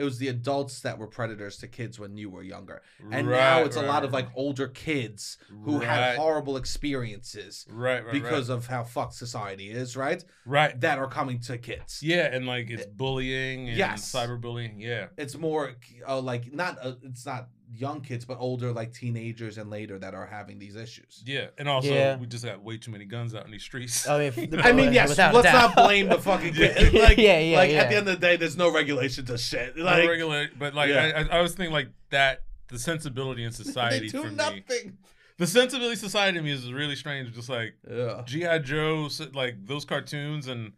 [0.00, 2.82] it was the adults that were predators to kids when you were younger.
[3.12, 7.66] And now Right, it's a right, lot of like older kids who had horrible experiences
[7.70, 10.24] right, right, because of how fucked society is, right?
[10.46, 10.78] right.
[10.80, 12.02] That are coming to kids.
[12.02, 14.10] Yeah, and like it's bullying and Yes.
[14.10, 14.74] cyberbullying.
[14.78, 15.08] Yeah.
[15.16, 15.74] It's more
[16.08, 20.12] uh, like not uh, it's not young kids but older like teenagers and later that
[20.14, 21.22] are having these issues.
[21.24, 21.46] Yeah.
[21.58, 22.16] And also Yeah.
[22.16, 24.06] we just got way too many guns out in these streets.
[24.08, 25.34] Oh, I mean, the- I mean, yes, let's doubt.
[25.44, 26.74] not blame the fucking Yeah.
[26.74, 26.92] kid.
[27.02, 27.82] Like, Yeah, yeah, like yeah.
[27.82, 29.76] at the end of the day, there's no regulation to shit.
[29.76, 31.12] No Like, regulate, but like Yeah.
[31.30, 34.34] I, I, I was thinking like that the sensibility in they society do for me.
[34.34, 34.98] nothing.
[35.38, 37.32] The sensibility society to me is really strange.
[37.32, 38.22] Just like Yeah.
[38.26, 40.72] GI Joe, like those cartoons and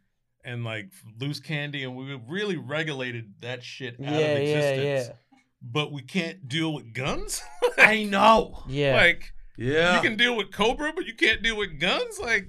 [0.44, 0.90] and like
[1.20, 5.08] loose candy, and we really regulated that shit out yeah, of yeah, existence.
[5.08, 5.31] yeah,
[5.64, 7.42] But we can't deal with guns.
[7.78, 8.64] I know.
[8.68, 8.96] yeah.
[8.96, 9.96] Like Yeah.
[9.96, 12.18] you can deal with Cobra, but you can't deal with guns.
[12.20, 12.48] Like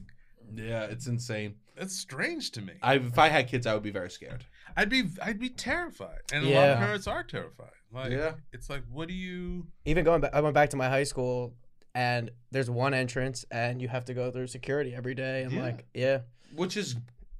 [0.56, 1.56] yeah, it's insane.
[1.78, 2.74] that's strange to me.
[2.82, 4.46] I, if I had kids, I would be very scared.
[4.76, 7.70] I'd be I'd be terrified, and a lot of parents are terrified.
[7.92, 8.32] Like yeah.
[8.52, 9.68] it's like, what do you?
[9.86, 11.54] Even going back, I went back to my high school,
[11.94, 15.44] and there's one entrance, and you have to go through security every day.
[15.44, 15.62] And Yeah.
[15.62, 16.20] like, yeah,
[16.56, 16.96] Which is,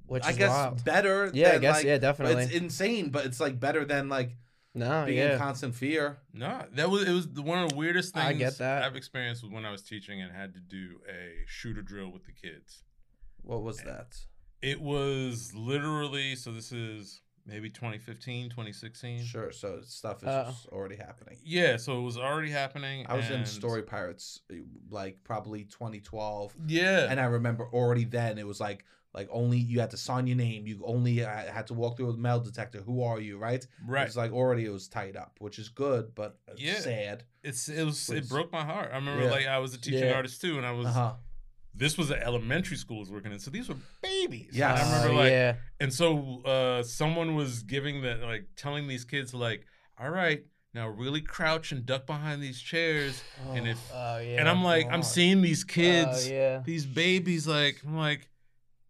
[0.06, 0.84] which I is guess, wild.
[0.84, 1.30] better.
[1.34, 2.44] Yeah, I guess, like- yeah, definitely.
[2.44, 4.36] It's insane, but it's like better than like
[4.74, 6.18] No, being in yeah, constant fear.
[6.32, 8.82] No, that was it was the, one of the weirdest things I get that.
[8.82, 12.24] I've experienced was when I was teaching and had to do a shooter drill with
[12.24, 12.82] the kids.
[13.42, 14.16] What was that?
[14.62, 19.22] It was literally so this is maybe 2015, 2016.
[19.24, 19.52] Sure.
[19.52, 21.36] So stuff is Uh, already happening.
[21.44, 23.06] Yeah, so it was already happening.
[23.08, 24.40] I was in Story Pirates
[24.90, 28.84] like probably 2012, Yeah, and I remember already then it was like
[29.14, 30.66] like only you had to sign your name.
[30.66, 32.80] You only uh, had to walk through a metal detector.
[32.82, 33.38] Who are you?
[33.38, 33.64] Right.
[33.86, 34.06] right.
[34.06, 36.80] It's like already it was tied up, which is good, but Yeah.
[36.80, 37.24] sad.
[37.42, 38.18] It's it was Please.
[38.26, 38.90] it broke my heart.
[38.92, 39.30] I remember Yeah.
[39.30, 40.14] like I was a teaching Yeah.
[40.14, 41.12] artist too, and I was Uh huh.
[41.74, 44.50] this was an elementary school I was working in, so these were babies.
[44.52, 48.88] Yeah, I remember Oh, like yeah, And so uh someone was giving the like telling
[48.88, 49.64] these kids like,
[49.98, 53.22] all right, now really crouch and duck behind these chairs.
[53.54, 54.40] And if oh yeah.
[54.40, 58.28] and I'm like, I'm seeing these kids, Oh, yeah, these babies, like I'm like,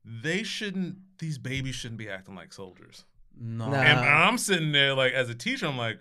[0.04, 3.04] they shouldn't these babies shouldn't be acting like soldiers.
[3.40, 3.70] No.
[3.70, 3.76] Nah.
[3.80, 5.98] And I'm sitting there like as a teacher, I'm like,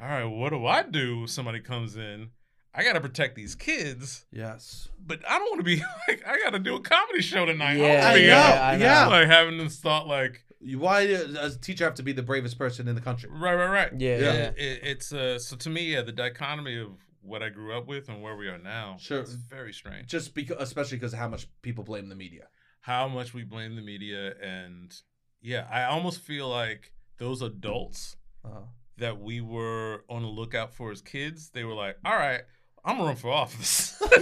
[0.00, 2.30] all right, what do I do if somebody comes in?
[2.74, 4.88] I gotta protect these kids, Yes.
[4.98, 5.76] but I don't want to be
[6.08, 7.74] like I gotta do a comedy show tonight.
[7.76, 8.34] Yeah, I I wanna know.
[8.36, 8.84] out, I know.
[8.84, 9.06] yeah.
[9.08, 10.42] like having this thought like
[10.76, 13.28] Why does a teacher have to be the bravest person in the country?
[13.30, 13.92] Right, right, right.
[14.00, 14.32] Yeah, Yeah.
[14.32, 14.50] yeah.
[14.56, 18.08] It, it's uh, so to me, yeah, the dichotomy of what I grew up with
[18.08, 18.96] and where we are now.
[18.98, 19.20] Sure.
[19.20, 20.06] it's very strange.
[20.08, 22.46] Just because, especially because of how much people blame the media.
[22.82, 24.94] How much we blame the media, and
[25.40, 28.60] yeah, I almost feel like those adults Uh-huh.
[28.98, 32.42] that we were on the lookout for as kids, they were like, all right,
[32.84, 34.00] I'm gonna run for office.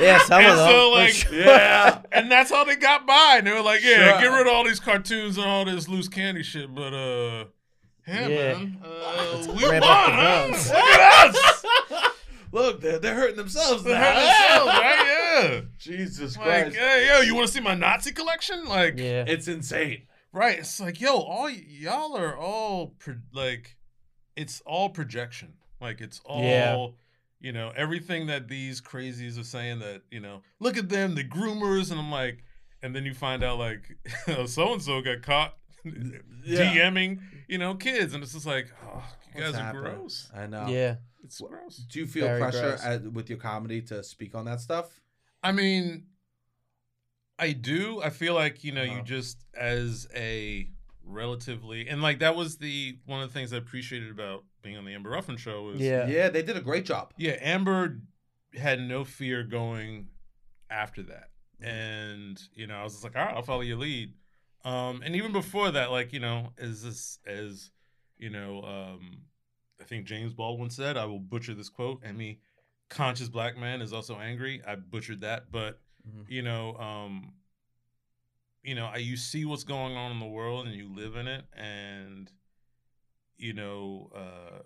[0.00, 0.68] Yeah, some and of them.
[0.70, 1.34] so like sure.
[1.44, 2.00] Yeah.
[2.12, 3.34] and that's how they got by.
[3.36, 4.20] And they were like, yeah, Sure.
[4.22, 7.44] get rid of all these cartoons and all this loose candy shit, but uh
[8.08, 8.54] yeah, Yeah.
[8.54, 8.78] man.
[8.82, 10.46] Uh, we won, Ramp up the huh?
[10.48, 12.01] Look at us.
[12.52, 14.04] Look, they're, they're hurting themselves They're now.
[14.04, 15.08] hurting themselves, right?
[15.42, 15.60] Yeah.
[15.78, 16.76] Jesus Like, Christ.
[16.76, 18.66] hey, yo, you want to see my Nazi collection?
[18.66, 19.24] Like, yeah.
[19.26, 20.02] It's insane.
[20.32, 20.58] right?
[20.58, 23.76] It's like, yo, all y- y'all are all pro- like,
[24.36, 25.54] it's all projection.
[25.80, 26.86] Like, it's all, Yeah.
[27.40, 31.24] you know, everything that these crazies are saying that, you know, look at them, the
[31.24, 32.44] groomers, and I'm like,
[32.82, 33.96] and then you find out like,
[34.46, 36.74] so and so got caught Yeah.
[36.74, 39.02] DMing, you know, kids, and it's just like, oh,
[39.34, 40.30] you What's guys are gross.
[40.34, 40.66] I know.
[40.68, 40.96] yeah.
[41.24, 41.76] It's gross.
[41.76, 45.00] Do you feel Very pressure at, with your comedy to speak on that stuff?
[45.42, 46.06] I mean,
[47.38, 48.00] I do.
[48.02, 48.96] I feel like you know, Uh-huh.
[48.96, 50.68] you just as a
[51.04, 54.84] relatively and like that was the one of the things I appreciated about being on
[54.84, 56.06] the Amber Ruffin show is Yeah.
[56.06, 57.12] Yeah, they did a great job.
[57.16, 57.98] yeah, Amber
[58.54, 60.08] had no fear going
[60.70, 61.28] after that,
[61.60, 61.70] Mm-hmm.
[61.70, 64.12] and you know, I was just like, all right, I'll follow your lead.
[64.64, 67.70] Um, and even before that, like you know, as this as
[68.16, 69.22] you know, um,
[69.80, 72.00] I think James Baldwin said, I will butcher this quote.
[72.04, 72.40] Any
[72.88, 74.62] conscious black man is also angry.
[74.66, 76.28] I butchered that, but Mhm.
[76.30, 77.32] you know, um,
[78.62, 81.26] you know, I, you see what's going on in the world and you live in
[81.26, 82.30] it, and
[83.36, 84.62] you know, uh,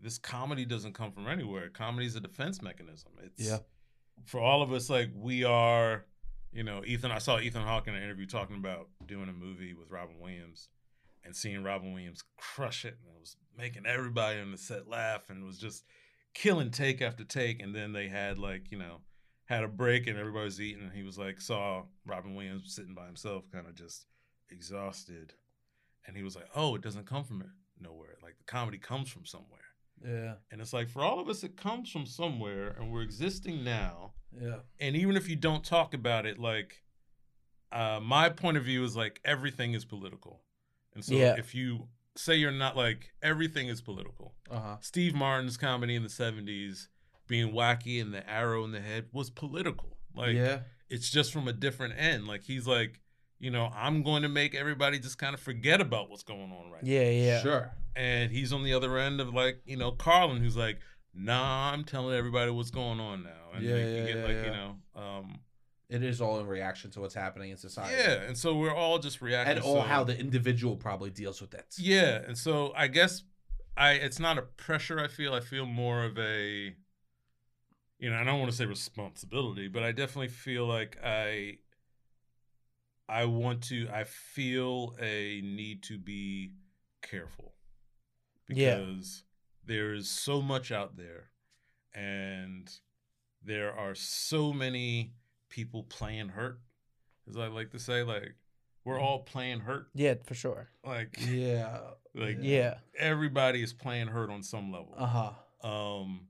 [0.00, 1.68] this comedy doesn't come from anywhere.
[1.68, 3.12] Comedy is a defense mechanism.
[3.22, 3.58] It's Yeah.
[4.24, 4.88] for all of us.
[4.88, 6.06] Like we are,
[6.56, 7.10] you know, Ethan.
[7.10, 10.68] I saw Ethan Hawke in an interview talking about doing a movie with Robin Williams,
[11.24, 15.28] and seeing Robin Williams crush it, and it was making everybody on the set laugh,
[15.30, 15.84] and was just
[16.34, 17.62] killing take after take.
[17.62, 19.00] And then they had like, you know,
[19.46, 22.94] had a break and everybody was eating and he was like saw Robin Williams sitting
[22.94, 24.06] by himself kind of just
[24.50, 25.34] exhausted
[26.06, 27.44] and he was like oh it doesn't come from
[27.80, 29.60] nowhere like the comedy comes from somewhere
[30.04, 30.34] Yeah.
[30.50, 34.14] and it's like for all of us it comes from somewhere and we're existing now
[34.40, 34.56] Yeah.
[34.80, 36.82] and even if you don't talk about it like
[37.72, 40.42] uh my point of view is like everything is political
[40.94, 41.34] and so Yeah.
[41.38, 44.76] if you say you're not like everything is political Uh huh.
[44.80, 46.88] Steve Martin's comedy in the 70s
[47.26, 49.98] being wacky and the arrow in the head was political.
[50.14, 50.60] Like yeah.
[50.88, 52.26] it's just from a different end.
[52.26, 53.00] Like he's like,
[53.40, 56.70] you know, I'm going to make everybody just kind of forget about what's going on
[56.70, 57.10] right Yeah.
[57.10, 57.42] Yeah.
[57.42, 57.72] Sure.
[57.96, 60.78] And he's on the other end of like, you know, Carlin who's like,
[61.16, 63.30] nah, I'm telling everybody what's going on now.
[63.54, 64.44] And Yeah, you, yeah, get yeah, like, yeah.
[64.44, 65.40] you know, um
[65.88, 67.94] It is all in reaction to what's happening in society.
[67.96, 68.22] yeah.
[68.22, 69.56] And so we're all just reacting.
[69.56, 71.74] And all so- how the individual probably deals with it.
[71.78, 73.22] Yeah, and so I guess
[73.76, 75.32] I it's not a pressure I feel.
[75.34, 76.74] I feel more of a
[77.98, 81.58] you know, I don't want to say responsibility, but I definitely feel like I
[83.08, 86.52] I want to I feel a need to be
[87.02, 87.54] careful.
[88.48, 88.76] Yeah.
[88.78, 89.22] Because
[89.66, 91.30] there is so much out there
[91.94, 92.70] and
[93.42, 95.12] there are so many
[95.48, 96.60] people playing hurt.
[97.28, 98.34] As I like to say, like
[98.84, 99.88] we're all playing hurt.
[99.94, 100.14] Yeah.
[100.24, 100.68] For sure.
[100.84, 101.78] Like Yeah.
[102.14, 102.78] like Yeah.
[102.98, 104.94] everybody is playing hurt on some level.
[104.96, 105.68] Uh huh.
[105.68, 106.28] Um,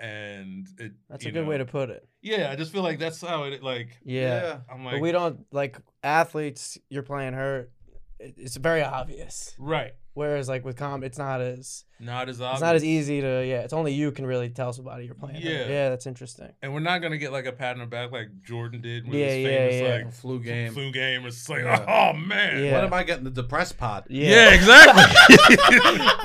[0.00, 2.08] and it That's a good know, way to put it.
[2.20, 3.96] Yeah, I just feel like that's how it like.
[4.04, 4.58] Yeah.
[4.70, 6.78] I'm like but we don't like athletes.
[6.88, 7.70] You're playing hurt.
[8.18, 9.54] It's very obvious.
[9.58, 12.54] right, Whereas like with com, it's not as not as obvious.
[12.56, 13.60] it's not as easy to yeah.
[13.62, 15.36] It's only you can really tell somebody you're playing.
[15.42, 15.44] hurt.
[15.44, 15.66] Yeah.
[15.66, 15.88] Yeah.
[15.90, 16.50] That's interesting.
[16.62, 19.14] and we're not gonna get like a pat on the back like Jordan did with
[19.16, 19.94] Yeah, his yeah, famous yeah.
[20.04, 20.72] like Flu game.
[20.72, 21.26] flu game.
[21.26, 21.84] It's like, Yeah.
[21.88, 22.72] oh man, Yeah.
[22.76, 24.04] When am I getting the depressed pod?
[24.08, 24.30] Yeah.
[24.50, 25.04] yeah, exactly.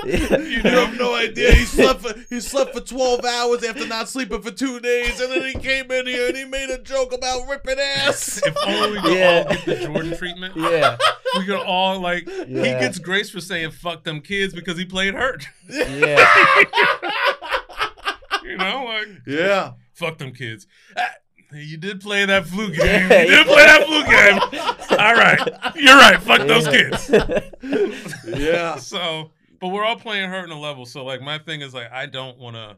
[0.50, 1.52] You have no idea.
[1.52, 5.30] He slept for he slept for twelve hours after not sleeping for two days, and
[5.32, 8.40] then he came in here and he made a joke about ripping ass.
[8.46, 9.44] if only we could Yeah.
[9.48, 10.54] all get the Jordan treatment.
[10.56, 10.96] yeah.
[11.36, 15.14] We could all like he gets grace for saying "fuck them kids" because he played
[15.14, 15.46] hurt.
[15.68, 16.26] Yeah.
[18.42, 19.72] you know, like yeah.
[19.92, 20.66] fuck them kids.
[20.96, 21.10] Ah,
[21.52, 22.78] you did play that flu game.
[22.78, 23.52] Yeah, you did yeah.
[23.52, 24.98] play that flu game.
[24.98, 26.20] All right, you're right.
[26.22, 27.10] Fuck those kids.
[28.36, 28.76] Yeah.
[28.76, 30.86] So, but we're all playing hurt in a level.
[30.86, 32.76] So, like, my thing is like, I don't want to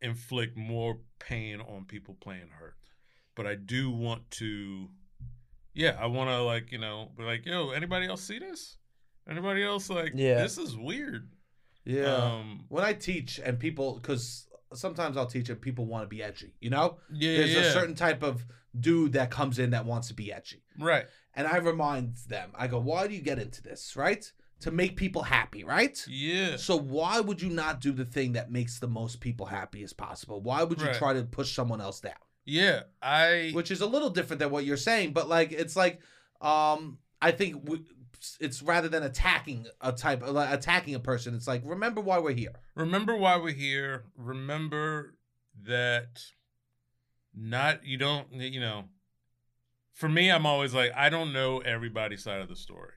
[0.00, 2.76] inflict more pain on people playing hurt,
[3.34, 4.88] but I do want to.
[5.74, 8.78] Yeah, I want to like you know be like, yo, anybody else see this?
[9.28, 10.12] Anybody else like?
[10.14, 10.42] Yeah.
[10.42, 11.28] this is weird.
[11.84, 12.14] Yeah.
[12.14, 16.22] Um, when I teach and people, because sometimes I'll teach and people want to be
[16.22, 16.98] edgy, you know?
[17.12, 18.44] yeah, There's yeah, a certain type of
[18.78, 20.62] dude that comes in that wants to be edgy.
[20.78, 21.06] right.
[21.38, 24.30] And I remind them, I go, why do you get into this, right?
[24.60, 26.02] To make people happy, right?
[26.08, 29.82] Yeah, So why would you not do the thing that makes the most people happy
[29.84, 30.40] as possible?
[30.40, 30.96] Why would you Right.
[30.96, 32.14] try to push someone else down?
[32.46, 32.84] yeah.
[33.02, 36.00] I Which is a little different than what you're saying, but like it's like
[36.40, 37.82] um I think we,
[38.40, 41.34] it's rather than attacking a type, like, attacking a person.
[41.34, 42.52] It's like remember why we're here.
[42.74, 44.04] remember why we're here.
[44.16, 45.14] Remember
[45.64, 46.20] that
[47.34, 48.84] not you don't you know.
[49.92, 52.92] For me, I'm always like I don't know everybody's side of the story,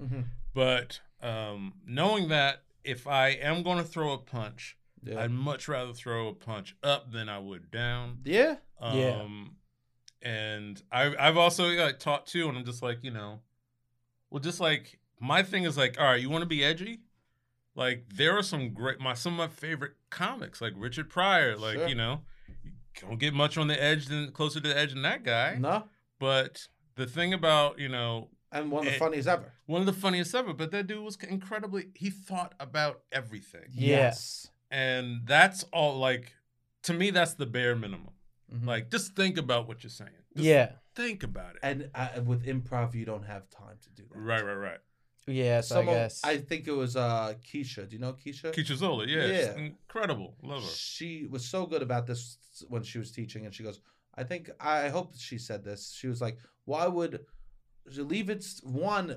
[0.00, 0.20] Mm-hmm.
[0.54, 5.20] but um, knowing that if I am going to throw a punch, Yeah.
[5.20, 8.18] I'd much rather throw a punch up than I would down.
[8.24, 8.56] yeah.
[8.80, 9.24] Um, Yeah.
[10.20, 13.40] And I've I've also like taught too, and I'm just like you know,
[14.30, 17.00] well, just like my thing is like, all right, you want to be edgy,
[17.74, 21.74] like there are some great my some of my favorite comics like Richard Pryor, like
[21.78, 21.88] Sure.
[21.88, 22.22] you know,
[22.64, 25.56] you don't get much on the edge than closer to the edge than that guy.
[25.58, 25.84] No.
[26.18, 29.52] But the thing about you know And one of the Eh, funniest ever.
[29.66, 34.48] one of the funniest ever, but that dude was incredibly he thought about everything, Yes.
[34.70, 36.34] and that's all like
[36.82, 38.10] to me that's the bare minimum.
[38.52, 38.66] Mhm.
[38.66, 40.10] Like, just think about what you're saying.
[40.34, 40.72] Just Yeah.
[40.94, 41.60] Think about it.
[41.62, 44.18] and uh, with improv, you don't have time to do that.
[44.18, 44.78] Right, right, right.
[45.28, 46.20] Yes, I Someone- guess.
[46.24, 47.88] I think it was uh Keisha.
[47.88, 48.52] Do you know Keisha?
[48.52, 49.56] Keisha Zollar, yeah, Yeah.
[49.56, 50.36] incredible.
[50.42, 50.68] Love her.
[50.70, 52.38] She was so good about this
[52.68, 53.80] when she was teaching, and she goes,
[54.14, 57.24] "I think I hope she said this." She was like, "Why would
[57.92, 59.16] she leave it one?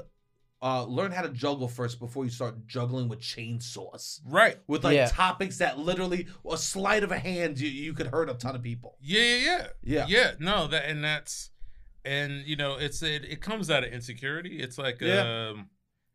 [0.63, 4.57] Uh, learn how to juggle first before you start juggling with chainsaws." Right.
[4.67, 5.07] With like Yeah.
[5.07, 8.61] topics that literally a sleight of a hand you, you could hurt a ton of
[8.61, 8.97] people.
[9.01, 9.67] Yeah, yeah, yeah.
[9.83, 10.05] Yeah.
[10.07, 10.31] Yeah.
[10.39, 11.49] No, that and that's
[12.05, 14.59] and you know, it's it, it comes out of insecurity.
[14.59, 15.49] It's like Yeah.
[15.49, 15.69] um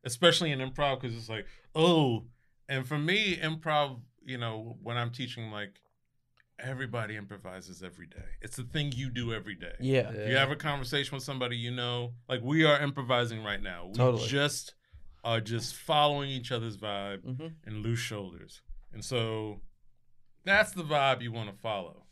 [0.05, 2.25] especially in improv because it's like, oh,
[2.69, 5.81] and for me, improv, you know, when I'm teaching like
[6.59, 8.25] everybody improvises every day.
[8.41, 9.75] It's the thing you do every day.
[9.81, 10.11] yeah.
[10.27, 13.87] You have a conversation with somebody you know, like we are improvising right now.
[13.87, 14.27] We Totally.
[14.29, 14.75] just
[15.25, 17.55] are just following each other's vibe Mhm.
[17.65, 18.63] and loose shoulders.
[18.93, 19.61] And so
[20.45, 22.07] that's the vibe you want to follow.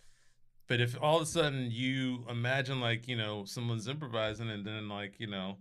[0.66, 4.88] But if all of a sudden you imagine like, you know, someone's improvising and then
[4.88, 5.58] like, you know,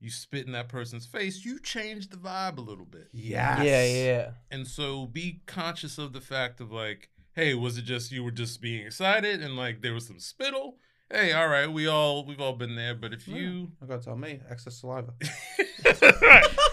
[0.00, 3.08] you spit in that person's face, you change the vibe a little bit.
[3.12, 3.62] Yes.
[3.64, 4.30] Yeah, yeah.
[4.50, 8.30] And so be conscious of the fact of like, hey, was it just you were
[8.30, 10.76] just being excited and like there was some spittle?
[11.10, 14.16] Hey, all right, we all we've all been there, but if you I gotta tell
[14.16, 15.12] me, excess saliva.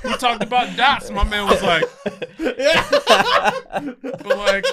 [0.03, 1.83] we talked about dots, my man was like,
[4.03, 4.65] but like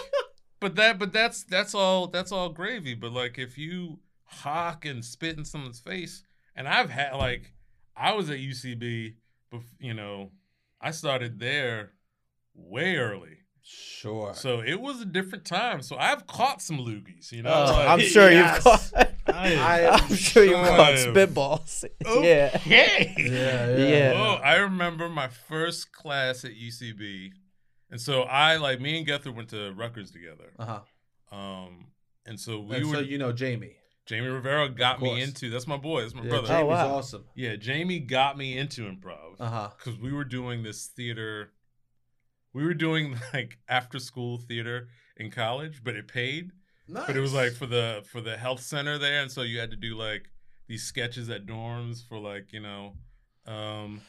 [0.60, 2.94] but that but that's that's all that's all gravy.
[2.94, 6.22] But like if you hawk and spit in someone's face,
[6.54, 7.52] and I've had like
[7.96, 9.14] I was at UCB,
[9.50, 10.30] but you know,
[10.80, 11.92] I started there
[12.54, 13.37] way early.
[13.70, 14.32] Sure.
[14.34, 15.82] So it was a different time.
[15.82, 17.52] So I've caught some loogies, you know.
[17.52, 18.54] Oh, like- I'm sure Yes.
[18.56, 19.08] you've caught.
[19.26, 21.84] I I'm sure you've caught spitballs.
[22.06, 22.50] Yeah.
[22.56, 23.14] Okay.
[23.18, 24.12] yeah, Yeah.
[24.16, 27.30] Oh, I remember my first class at UCB,
[27.90, 30.52] and so I like me and Gethard went to Rutgers together.
[30.58, 30.80] Uh
[31.30, 31.36] huh.
[31.36, 31.88] Um,
[32.24, 32.94] and so we And were.
[32.96, 33.76] so you know Jamie.
[34.06, 35.50] Jamie Rivera got me into.
[35.50, 36.00] That's my boy.
[36.00, 36.46] That's my Yeah, brother.
[36.46, 36.94] Jamie's Oh, wow.
[36.96, 37.24] awesome.
[37.34, 39.70] Yeah, Jamie got me into improv Uh huh.
[39.76, 41.50] because we were doing this theater.
[42.52, 46.50] We were doing like after school theater in college, but it paid.
[46.88, 47.06] Nice.
[47.06, 49.70] But it was like for the for the health center there, and so you had
[49.70, 50.30] to do like
[50.68, 52.94] these sketches at dorms for like you know,
[53.46, 54.00] um,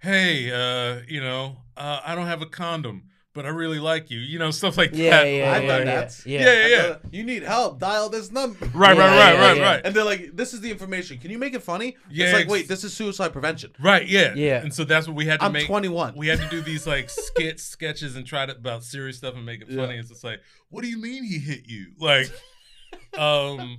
[0.00, 3.08] hey, uh, you know, uh, I don't have a condom,
[3.38, 5.24] but I really like you, you know, stuff like Yeah, that.
[5.28, 6.22] yeah, I've yeah, done yeah, that.
[6.26, 6.40] yeah.
[6.40, 6.96] Yeah, yeah, yeah.
[7.12, 7.78] You need help.
[7.78, 8.66] Dial this number.
[8.74, 9.62] Right, Yeah, right, right, yeah, right, yeah.
[9.62, 9.80] right.
[9.84, 11.18] And they're like, "This is the information.
[11.18, 13.70] Can you make it funny?" Yeah, It's like, ex- wait, this is suicide prevention.
[13.78, 14.60] Right, yeah, Yeah.
[14.60, 15.66] And so that's what we had to I'm make.
[15.68, 16.14] 21.
[16.16, 19.46] We had to do these like skits, sketches, and try to about serious stuff and
[19.46, 19.86] make it Yeah.
[19.86, 19.98] funny.
[19.98, 20.40] It's just like,
[20.70, 21.92] what do you mean he hit you?
[22.00, 22.26] Like,
[23.18, 23.78] um,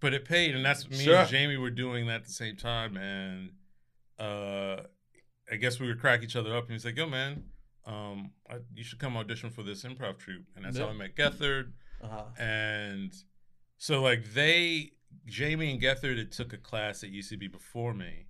[0.00, 1.18] but it paid, and that's me Sure.
[1.18, 3.50] and Jamie were doing that at the same time, and
[4.18, 4.82] uh,
[5.50, 7.44] I guess we would crack each other up, and he's like, "Yo, man,
[7.86, 11.16] um, I, you should come audition for this improv troupe," and that's how I met
[11.16, 11.72] Gethard,
[12.02, 12.24] Uh-huh.
[12.38, 13.12] and
[13.78, 14.92] so like they,
[15.26, 18.26] Jamie and Gethard, had took a class at UCB before me,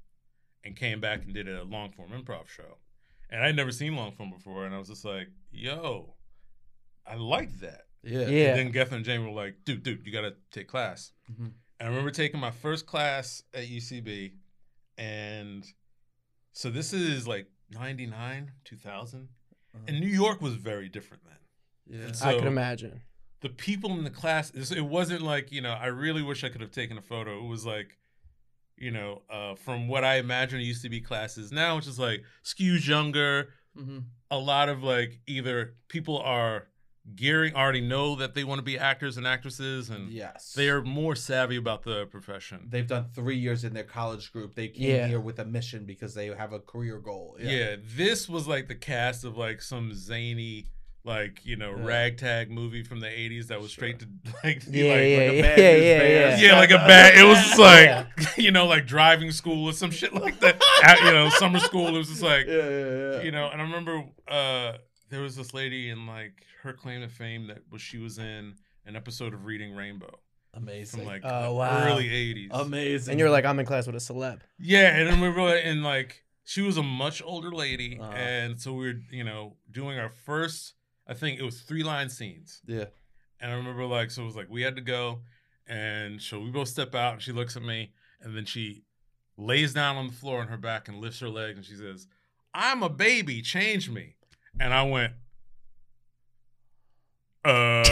[0.64, 2.78] and came back and did a long form improv show,
[3.30, 6.14] and I'd never seen long form before, and I was just like, "Yo,
[7.06, 8.26] I like that." Yeah.
[8.28, 8.54] Yeah.
[8.56, 11.52] And then Gethard and Jamie were like, "Dude, dude, you gotta take class." Mhm.
[11.78, 14.32] And I remember taking my first class at UCB,
[14.98, 15.64] and
[16.52, 19.28] so this is like '99, 2000,
[19.74, 19.84] Uh-huh.
[19.88, 21.38] and New York was very different then.
[21.98, 22.04] Yeah.
[22.06, 23.02] It's- I can imagine.
[23.40, 25.72] The people in the class, it it wasn't like you know.
[25.72, 27.44] I really wish I could have taken a photo.
[27.44, 27.98] It was like,
[28.76, 31.50] you know, uh, from what I imagine it used to be classes.
[31.50, 33.48] Now which is like skews younger.
[33.76, 34.04] Mhm.
[34.30, 36.68] A lot of like either people are
[37.16, 40.52] gearing already know that they want to be actors and actresses, and Yes.
[40.54, 42.66] they are more savvy about the profession.
[42.68, 44.54] They've done three years in their college group.
[44.54, 45.08] They came Yeah.
[45.08, 47.36] here with a mission because they have a career goal.
[47.40, 47.76] Yeah.
[47.96, 50.68] this was like the cast of like some zany
[51.04, 51.84] like you know Yeah.
[51.84, 54.06] ragtag movie from the '80s that was straight to
[54.44, 56.40] like Yeah, like, yeah, like a yeah, bad yeah, news yeah, bears.
[56.42, 56.46] yeah.
[56.52, 57.18] yeah, like a bad.
[57.18, 58.06] It was just like Yeah.
[58.36, 60.62] you know, like driving school or some shit like that.
[60.84, 61.88] At, you know, summer school.
[61.88, 63.22] It was just like Yeah, yeah, yeah.
[63.22, 63.48] you know.
[63.50, 64.74] And I remember uh,
[65.12, 68.54] there was this lady and like her claim to fame that was she was in
[68.86, 70.18] an episode of Reading Rainbow
[70.54, 71.00] Amazing.
[71.00, 71.86] from like Oh, the wow.
[71.86, 72.48] early '80s.
[72.50, 73.12] Amazing.
[73.12, 74.40] And you're like, I'm in class with a celeb.
[74.58, 78.10] Yeah, and I remember and like she was a much older lady, Uh-huh.
[78.12, 80.74] and so we were you know doing our first.
[81.06, 82.60] I think it was three line scenes.
[82.66, 82.86] yeah.
[83.40, 85.20] And I remember like so it was like we had to go
[85.66, 88.84] and so we both step out and she looks at me and then she
[89.36, 92.06] lays down on the floor on her back and lifts her leg and she says,
[92.54, 94.14] I'm a baby, change me.
[94.60, 95.12] And I went,
[97.44, 97.48] uh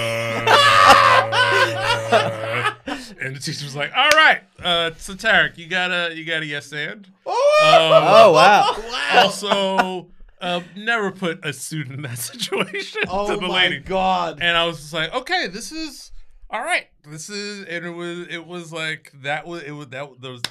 [3.20, 6.42] and the teacher was like, All right, uh so Tarik, you got a you got
[6.42, 7.08] a yes and.
[7.26, 8.32] Oh, wow.
[8.32, 9.22] wow.
[9.22, 10.06] Also
[10.40, 14.38] uh, never put a student in that situation oh to the my lady god.
[14.40, 16.12] and I was just like, okay, this is
[16.48, 16.86] all right.
[17.08, 20.42] This is, and it was, it was like that was, it was that was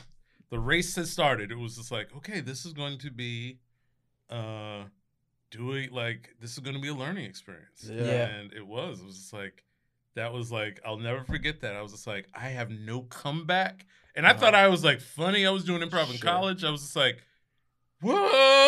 [0.49, 1.51] the race had started.
[1.51, 3.59] It was just like, okay, this is going to be,
[4.29, 4.83] uh,
[5.51, 7.83] doing like this is going to be a learning experience.
[7.89, 8.03] Yeah.
[8.03, 8.25] Yeah.
[8.27, 8.99] and it was.
[8.99, 9.63] It was just like
[10.15, 11.75] that was like I'll never forget that.
[11.75, 13.85] I was just like, I have no comeback,
[14.15, 14.39] and I Uh-huh.
[14.39, 15.45] thought I was like funny.
[15.45, 16.63] I was doing improv in college.
[16.63, 17.21] I was just like,
[18.01, 18.13] whoa,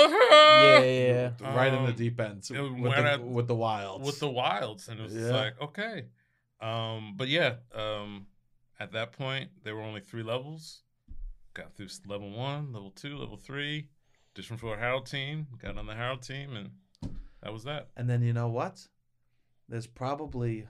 [0.09, 1.55] Yeah, yeah, yeah.
[1.55, 4.05] right in the Um, deep end it was with, the, I- with the wilds.
[4.05, 5.35] with the wilds and it was just Yeah.
[5.35, 6.05] like okay
[6.59, 8.27] um but yeah um
[8.79, 10.81] at that point there were only three levels
[11.53, 13.87] got through level one level two level three
[14.35, 16.69] auditioned for a harold team got on the harold team and
[17.43, 18.87] that was that and then you know what?
[19.67, 20.67] There's probably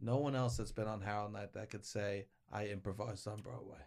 [0.00, 3.78] no one else that's been on Harold Night that could say I improvised on Broadway.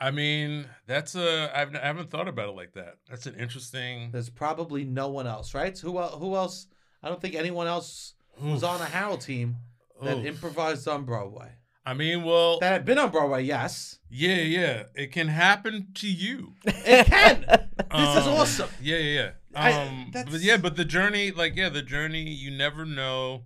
[0.00, 4.10] i mean that's a I've, i haven't thought about it like that that's an interesting
[4.12, 5.78] There's probably no one else, right?
[5.78, 6.66] Who who else?
[7.02, 9.56] I don't think anyone else was on a Harold team
[10.02, 10.24] that Oof.
[10.26, 11.50] improvised on Broadway.
[11.86, 13.98] I mean well That had been on Broadway, yes.
[14.10, 17.40] yeah yeah it can happen to you It can.
[17.48, 18.68] this is Um, awesome.
[18.82, 19.80] Yeah, yeah, yeah.
[19.86, 22.24] Um, that's- but yeah, but the journey, like, yeah, the journey.
[22.28, 23.44] You never know.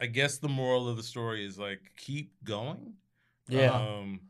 [0.00, 2.94] I guess the moral of the story is like keep going.
[3.48, 3.70] Yeah.
[3.72, 4.20] Um,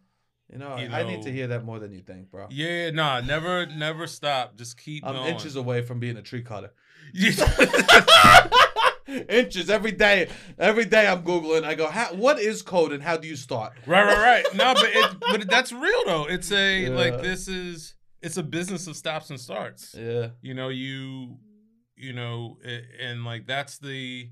[0.53, 2.47] You know, you I need to hear that more than you think, bro.
[2.51, 4.57] yeah, nah, never, never stop.
[4.57, 5.33] Just keep I'm going.
[5.33, 6.73] inches away from being a tree cutter.
[9.29, 10.29] Inches every day.
[10.59, 11.65] Every day I'm googling.
[11.65, 13.73] I go, how, what is code and how do you start?
[13.87, 14.55] right, right, right.
[14.55, 16.27] No, but it, but that's real though.
[16.27, 16.89] It's a Yeah.
[16.91, 19.95] like this is it's a business of stops and starts.
[19.99, 20.29] Yeah.
[20.41, 21.39] you know you
[21.97, 22.59] you know
[23.01, 24.31] and like that's the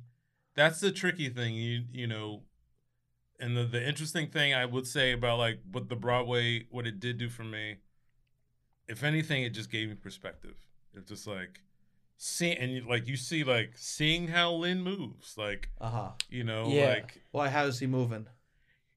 [0.56, 2.42] that's the tricky thing you you know
[3.38, 6.98] and the the interesting thing i would say about like what the broadway what it
[6.98, 7.76] did do for me
[8.88, 10.56] if anything it just gave me perspective
[10.94, 11.60] it's just like
[12.22, 16.08] see and like you see like seeing how lin moves like Uh huh.
[16.28, 16.88] you know Yeah.
[16.90, 17.48] like Why?
[17.48, 18.26] How is he moving?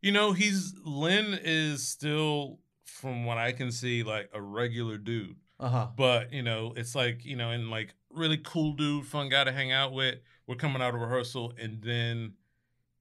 [0.01, 5.37] you know he's lin is still from what i can see like a regular dude
[5.57, 5.87] Uh huh.
[5.95, 9.53] but you know it's like you know and like really cool dude fun guy to
[9.53, 12.33] hang out with we're coming out of rehearsal and then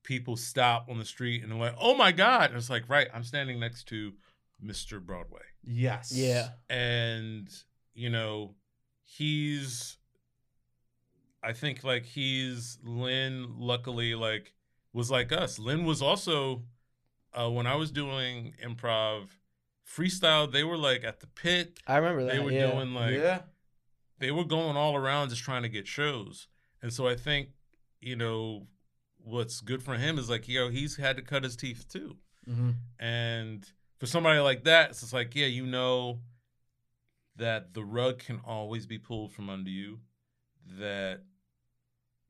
[0.05, 3.09] people stop on the street and they're like oh my god and it's like right
[3.13, 4.13] i'm standing next to
[4.65, 6.13] mr broadway Yes.
[6.15, 6.51] Yeah.
[6.71, 7.49] and
[7.95, 8.55] you know
[9.05, 9.97] he's
[11.43, 14.53] i think like he's lin luckily like
[14.93, 16.63] was like us lin was also
[17.35, 19.29] uh when i was doing improv
[19.89, 22.33] freestyle they were like at the pit I remember that.
[22.33, 22.71] they were yeah.
[22.71, 23.41] doing like yeah.
[24.19, 26.49] they were going all around just trying to get shows.
[26.81, 27.51] And so I think,
[28.01, 28.67] you know,
[29.19, 32.17] what's good for him is like, you know, he's had to cut his teeth too.
[32.49, 32.71] Mm-hmm.
[32.99, 33.65] And
[33.99, 36.21] for somebody like that, it's just like, yeah, you know
[37.37, 40.01] that the rug can always be pulled from under you.
[40.79, 41.23] That,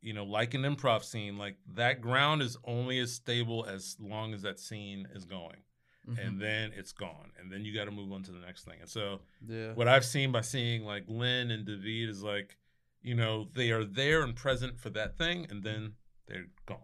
[0.02, 4.34] you know, like an improv scene, like that ground is only as stable as long
[4.34, 5.62] as that scene is going.
[6.08, 6.18] Mm-hmm.
[6.18, 7.30] And then it's gone.
[7.38, 8.78] And then you got to move on to the next thing.
[8.80, 9.72] And so yeah.
[9.74, 12.56] what I've seen by seeing like Lin and Daveed is like,
[13.02, 15.92] you know, they are there and present for that thing, and then
[16.26, 16.78] they're gone.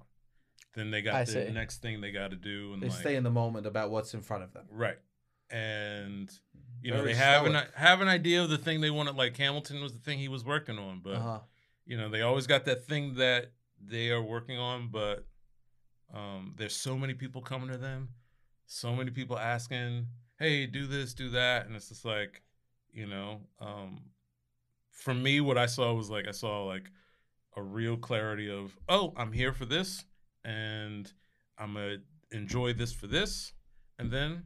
[0.75, 1.51] Then they got I the see.
[1.53, 4.15] next thing they got to do, and They like, stay in the moment about what's
[4.15, 4.67] in front of them.
[4.71, 4.99] right.
[5.51, 6.31] And
[6.83, 9.17] you know, they have an have an idea of the thing they wanted.
[9.17, 11.39] Like Hamilton was the thing he was working on, but Uh-huh.
[11.89, 13.51] You know, they always got that thing that
[13.83, 15.25] they are working on, but
[16.15, 18.11] um, there's so many people coming to them,
[18.67, 20.07] so many people asking,
[20.39, 22.43] "Hey, do this, do that," and it's just like,
[22.93, 24.03] you know, um,
[24.91, 26.91] for me, what I saw was like I saw like
[27.57, 30.05] a real clarity of, oh, I'm here for this,
[30.45, 31.11] and
[31.57, 31.97] I'm gonna
[32.33, 33.55] enjoy this for this,
[33.99, 34.45] and then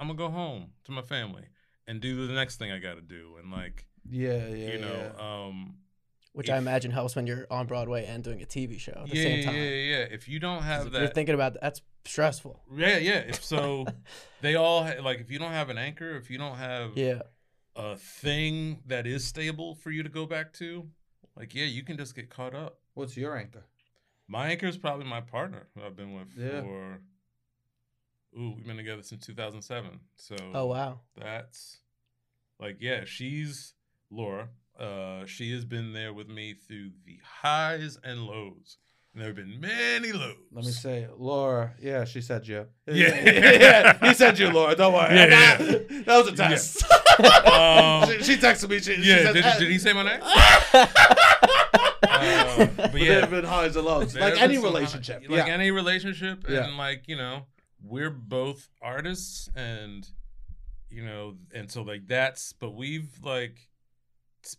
[0.00, 1.44] I'm gonna go home to my family
[1.86, 5.12] and do the next thing I got to do, and like Yeah, yeah, you know,
[5.16, 5.46] yeah.
[5.46, 5.76] um,
[6.32, 9.16] which I imagine helps when you're on Broadway and doing a TV show at the
[9.16, 9.54] yeah, same time.
[9.56, 10.04] yeah, yeah.
[10.10, 12.60] If you don't have if you're thinking about that, that's stressful.
[12.74, 13.18] yeah, yeah.
[13.18, 13.86] If so,
[14.40, 17.22] they all ha- like if you don't have an anchor, if you don't have Yeah,
[17.76, 20.88] a thing that is stable for you to go back to,
[21.36, 22.78] like yeah, you can just get caught up.
[22.94, 23.64] What's your anchor?
[24.28, 26.62] My anchor is probably my partner who I've been with Yeah.
[26.62, 27.00] for.
[28.38, 30.00] Ooh, we've been together since 2007.
[30.16, 31.00] So Oh wow.
[31.20, 31.80] that's
[32.58, 33.74] like yeah, she's
[34.10, 34.48] Laura.
[34.82, 38.78] Uh, she has been there with me through the highs and lows.
[39.14, 40.34] And there have been many lows.
[40.50, 41.74] Let me say, Laura.
[41.80, 42.66] Yeah, she said you.
[42.86, 43.22] Yeah.
[43.24, 44.74] yeah, he said you, Laura.
[44.74, 45.14] Don't worry.
[45.14, 45.56] Yeah, yeah,
[46.06, 46.82] That was a test.
[47.46, 48.80] Um, she, she texted me.
[48.80, 50.20] She, she yeah, said, did, did he say my name?
[52.04, 55.22] Uh, but But there have been highs and lows, like any been some hi- relationship.
[55.28, 55.52] like yeah.
[55.52, 56.64] any relationship, Yeah.
[56.64, 57.46] and like you know,
[57.82, 60.06] we're both artists, and
[60.90, 62.52] you know, and so like that's.
[62.52, 63.56] But we've like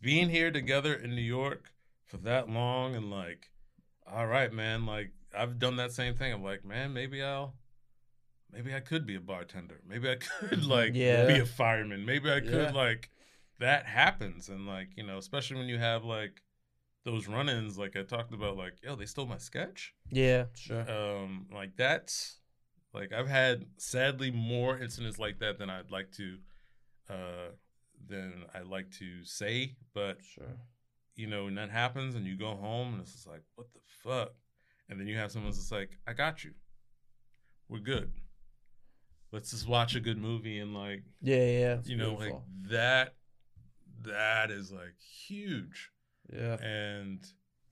[0.01, 1.72] being here together in New York
[2.05, 3.49] for that long, and like,
[4.11, 6.31] all right, man, like I've done that same thing.
[6.34, 7.55] I'm like, man, maybe I'll.
[8.51, 9.81] Maybe I could be a bartender.
[9.88, 10.15] Maybe I
[10.49, 11.26] could like Yeah.
[11.26, 12.05] be a fireman.
[12.05, 12.72] Maybe I could Yeah.
[12.72, 13.10] like
[13.60, 16.43] that happens and like, you know, especially when you have like
[17.03, 20.45] those run-ins like I talked about like, yo, they stole my sketch Yeah.
[20.55, 20.89] Sure.
[20.89, 22.38] um like that's
[22.93, 26.38] like i've had sadly more incidents like that than i'd like to
[27.10, 27.49] uh
[28.07, 30.57] than i'd like to say but Sure.
[31.15, 33.80] you know when that happens and you go home and it's just like what the
[34.03, 34.34] fuck
[34.89, 36.51] and then you have someone that's like i got you
[37.69, 38.11] we're good
[39.31, 41.38] let's just watch a good movie and like Yeah.
[41.38, 41.77] Yeah.
[41.85, 42.43] you know beautiful.
[42.61, 43.15] like that
[44.03, 44.95] that is like
[45.27, 45.89] huge
[46.31, 46.57] Yeah.
[46.61, 47.25] and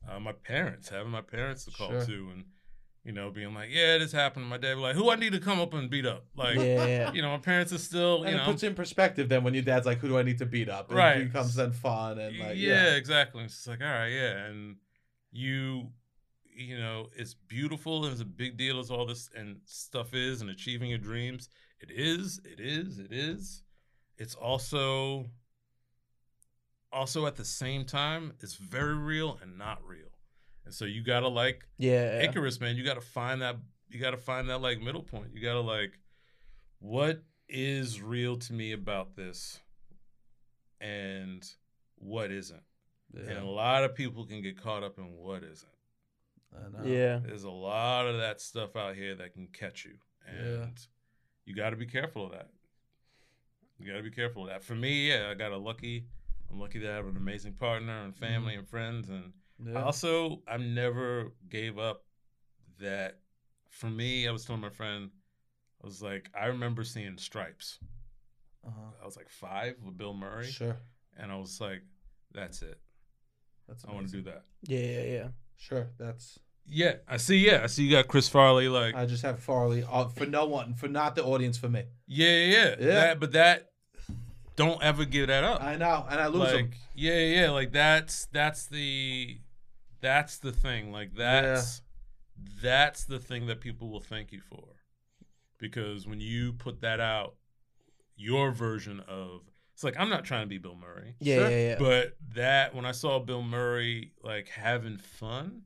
[0.09, 2.05] uh, my parents having my parents to call Sure.
[2.05, 2.45] to and
[3.03, 5.39] you know being like yeah this happened my dad was like who i need to
[5.39, 6.85] come up and beat up like yeah.
[6.85, 7.13] Yeah.
[7.13, 9.63] you know my parents are still you And it puts in perspective then when your
[9.63, 11.17] dad's like, "Who do I need to beat up?" And Right.
[11.17, 12.95] It becomes then fun and like, yeah, yeah.
[12.95, 14.75] exactly it's just like all right yeah and
[15.31, 15.89] you
[16.53, 20.41] you know it's beautiful and it's a big deal as all this and stuff is
[20.41, 21.49] and achieving your dreams
[21.79, 23.63] it is it is it is
[24.17, 25.25] it's also
[26.91, 30.10] also at the same time it's very real and not real
[30.65, 32.21] and so you gotta like Yeah.
[32.21, 33.57] Icarus, man, you got to find that.
[33.89, 35.31] You got to find that like middle point.
[35.33, 35.99] You got to like,
[36.79, 39.59] what is real to me about this,
[40.79, 41.45] and
[41.97, 42.63] what isn't.
[43.13, 45.67] And a lot of people can get caught up in what isn't.
[46.55, 46.89] I know.
[46.89, 47.19] Yeah.
[47.19, 50.65] There's a lot of that stuff out here that can catch you, and Yeah.
[51.45, 52.49] you got to be careful of that.
[53.79, 54.63] You got to be careful of that.
[54.63, 56.05] For me, yeah, I got a lucky.
[56.49, 58.23] I'm lucky that I have an amazing partner and mm-hmm.
[58.23, 59.33] family and friends, and
[59.65, 59.83] Yeah.
[59.83, 62.03] also, I never gave up
[62.79, 63.19] that.
[63.69, 65.09] For me, I was telling my friend,
[65.83, 67.79] I was like, I remember seeing Stripes.
[68.65, 68.91] Uh-huh.
[69.01, 70.77] I was like five with Bill Murray, Sure.
[71.17, 71.81] and I was like,
[72.33, 72.79] that's it.
[73.67, 74.43] That's I want to do that.
[74.63, 74.79] Yeah.
[74.79, 75.03] Yeah.
[75.03, 75.27] Yeah.
[75.57, 75.87] Sure.
[75.97, 76.37] That's.
[76.67, 77.37] Yeah, I see.
[77.37, 77.83] Yeah, I see.
[77.85, 78.67] You got Chris Farley.
[78.67, 81.83] Like, I just have Farley uh, for no one, for not the audience, for me.
[82.07, 82.75] yeah, yeah, yeah.
[82.79, 82.87] Yeah.
[82.93, 83.71] That, but that,
[84.55, 85.61] don't ever give that up.
[85.63, 86.71] I know, and I lose like, them.
[86.93, 87.49] yeah, yeah, yeah.
[87.51, 89.39] Like that's that's the
[90.01, 90.91] that's the thing.
[90.91, 91.81] Like that's
[92.61, 94.63] that's the thing that people will thank you for,
[95.59, 97.35] because when you put that out,
[98.15, 99.41] your version of
[99.73, 101.35] it's like I'm not trying to be Bill Murray, Yeah.
[101.37, 101.49] Sure.
[101.49, 101.57] Yeah.
[101.69, 101.75] Yeah.
[101.79, 105.63] but that when I saw Bill Murray like having fun,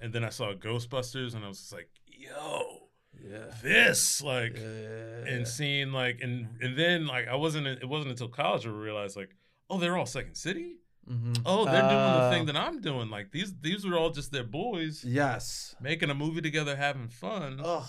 [0.00, 2.88] and then I saw Ghostbusters, and I was just like, yo,
[3.22, 3.46] Yeah.
[3.62, 5.32] this like Yeah.
[5.32, 9.16] and seeing like and and then like I wasn't it wasn't until college I realized
[9.16, 9.30] like
[9.70, 10.76] oh they're all Second City
[11.08, 13.10] hmm oh they're doing the thing that I'm doing.
[13.10, 15.04] Like these these were all just their boys.
[15.04, 15.74] Yes.
[15.80, 17.60] making a movie together having fun.
[17.64, 17.86] Ugh.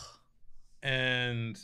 [0.84, 1.58] and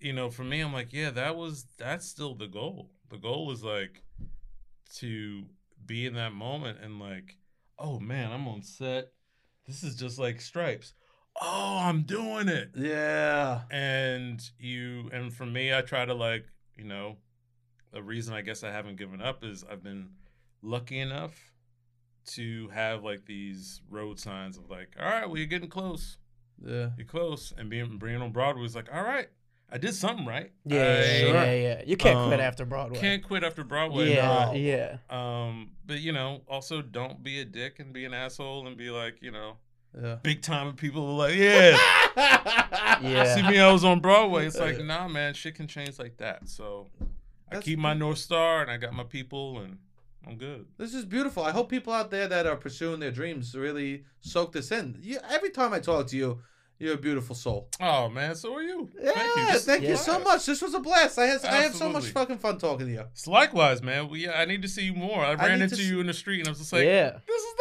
[0.00, 2.90] you know for me I'm like yeah that was that's still the goal.
[3.10, 4.02] The goal is like
[4.96, 5.44] to
[5.84, 7.36] be in that moment and like
[7.78, 9.12] oh man I'm on set.
[9.66, 10.94] This is just like Stripes.
[11.40, 12.70] Oh I'm doing it.
[12.76, 13.62] Yeah.
[13.70, 16.44] and you and for me i try to like
[16.76, 17.16] you know
[17.92, 20.08] the reason i guess i haven't given up is i've been
[20.62, 21.52] lucky enough
[22.24, 26.18] to have like these road signs of like all right well you're getting close
[26.64, 26.90] Yeah.
[26.96, 29.28] you're close and being bringing on broadway was like all right
[29.70, 30.80] i did something right Yeah.
[30.80, 31.18] I Yeah.
[31.18, 31.34] Sure.
[31.34, 31.52] Yeah.
[31.54, 31.82] Yeah.
[31.84, 33.00] You can't quit Um, after Broadway.
[33.00, 34.44] can't quit after broadway yeah.
[34.46, 34.52] no.
[34.54, 34.98] Yeah.
[35.10, 38.90] um but you know also don't be a dick and be an asshole and be
[38.90, 39.56] like you know
[40.00, 40.18] Yeah.
[40.22, 41.76] big time people are like yeah
[43.02, 43.34] Yeah.
[43.34, 44.46] See me, I was on Broadway.
[44.46, 46.48] It's like, nah, man, shit can change like that.
[46.48, 46.88] So
[47.50, 49.78] I keep my North Star and I got my people and
[50.26, 50.66] I'm good.
[50.78, 51.42] This is beautiful.
[51.44, 54.98] I hope people out there that are pursuing their dreams really soak this in.
[55.02, 56.40] You, every time I talk to you,
[56.78, 57.68] you're a beautiful soul.
[57.80, 58.90] Oh, man, so are you.
[59.00, 59.12] Yeah,
[59.56, 59.88] Thank you.
[59.88, 60.46] This is so much.
[60.46, 61.18] This was a blast.
[61.18, 63.00] I had, I have so much fucking fun talking to you.
[63.12, 64.08] It's likewise, man.
[64.08, 65.24] We, I need to see you more.
[65.24, 67.18] I ran need into you s- in the street and I was just like, yeah.
[67.26, 67.54] this is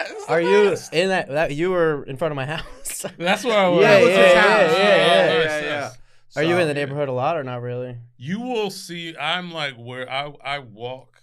[0.00, 0.94] it's the Are you best.
[0.94, 1.28] in that?
[1.28, 3.04] That you were in front of my house.
[3.18, 3.82] That's where I was.
[3.82, 4.72] Yeah, That was yeah, his yeah, house.
[4.72, 5.80] yeah, yeah, oh, nice, yeah, yeah.
[5.80, 6.36] nice.
[6.36, 7.96] Are you in the neighborhood a lot or not really?
[8.16, 9.16] You will see.
[9.16, 11.17] I'm like where I I walk.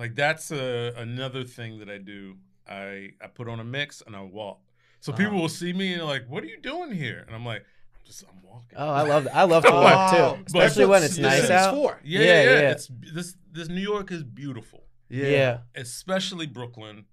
[0.00, 2.36] Like that's a another thing that I do.
[2.68, 4.60] I I put on a mix and I walk.
[5.00, 5.42] So people Uh-huh.
[5.42, 7.22] will see me and like, what are you doing here?
[7.26, 8.76] And I'm like, I'm just I'm walking.
[8.76, 9.36] Oh, I love that.
[9.36, 11.74] I love to Oh, walk too, especially that's when what it's nice city's out.
[11.74, 12.00] for.
[12.02, 12.60] yeah, yeah, yeah, yeah.
[12.62, 12.70] yeah.
[12.70, 15.58] It's this this New York is beautiful, Yeah.
[15.74, 17.04] especially Brooklyn.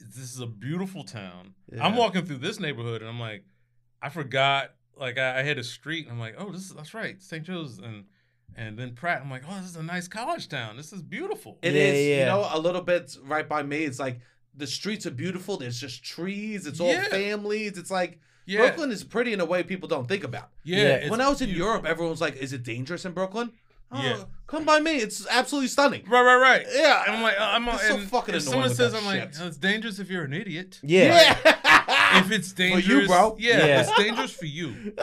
[0.00, 1.54] This is a beautiful town.
[1.72, 1.84] Yeah.
[1.86, 3.44] I'm walking through this neighborhood and I'm like,
[4.02, 4.74] I forgot.
[4.96, 7.42] Like I, I hit a street and I'm like, oh, this is that's right, St.
[7.44, 8.04] Joe's and
[8.56, 9.20] and then Pratt.
[9.22, 10.76] I'm like, oh, this is a nice college town.
[10.76, 11.58] This is beautiful.
[11.62, 12.24] It is, Yeah, you yeah.
[12.26, 13.84] know, a little bit right by me.
[13.84, 14.20] It's like
[14.56, 15.56] the streets are beautiful.
[15.56, 16.66] There's just trees.
[16.66, 17.08] It's all Yeah.
[17.08, 17.76] families.
[17.78, 20.50] It's like yeah, Brooklyn is pretty in a way people don't think about.
[20.64, 20.98] yeah.
[21.04, 21.10] Yeah.
[21.10, 21.66] when I was in beautiful.
[21.68, 23.52] Europe, everyone was like, "Is it dangerous in Brooklyn?"
[23.92, 24.24] Oh, Yeah.
[24.46, 24.96] come by me.
[24.96, 26.02] It's absolutely stunning.
[26.08, 26.66] Right, right, right.
[26.74, 29.46] Yeah, I'm like, uh, I'm It's so and fucking annoying someone says, I'm like, "Oh,
[29.46, 30.80] it's dangerous if you're an idiot.
[30.82, 31.36] Yeah.
[32.18, 33.36] If it's dangerous, for you, bro.
[33.38, 33.80] Yeah, Yeah.
[33.82, 34.94] it's dangerous for you.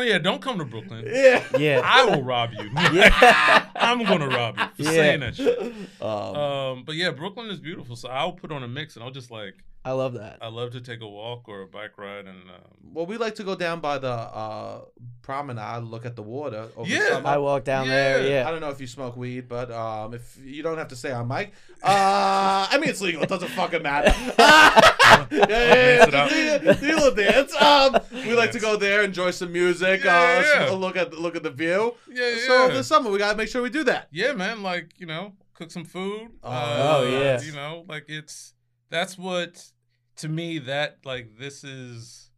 [0.00, 1.04] Yeah, don't come to Brooklyn.
[1.06, 1.42] yeah.
[1.58, 1.80] Yeah.
[1.84, 2.70] I will rob you.
[2.92, 3.66] Yeah.
[3.76, 4.96] I'm gonna rob you for Yeah.
[4.98, 5.58] saying that shit.
[6.00, 7.96] Um, Um, but yeah, Brooklyn is beautiful.
[7.96, 9.54] So I'll put on a mix, and I'll just like,
[9.86, 10.38] I love that.
[10.40, 13.34] I love to take a walk or a bike ride, and um, well, we like
[13.34, 14.80] to go down by the uh,
[15.20, 16.68] promenade, look at the water.
[16.76, 17.08] Over Yeah.
[17.10, 17.28] summer.
[17.28, 18.18] I walk down Yeah.
[18.18, 18.46] there.
[18.46, 21.12] I don't know if you smoke weed, but um, if you don't have to say
[21.12, 21.52] on mic,
[21.82, 23.22] uh, I mean it's legal.
[23.22, 24.14] It doesn't fucking matter.
[24.38, 26.58] yeah, yeah, Dance yeah.
[26.58, 27.54] Do, do a little dance.
[27.60, 30.64] Um, we like to go there, enjoy some music, Yeah, uh, yeah.
[30.66, 31.94] s- look at look at the view.
[32.10, 32.46] yeah, yeah.
[32.46, 34.08] So this summer we gotta make sure we do that.
[34.12, 36.30] yeah, man, like you know, cook some food.
[36.42, 37.40] Oh, uh, Oh, yeah.
[37.42, 38.53] you know, like it's
[38.94, 39.70] that's what
[40.16, 42.30] to me that like this is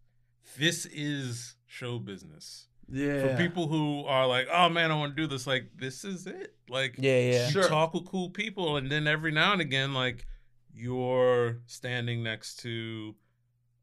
[0.59, 3.20] this is show business Yeah.
[3.23, 5.47] for people who are like, oh man, I want to do this.
[5.47, 6.55] Like this is it.
[6.69, 7.19] Like Yeah.
[7.19, 7.45] Yeah.
[7.47, 7.69] you Sure.
[7.69, 10.24] talk with cool people, and then every now and again, like
[10.73, 13.15] you're standing next to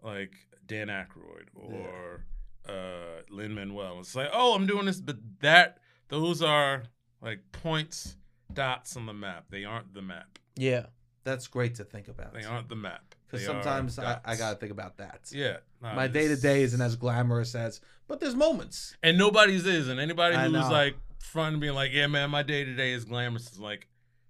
[0.01, 0.33] like
[0.65, 2.25] Dan Aykroyd or
[2.67, 3.99] uh, Lin Manuel.
[3.99, 5.77] It's like, oh, I'm doing this, but that
[6.09, 6.83] those are
[7.21, 8.15] like points,
[8.51, 9.45] dots on the map.
[9.49, 10.39] They aren't the map.
[10.55, 10.87] Yeah.
[11.23, 12.33] That's great to think about.
[12.33, 13.15] They aren't the map.
[13.29, 15.21] Because sometimes I, I gotta think about that.
[15.31, 18.95] Yeah, no, My day to day isn't as glamorous as, but there's moments.
[19.01, 20.69] and nobody's is, and anybody I who's know.
[20.69, 23.51] like front and being like, yeah, man, my day to day is glamorous.
[23.51, 23.87] Is like,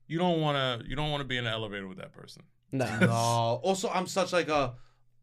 [0.08, 2.44] you don't want to, you don't want to be in an elevator with that person.
[2.72, 2.88] No.
[3.00, 3.10] No.
[3.12, 4.74] also, I'm such like a.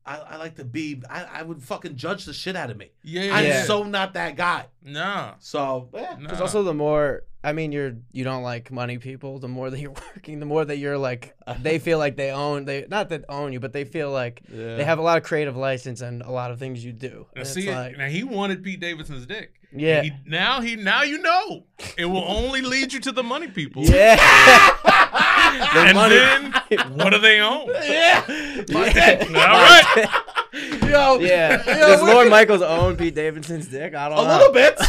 [0.07, 1.03] I, I like to be.
[1.11, 2.91] I, I would fucking judge the shit out of me.
[3.03, 3.63] Yeah, I'm Yeah.
[3.65, 4.67] so not that guy.
[4.83, 5.35] No.
[5.39, 6.15] So yeah.
[6.19, 6.21] nah.
[6.21, 9.79] Because also the more I mean you're you don't like money people, the more that
[9.79, 13.25] you're working, the more that you're like they feel like they own they not that
[13.29, 14.77] own you, but they feel like Yeah.
[14.77, 17.27] they have a lot of creative license and a lot of things you do.
[17.35, 19.55] Now, And see, like now he wanted Pete Davidson's dick.
[19.73, 20.03] Yeah.
[20.03, 21.65] He, now he now you know
[21.97, 23.85] it will only lead you to the money people.
[23.91, 24.17] Yeah.
[25.75, 26.53] The and money- then
[26.99, 27.69] what do they own?
[27.83, 28.25] yeah.
[28.71, 29.29] My dick.
[29.29, 30.09] All right.
[30.83, 31.19] Yo.
[31.21, 31.59] Yeah.
[31.59, 33.95] Yo, Does we're- Lorne Michaels own Pete Davidson's dick?
[33.95, 34.29] I don't A know.
[34.29, 34.81] A little bit.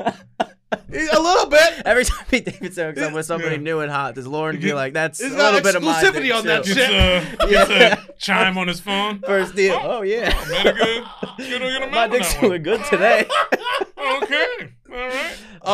[1.12, 1.82] a little bit.
[1.84, 3.60] Every time Pete Davidson hooks up with somebody Yeah.
[3.62, 6.02] new and hot, does Lorne be like, that's a He's got little bit of my
[6.02, 7.38] exclusivity dick, on that too." shit.
[7.50, 9.20] Gets, a, gets a chime on his phone.
[9.20, 9.78] First deal.
[9.82, 10.30] Oh, yeah.
[10.48, 11.04] Man, a good,
[11.36, 12.50] good, good amount My on dick's that one.
[12.50, 13.26] doing good today.
[13.98, 14.46] Okay.
[14.92, 15.32] All right.
[15.62, 15.70] Um,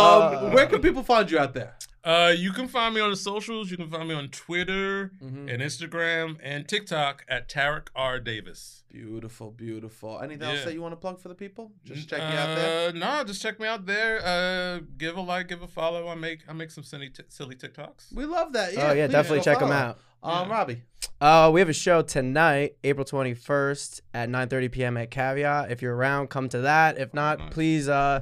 [0.47, 1.77] Uh, where can people find you out there?
[2.07, 3.69] Uh, you can find me on the socials.
[3.69, 5.53] You can find me on Twitter Mhm.
[5.53, 8.85] and Instagram and TikTok at Tarik R Davis.
[8.93, 10.21] Beautiful, beautiful.
[10.23, 11.73] Anything else that you want to plug for the people?
[11.85, 12.89] Just check me out there.
[12.89, 14.21] Uh, no, just check me out there.
[14.25, 16.07] Uh, give a like, give a follow.
[16.09, 18.13] I make I make some silly, t- silly TikToks.
[18.15, 18.73] We love that.
[18.73, 19.09] Yeah, oh, yeah.
[19.09, 19.99] Definitely go check them out.
[20.23, 20.55] Um, Yeah.
[20.55, 20.83] Robbie.
[21.21, 24.97] Uh, we have a show tonight, April 21st at 9:30 p.m.
[24.97, 25.73] at Caveat.
[25.73, 26.99] If you're around, come to that.
[26.99, 27.53] If not, Nice.
[27.53, 28.21] please uh,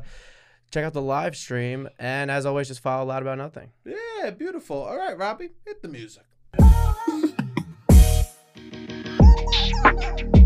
[0.74, 1.88] check out the live stream.
[1.98, 3.70] And as always, just follow Loud About Nothing.
[3.84, 4.82] Yeah, beautiful.
[4.82, 6.24] All right, Robbie, hit the music.